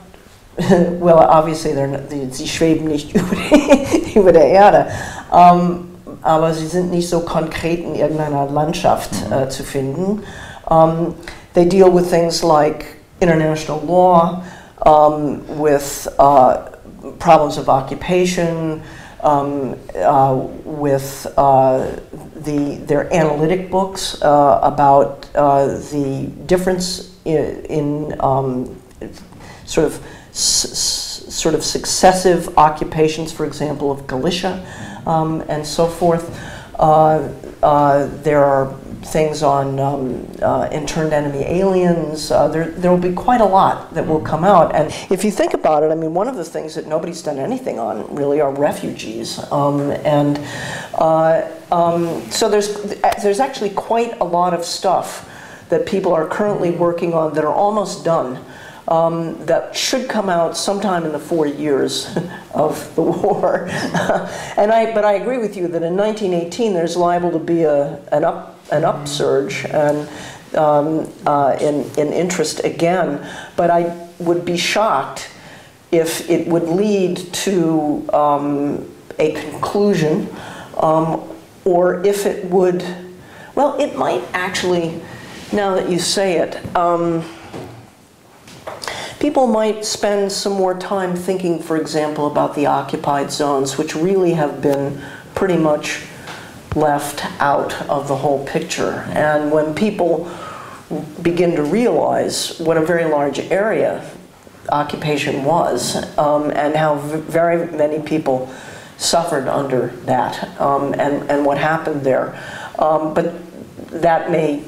well 1.00 1.18
obviously 1.18 1.72
they're 1.72 1.88
not, 1.88 2.08
sie 2.10 2.46
schweben 2.46 2.88
nicht 2.88 3.14
über 4.16 4.32
der 4.32 4.48
Erde, 4.48 4.92
um, 5.30 5.96
aber 6.22 6.52
sie 6.54 6.66
sind 6.66 6.90
nicht 6.90 7.08
so 7.08 7.20
konkret 7.20 7.80
in 7.80 7.94
irgendeiner 7.94 8.46
Landschaft 8.46 9.10
uh, 9.30 9.48
zu 9.48 9.64
finden. 9.64 10.22
Um, 10.68 11.14
they 11.54 11.64
deal 11.64 11.90
with 11.90 12.10
things 12.10 12.42
like 12.42 12.96
international 13.20 13.80
law, 13.80 14.42
um, 14.84 15.46
with 15.58 16.08
uh, 16.18 16.70
problems 17.18 17.58
of 17.58 17.68
occupation, 17.68 18.82
um, 19.22 19.78
uh, 19.96 20.34
with 20.64 21.26
uh, 21.36 21.98
the, 22.36 22.76
their 22.86 23.12
analytic 23.12 23.70
books 23.70 24.20
uh, 24.22 24.60
about 24.62 25.28
uh, 25.34 25.66
the 25.66 26.30
difference 26.46 27.16
in, 27.24 27.64
in 27.66 28.20
um, 28.20 28.80
sort 29.64 29.86
of 29.86 30.06
sort 30.32 31.54
of 31.54 31.64
successive 31.64 32.56
occupations, 32.58 33.32
for 33.32 33.46
example, 33.46 33.90
of 33.90 34.06
Galicia 34.06 34.64
um, 35.06 35.42
and 35.48 35.66
so 35.66 35.86
forth. 35.86 36.38
Uh, 36.78 37.28
there 38.22 38.44
are 38.44 38.74
things 39.02 39.42
on 39.42 39.78
um, 39.78 40.30
uh, 40.42 40.68
interned 40.72 41.12
enemy 41.12 41.44
aliens. 41.44 42.30
Uh, 42.30 42.48
there, 42.48 42.70
there 42.70 42.90
will 42.90 42.98
be 42.98 43.12
quite 43.12 43.40
a 43.40 43.44
lot 43.44 43.94
that 43.94 44.06
will 44.06 44.20
come 44.20 44.44
out. 44.44 44.74
And 44.74 44.88
if 45.10 45.24
you 45.24 45.30
think 45.30 45.54
about 45.54 45.82
it, 45.82 45.90
I 45.90 45.94
mean, 45.94 46.14
one 46.14 46.28
of 46.28 46.36
the 46.36 46.44
things 46.44 46.74
that 46.74 46.86
nobody's 46.86 47.22
done 47.22 47.38
anything 47.38 47.78
on 47.78 48.14
really 48.14 48.40
are 48.40 48.52
refugees. 48.52 49.38
Um, 49.52 49.90
and 49.90 50.38
uh, 50.94 51.48
um, 51.70 52.30
so 52.30 52.48
there's, 52.48 52.94
there's 53.22 53.40
actually 53.40 53.70
quite 53.70 54.18
a 54.20 54.24
lot 54.24 54.54
of 54.54 54.64
stuff 54.64 55.30
that 55.68 55.86
people 55.86 56.12
are 56.12 56.26
currently 56.26 56.70
working 56.70 57.12
on 57.14 57.34
that 57.34 57.44
are 57.44 57.54
almost 57.54 58.04
done. 58.04 58.44
Um, 58.88 59.44
that 59.46 59.74
should 59.74 60.08
come 60.08 60.28
out 60.28 60.56
sometime 60.56 61.04
in 61.04 61.10
the 61.10 61.18
four 61.18 61.44
years 61.44 62.16
of 62.54 62.94
the 62.94 63.02
war. 63.02 63.66
and 64.56 64.70
I, 64.70 64.94
but 64.94 65.04
I 65.04 65.14
agree 65.14 65.38
with 65.38 65.56
you 65.56 65.66
that 65.66 65.82
in 65.82 65.96
1918 65.96 66.72
there's 66.72 66.96
liable 66.96 67.32
to 67.32 67.40
be 67.40 67.64
a, 67.64 68.00
an 68.12 68.22
up 68.22 68.55
an 68.70 68.84
upsurge 68.84 69.64
and 69.66 70.08
um, 70.54 71.12
uh, 71.26 71.56
in, 71.60 71.84
in 71.98 72.12
interest 72.12 72.60
again. 72.64 73.28
But 73.56 73.70
I 73.70 74.08
would 74.18 74.44
be 74.44 74.56
shocked 74.56 75.30
if 75.92 76.28
it 76.28 76.46
would 76.48 76.64
lead 76.64 77.16
to 77.32 78.08
um, 78.12 78.92
a 79.18 79.32
conclusion 79.32 80.28
um, 80.76 81.22
or 81.64 82.04
if 82.04 82.26
it 82.26 82.44
would, 82.46 82.84
well, 83.54 83.78
it 83.80 83.96
might 83.96 84.22
actually, 84.32 85.00
now 85.52 85.74
that 85.74 85.88
you 85.88 85.98
say 85.98 86.38
it, 86.38 86.76
um, 86.76 87.24
people 89.18 89.46
might 89.46 89.84
spend 89.84 90.30
some 90.30 90.52
more 90.52 90.78
time 90.78 91.16
thinking, 91.16 91.60
for 91.60 91.76
example, 91.76 92.26
about 92.26 92.54
the 92.54 92.66
occupied 92.66 93.32
zones, 93.32 93.78
which 93.78 93.94
really 93.94 94.34
have 94.34 94.60
been 94.60 95.00
pretty 95.34 95.56
much 95.56 96.02
left 96.76 97.24
out 97.40 97.72
of 97.88 98.06
the 98.06 98.16
whole 98.16 98.46
picture. 98.46 99.04
And 99.10 99.50
when 99.50 99.74
people 99.74 100.30
begin 101.22 101.56
to 101.56 101.62
realize 101.62 102.58
what 102.60 102.76
a 102.76 102.84
very 102.84 103.06
large 103.06 103.38
area 103.38 104.08
occupation 104.68 105.44
was 105.44 105.96
um, 106.18 106.50
and 106.50 106.76
how 106.76 106.96
very 106.96 107.70
many 107.72 108.00
people 108.00 108.52
suffered 108.98 109.48
under 109.48 109.88
that 110.04 110.60
um, 110.60 110.94
and, 110.94 111.28
and 111.30 111.44
what 111.44 111.58
happened 111.58 112.02
there. 112.02 112.38
Um, 112.78 113.14
but 113.14 113.34
that 113.90 114.30
may 114.30 114.62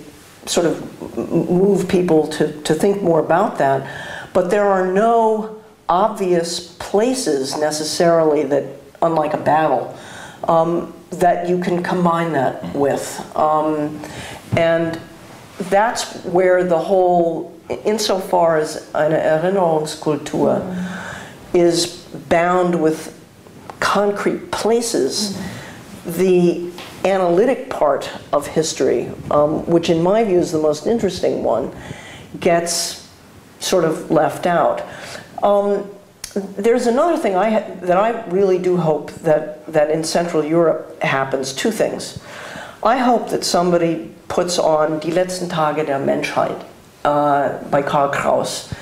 sort 0.46 0.66
of 0.66 1.18
move 1.50 1.88
people 1.88 2.26
to, 2.28 2.60
to 2.62 2.74
think 2.74 3.02
more 3.02 3.20
about 3.20 3.58
that. 3.58 4.30
But 4.32 4.50
there 4.50 4.66
are 4.66 4.86
no 4.86 5.62
obvious 5.88 6.76
places 6.78 7.56
necessarily 7.58 8.44
that, 8.44 8.64
unlike 9.02 9.34
a 9.34 9.38
battle, 9.38 9.96
um, 10.44 10.94
that 11.10 11.48
you 11.48 11.58
can 11.58 11.82
combine 11.82 12.32
that 12.32 12.74
with. 12.74 13.20
Um, 13.36 14.00
and 14.56 15.00
that's 15.58 16.24
where 16.24 16.64
the 16.64 16.78
whole, 16.78 17.58
insofar 17.84 18.58
as 18.58 18.90
eine 18.94 19.16
Erinnerungskultur 19.16 20.62
is 21.54 22.04
bound 22.28 22.80
with 22.80 23.14
concrete 23.80 24.50
places, 24.50 25.40
the 26.04 26.70
analytic 27.04 27.70
part 27.70 28.10
of 28.32 28.46
history, 28.46 29.10
um, 29.30 29.64
which 29.66 29.88
in 29.88 30.02
my 30.02 30.24
view 30.24 30.38
is 30.38 30.52
the 30.52 30.58
most 30.58 30.86
interesting 30.86 31.42
one, 31.42 31.74
gets 32.40 33.08
sort 33.60 33.84
of 33.84 34.10
left 34.10 34.46
out. 34.46 34.82
Um, 35.42 35.88
there's 36.34 36.86
another 36.86 37.16
thing 37.16 37.36
I 37.36 37.60
that 37.60 37.96
I 37.96 38.24
really 38.28 38.58
do 38.58 38.76
hope 38.76 39.12
that, 39.22 39.66
that 39.66 39.90
in 39.90 40.04
Central 40.04 40.44
Europe 40.44 41.02
happens. 41.02 41.52
Two 41.52 41.70
things. 41.70 42.18
I 42.82 42.98
hope 42.98 43.30
that 43.30 43.44
somebody 43.44 44.14
puts 44.28 44.58
on 44.58 45.00
Die 45.00 45.10
letzten 45.10 45.48
Tage 45.48 45.84
der 45.86 45.98
Menschheit 45.98 46.64
uh, 47.04 47.62
by 47.70 47.82
Karl 47.82 48.10
Kraus, 48.10 48.72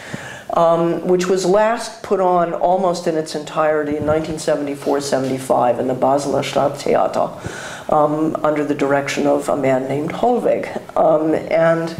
um, 0.50 1.06
which 1.06 1.26
was 1.26 1.46
last 1.46 2.02
put 2.02 2.20
on 2.20 2.52
almost 2.52 3.06
in 3.06 3.16
its 3.16 3.34
entirety 3.34 3.96
in 3.96 4.02
1974-75 4.04 5.78
in 5.78 5.86
the 5.86 5.94
Basler 5.94 6.42
Stadttheater 6.42 7.92
um, 7.92 8.36
under 8.44 8.64
the 8.64 8.74
direction 8.74 9.26
of 9.26 9.48
a 9.48 9.56
man 9.56 9.88
named 9.88 10.10
Holweg. 10.10 10.66
Um, 10.96 11.34
and 11.34 11.96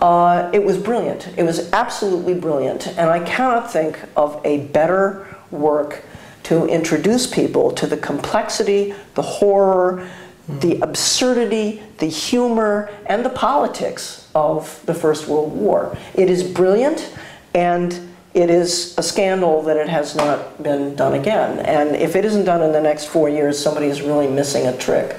uh, 0.00 0.50
it 0.52 0.64
was 0.64 0.78
brilliant. 0.78 1.28
It 1.36 1.42
was 1.42 1.70
absolutely 1.72 2.34
brilliant. 2.34 2.88
And 2.88 3.10
I 3.10 3.20
cannot 3.24 3.70
think 3.70 3.98
of 4.16 4.40
a 4.44 4.66
better 4.68 5.26
work 5.50 6.04
to 6.44 6.66
introduce 6.66 7.26
people 7.26 7.70
to 7.72 7.86
the 7.86 7.96
complexity, 7.96 8.94
the 9.14 9.22
horror, 9.22 10.08
the 10.48 10.80
absurdity, 10.80 11.82
the 11.98 12.06
humor, 12.06 12.90
and 13.06 13.24
the 13.24 13.30
politics 13.30 14.28
of 14.34 14.84
the 14.86 14.94
First 14.94 15.28
World 15.28 15.52
War. 15.52 15.96
It 16.14 16.30
is 16.30 16.42
brilliant, 16.42 17.12
and 17.54 18.09
it 18.32 18.48
is 18.48 18.96
a 18.96 19.02
scandal 19.02 19.62
that 19.62 19.76
it 19.76 19.88
has 19.88 20.14
not 20.14 20.62
been 20.62 20.94
done 20.94 21.14
again. 21.14 21.58
And 21.60 21.96
if 21.96 22.14
it 22.14 22.24
isn't 22.24 22.44
done 22.44 22.62
in 22.62 22.72
the 22.72 22.80
next 22.80 23.06
four 23.06 23.28
years, 23.28 23.58
somebody 23.58 23.86
is 23.86 24.02
really 24.02 24.28
missing 24.28 24.66
a 24.66 24.76
trick. 24.76 25.16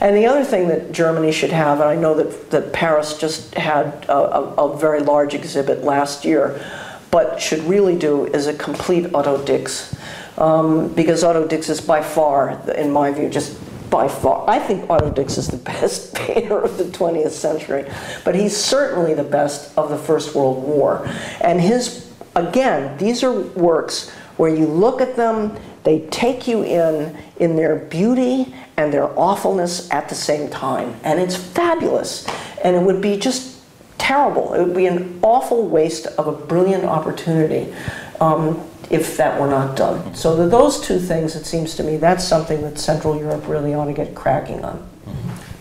And 0.00 0.16
the 0.16 0.26
other 0.26 0.44
thing 0.44 0.68
that 0.68 0.92
Germany 0.92 1.30
should 1.30 1.52
have, 1.52 1.80
and 1.80 1.88
I 1.88 1.94
know 1.94 2.14
that, 2.14 2.50
that 2.50 2.72
Paris 2.72 3.18
just 3.18 3.54
had 3.54 4.06
a, 4.08 4.16
a, 4.16 4.54
a 4.54 4.78
very 4.78 5.00
large 5.00 5.34
exhibit 5.34 5.84
last 5.84 6.24
year, 6.24 6.64
but 7.10 7.40
should 7.40 7.60
really 7.64 7.98
do 7.98 8.26
is 8.26 8.46
a 8.46 8.54
complete 8.54 9.12
Otto 9.14 9.44
Dix. 9.44 9.94
Um, 10.38 10.94
because 10.94 11.24
Otto 11.24 11.46
Dix 11.46 11.68
is 11.68 11.80
by 11.80 12.00
far, 12.00 12.62
in 12.70 12.92
my 12.92 13.10
view, 13.10 13.28
just 13.28 13.58
by 13.90 14.08
far. 14.08 14.48
I 14.48 14.58
think 14.58 14.88
Otto 14.88 15.10
Dix 15.10 15.36
is 15.36 15.48
the 15.48 15.56
best 15.72 16.14
painter 16.14 16.58
of 16.58 16.78
the 16.78 16.84
20th 16.84 17.30
century, 17.30 17.84
but 18.24 18.34
he's 18.34 18.56
certainly 18.56 19.14
the 19.14 19.24
best 19.24 19.76
of 19.76 19.90
the 19.90 19.98
First 19.98 20.34
World 20.34 20.62
War. 20.62 21.06
And 21.40 21.60
his, 21.60 22.07
again, 22.46 22.96
these 22.98 23.22
are 23.22 23.32
works 23.32 24.10
where 24.36 24.54
you 24.54 24.66
look 24.66 25.00
at 25.00 25.16
them, 25.16 25.56
they 25.84 26.00
take 26.10 26.46
you 26.46 26.62
in 26.62 27.16
in 27.38 27.56
their 27.56 27.76
beauty 27.76 28.54
and 28.76 28.92
their 28.92 29.08
awfulness 29.18 29.90
at 29.90 30.08
the 30.08 30.14
same 30.14 30.48
time. 30.50 30.94
And 31.02 31.18
it's 31.18 31.36
fabulous. 31.36 32.26
And 32.62 32.76
it 32.76 32.82
would 32.82 33.00
be 33.00 33.16
just 33.18 33.58
terrible. 33.98 34.54
It 34.54 34.62
would 34.64 34.76
be 34.76 34.86
an 34.86 35.18
awful 35.22 35.68
waste 35.68 36.06
of 36.06 36.26
a 36.26 36.32
brilliant 36.32 36.84
opportunity 36.84 37.74
um, 38.20 38.60
if 38.90 39.16
that 39.16 39.40
were 39.40 39.48
not 39.48 39.76
done. 39.76 40.14
So 40.14 40.36
the, 40.36 40.46
those 40.46 40.80
two 40.80 40.98
things, 40.98 41.36
it 41.36 41.44
seems 41.44 41.74
to 41.76 41.82
me, 41.82 41.96
that's 41.96 42.24
something 42.24 42.62
that 42.62 42.78
Central 42.78 43.18
Europe 43.18 43.46
really 43.48 43.74
ought 43.74 43.86
to 43.86 43.92
get 43.92 44.14
cracking 44.14 44.64
on. 44.64 44.88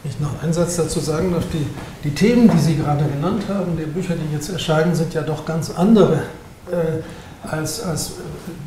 Ich 0.04 0.20
noch 0.22 0.42
einen 0.42 0.54
Satz 0.54 0.78
dazu 0.78 1.02
sagen 1.02 1.34
darf. 1.34 1.44
Die, 1.52 1.68
die 2.04 2.16
Themen, 2.16 2.50
die 2.50 2.60
Sie 2.60 2.78
gerade 2.78 3.04
genannt 3.06 3.44
haben, 3.50 3.76
der 3.76 3.88
Bücher, 3.88 4.16
die 4.16 4.34
jetzt 4.34 4.50
erscheinen, 4.50 4.96
sind 4.96 5.14
ja 5.14 5.22
doch 5.22 5.46
ganz 5.46 5.70
andere 5.70 6.22
äh, 6.72 7.48
als, 7.48 7.82
als 7.82 8.14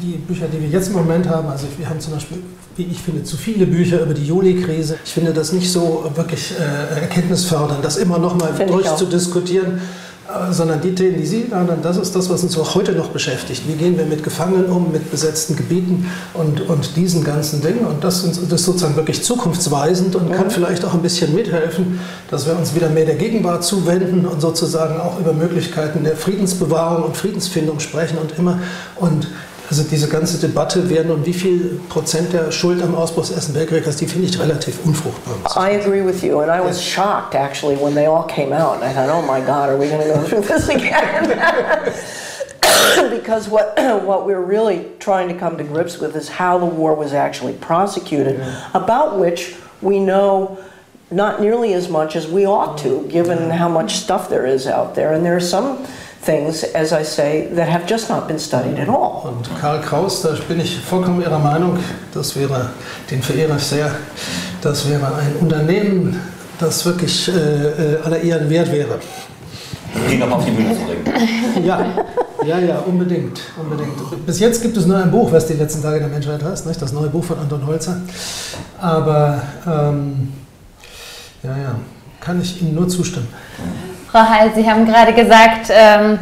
die 0.01 0.17
Bücher, 0.17 0.47
die 0.47 0.61
wir 0.61 0.69
jetzt 0.69 0.89
im 0.89 0.95
Moment 0.95 1.29
haben. 1.29 1.49
Also 1.49 1.67
wir 1.77 1.89
haben 1.89 2.01
zum 2.01 2.15
Beispiel, 2.15 2.39
wie 2.77 2.85
ich 2.85 3.01
finde, 3.01 3.25
zu 3.25 3.37
viele 3.37 3.67
Bücher 3.67 4.01
über 4.03 4.15
die 4.15 4.27
Juli-Krise. 4.27 4.99
Ich 5.05 5.13
finde 5.13 5.33
das 5.33 5.53
nicht 5.53 5.71
so 5.71 6.11
wirklich 6.15 6.53
äh, 6.59 7.01
erkenntnisfördernd, 7.01 7.85
das 7.85 7.97
immer 7.97 8.19
noch 8.19 8.35
mal 8.37 8.53
durchzudiskutieren. 8.67 9.79
Äh, 9.79 9.81
sondern 10.51 10.81
die 10.81 10.95
Themen, 10.95 11.17
die 11.17 11.27
Sie 11.27 11.43
genannt 11.43 11.71
das 11.83 11.97
ist 11.97 12.15
das, 12.15 12.29
was 12.31 12.43
uns 12.43 12.59
auch 12.59 12.75
heute 12.75 12.93
noch 12.93 13.09
beschäftigt. 13.09 13.63
Wie 13.67 13.75
gehen 13.75 13.97
wir 13.97 14.05
mit 14.05 14.23
Gefangenen 14.23 14.67
um, 14.67 14.93
mit 14.93 15.11
besetzten 15.11 15.57
Gebieten 15.57 16.11
und, 16.35 16.61
und 16.69 16.97
diesen 16.97 17.25
ganzen 17.25 17.61
Dingen? 17.63 17.87
Und 17.87 18.05
das, 18.05 18.23
das 18.23 18.39
ist 18.39 18.65
sozusagen 18.65 18.97
wirklich 18.97 19.23
zukunftsweisend 19.23 20.17
und 20.17 20.33
kann 20.33 20.51
vielleicht 20.51 20.85
auch 20.85 20.95
ein 20.95 21.03
bisschen 21.03 21.35
mithelfen, 21.35 22.01
dass 22.31 22.47
wir 22.47 22.57
uns 22.57 22.75
wieder 22.75 22.89
mehr 22.89 23.07
der 23.07 23.17
Gegenwart 23.17 23.65
zuwenden 23.65 24.27
und 24.27 24.41
sozusagen 24.41 25.01
auch 25.01 25.19
über 25.19 25.33
Möglichkeiten 25.33 26.05
der 26.05 26.17
Friedensbewahrung 26.17 27.05
und 27.05 27.17
Friedensfindung 27.17 27.81
sprechen 27.81 28.19
und 28.19 28.39
immer 28.39 28.59
und 28.97 29.29
also 29.71 29.85
diese 29.85 30.09
ganze 30.09 30.39
Debatte, 30.39 30.91
wer 30.91 31.05
nun 31.05 31.25
wie 31.25 31.33
viel 31.33 31.81
Prozent 31.89 32.33
der 32.33 32.51
Schuld 32.51 32.83
am 32.83 32.97
Ausbruch 32.97 33.27
des 33.27 33.37
Ersten 33.37 33.55
Weltkriegs, 33.55 33.97
die 33.97 34.07
finde 34.07 34.27
ich 34.27 34.41
relativ 34.41 34.85
unfruchtbar. 34.85 35.37
I 35.57 35.77
agree 35.77 36.05
with 36.05 36.23
you, 36.25 36.41
and 36.41 36.51
I 36.51 36.61
was 36.61 36.83
shocked 36.83 37.37
actually 37.37 37.77
when 37.77 37.95
they 37.95 38.07
all 38.07 38.27
came 38.27 38.53
out. 38.53 38.83
And 38.83 38.85
I 38.85 38.93
thought, 38.93 39.09
oh 39.09 39.23
my 39.23 39.41
God, 39.41 39.69
are 39.69 39.79
we 39.79 39.87
going 39.89 40.03
to 40.03 40.13
go 40.13 40.23
through 40.25 40.43
this 40.43 40.69
again? 40.69 41.29
because 43.11 43.49
what, 43.49 43.79
what 44.05 44.27
we're 44.27 44.45
really 44.45 44.87
trying 44.99 45.29
to 45.29 45.35
come 45.35 45.57
to 45.57 45.65
grips 45.65 46.01
with 46.01 46.17
is 46.17 46.29
how 46.29 46.59
the 46.59 46.67
war 46.67 46.97
was 46.97 47.13
actually 47.13 47.55
prosecuted, 47.55 48.41
about 48.75 49.21
which 49.21 49.55
we 49.81 50.01
know 50.01 50.59
not 51.13 51.41
nearly 51.41 51.75
as 51.75 51.89
much 51.89 52.17
as 52.17 52.27
we 52.27 52.45
ought 52.45 52.77
to, 52.79 53.07
given 53.09 53.51
how 53.51 53.69
much 53.69 53.95
stuff 53.95 54.29
there 54.29 54.47
is 54.47 54.67
out 54.67 54.97
there. 54.97 55.13
And 55.13 55.25
there 55.25 55.37
are 55.37 55.41
some 55.41 55.87
things, 56.23 56.65
as 56.75 56.93
I 56.93 57.03
say, 57.03 57.49
that 57.55 57.69
have 57.69 57.87
just 57.87 58.09
not 58.09 58.29
been 58.29 58.39
studied 58.39 58.79
at 58.79 58.89
all. 58.89 59.23
Und 59.25 59.49
Karl 59.61 59.81
Kraus, 59.81 60.23
da 60.23 60.35
bin 60.49 60.61
ich 60.61 60.79
vollkommen 60.81 61.23
Ihrer 61.23 61.39
Meinung, 61.39 61.79
das 62.13 62.37
wäre, 62.37 62.71
den 63.11 63.23
verehre 63.23 63.57
ich 63.57 63.63
sehr, 63.63 63.91
das 64.61 64.89
wäre 64.89 65.07
ein 65.07 65.37
Unternehmen, 65.41 66.21
das 66.59 66.85
wirklich 66.85 67.29
äh, 67.29 67.33
äh 67.33 68.03
aller 68.05 68.21
Ehren 68.21 68.51
wert 68.51 68.71
wäre. 68.71 68.99
Die 70.11 70.17
nochmal 70.17 70.39
auf 70.39 70.45
die 70.45 70.53
Bühne 70.53 70.75
zu 70.75 70.85
bringen. 70.85 71.65
Ja, 71.65 71.85
ja, 72.45 72.59
ja, 72.59 72.79
unbedingt, 72.79 73.41
unbedingt. 73.61 74.27
Bis 74.27 74.41
jetzt 74.41 74.63
gibt 74.63 74.77
es 74.77 74.87
nur 74.87 74.97
ein 74.97 75.11
Buch, 75.11 75.33
was 75.33 75.47
die 75.47 75.55
letzten 75.55 75.83
Tage 75.83 75.99
der 75.99 76.09
Menschheit 76.09 76.43
heißt, 76.43 76.67
nicht? 76.67 76.81
das 76.81 76.93
neue 76.93 77.09
Buch 77.09 77.25
von 77.25 77.39
Anton 77.39 77.67
Holzer. 77.67 77.97
Aber 78.81 79.43
ähm, 79.67 80.33
ja, 81.43 81.57
ja, 81.57 81.75
kann 82.21 82.41
ich 82.41 82.63
Ihnen 82.63 82.75
nur 82.75 82.89
zustimmen. 82.89 83.29
Frau 84.11 84.29
Heil, 84.29 84.51
Sie 84.57 84.69
haben 84.69 84.87
gerade 84.87 85.13
gesagt, 85.13 85.71
ähm, 85.71 86.19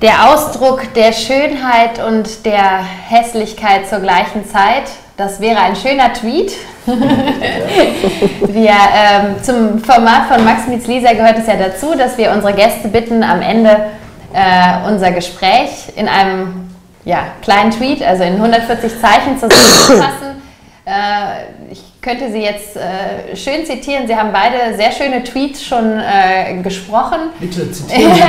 der 0.00 0.30
Ausdruck 0.30 0.94
der 0.94 1.12
Schönheit 1.12 2.02
und 2.02 2.46
der 2.46 2.82
Hässlichkeit 3.08 3.86
zur 3.86 3.98
gleichen 4.00 4.46
Zeit, 4.46 4.84
das 5.18 5.40
wäre 5.40 5.60
ein 5.60 5.76
schöner 5.76 6.14
Tweet. 6.14 6.52
wir, 6.86 8.70
ähm, 8.70 9.42
zum 9.42 9.78
Format 9.84 10.28
von 10.32 10.42
Max 10.42 10.66
Mietz 10.66 10.86
Lisa 10.86 11.12
gehört 11.12 11.38
es 11.38 11.46
ja 11.46 11.56
dazu, 11.56 11.94
dass 11.96 12.16
wir 12.16 12.32
unsere 12.32 12.54
Gäste 12.54 12.88
bitten, 12.88 13.22
am 13.22 13.42
Ende 13.42 13.90
äh, 14.32 14.88
unser 14.88 15.10
Gespräch 15.10 15.92
in 15.96 16.08
einem 16.08 16.70
ja, 17.04 17.24
kleinen 17.42 17.72
Tweet, 17.72 18.02
also 18.02 18.24
in 18.24 18.36
140 18.36 19.00
Zeichen 19.02 19.38
zusammenzufassen. 19.38 20.42
Äh, 20.86 21.72
ich 21.72 21.83
könnte 22.04 22.30
Sie 22.30 22.42
jetzt 22.42 22.76
äh, 22.76 23.34
schön 23.34 23.64
zitieren. 23.64 24.06
Sie 24.06 24.14
haben 24.14 24.30
beide 24.30 24.76
sehr 24.76 24.92
schöne 24.92 25.24
Tweets 25.24 25.64
schon 25.64 25.98
äh, 25.98 26.60
gesprochen. 26.62 27.30
Bitte 27.40 27.72
zitieren. 27.72 28.12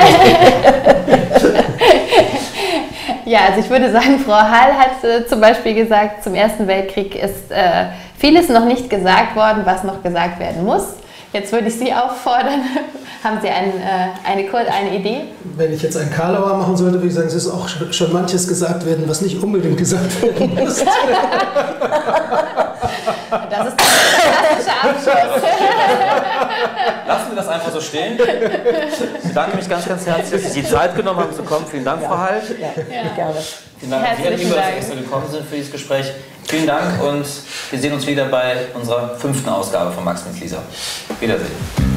ja, 3.26 3.40
also 3.50 3.60
ich 3.60 3.70
würde 3.70 3.92
sagen, 3.92 4.20
Frau 4.20 4.32
Hall 4.32 4.78
hat 4.78 5.04
äh, 5.04 5.28
zum 5.28 5.42
Beispiel 5.42 5.74
gesagt, 5.74 6.24
zum 6.24 6.36
Ersten 6.36 6.66
Weltkrieg 6.68 7.16
ist 7.16 7.52
äh, 7.52 7.88
vieles 8.18 8.48
noch 8.48 8.64
nicht 8.64 8.90
gesagt 8.90 9.36
worden, 9.36 9.64
was 9.66 9.84
noch 9.84 10.02
gesagt 10.02 10.40
werden 10.40 10.64
muss. 10.64 10.94
Jetzt 11.36 11.52
würde 11.52 11.68
ich 11.68 11.78
Sie 11.78 11.94
auffordern. 11.94 12.62
Haben 13.24 13.40
Sie 13.42 13.50
ein, 13.50 13.72
äh, 13.82 14.08
eine, 14.24 14.50
eine 14.72 14.96
Idee? 14.96 15.24
Wenn 15.58 15.74
ich 15.74 15.82
jetzt 15.82 15.98
einen 15.98 16.10
Karlauer 16.10 16.56
machen 16.56 16.78
sollte, 16.78 16.94
würde 16.94 17.08
ich 17.08 17.14
sagen, 17.14 17.28
es 17.28 17.34
ist 17.34 17.50
auch 17.50 17.68
schon 17.92 18.14
manches 18.14 18.48
gesagt 18.48 18.86
werden, 18.86 19.04
was 19.06 19.20
nicht 19.20 19.44
unbedingt 19.44 19.78
gesagt 19.78 20.22
werden 20.22 20.56
muss. 20.56 20.78
das 20.80 20.88
ist 20.88 20.96
der 23.30 23.86
klassische 24.32 24.72
Abschluss. 24.82 25.44
Lassen 27.08 27.32
wir 27.32 27.36
das 27.36 27.48
einfach 27.50 27.74
so 27.74 27.82
stehen. 27.82 28.18
Ich 29.22 29.28
bedanke 29.28 29.58
mich 29.58 29.68
ganz, 29.68 29.86
ganz 29.90 30.06
herzlich, 30.06 30.42
dass 30.42 30.54
Sie 30.54 30.62
die 30.62 30.68
Zeit 30.70 30.96
genommen 30.96 31.20
haben 31.20 31.36
zu 31.36 31.44
kommen. 31.44 31.66
Vielen 31.70 31.84
Dank, 31.84 32.02
Frau 32.02 32.18
Hall. 32.18 32.42
Ja, 32.62 32.68
ja. 32.96 33.10
gerne. 33.14 33.36
Vielen 33.78 33.92
Dank, 33.92 34.06
dass 34.06 34.88
Sie 34.88 34.96
gekommen 34.96 35.26
sind 35.30 35.46
für 35.46 35.56
dieses 35.56 35.74
Gespräch. 35.74 36.14
Vielen 36.48 36.68
Dank 36.68 37.02
und 37.02 37.26
wir 37.72 37.80
sehen 37.80 37.94
uns 37.94 38.06
wieder 38.06 38.26
bei 38.26 38.68
unserer 38.74 39.18
fünften 39.18 39.50
Ausgabe 39.50 39.92
von 39.92 40.04
Max 40.04 40.24
mit 40.26 40.40
Lisa. 40.40 40.62
Wiedersehen. 41.20 41.95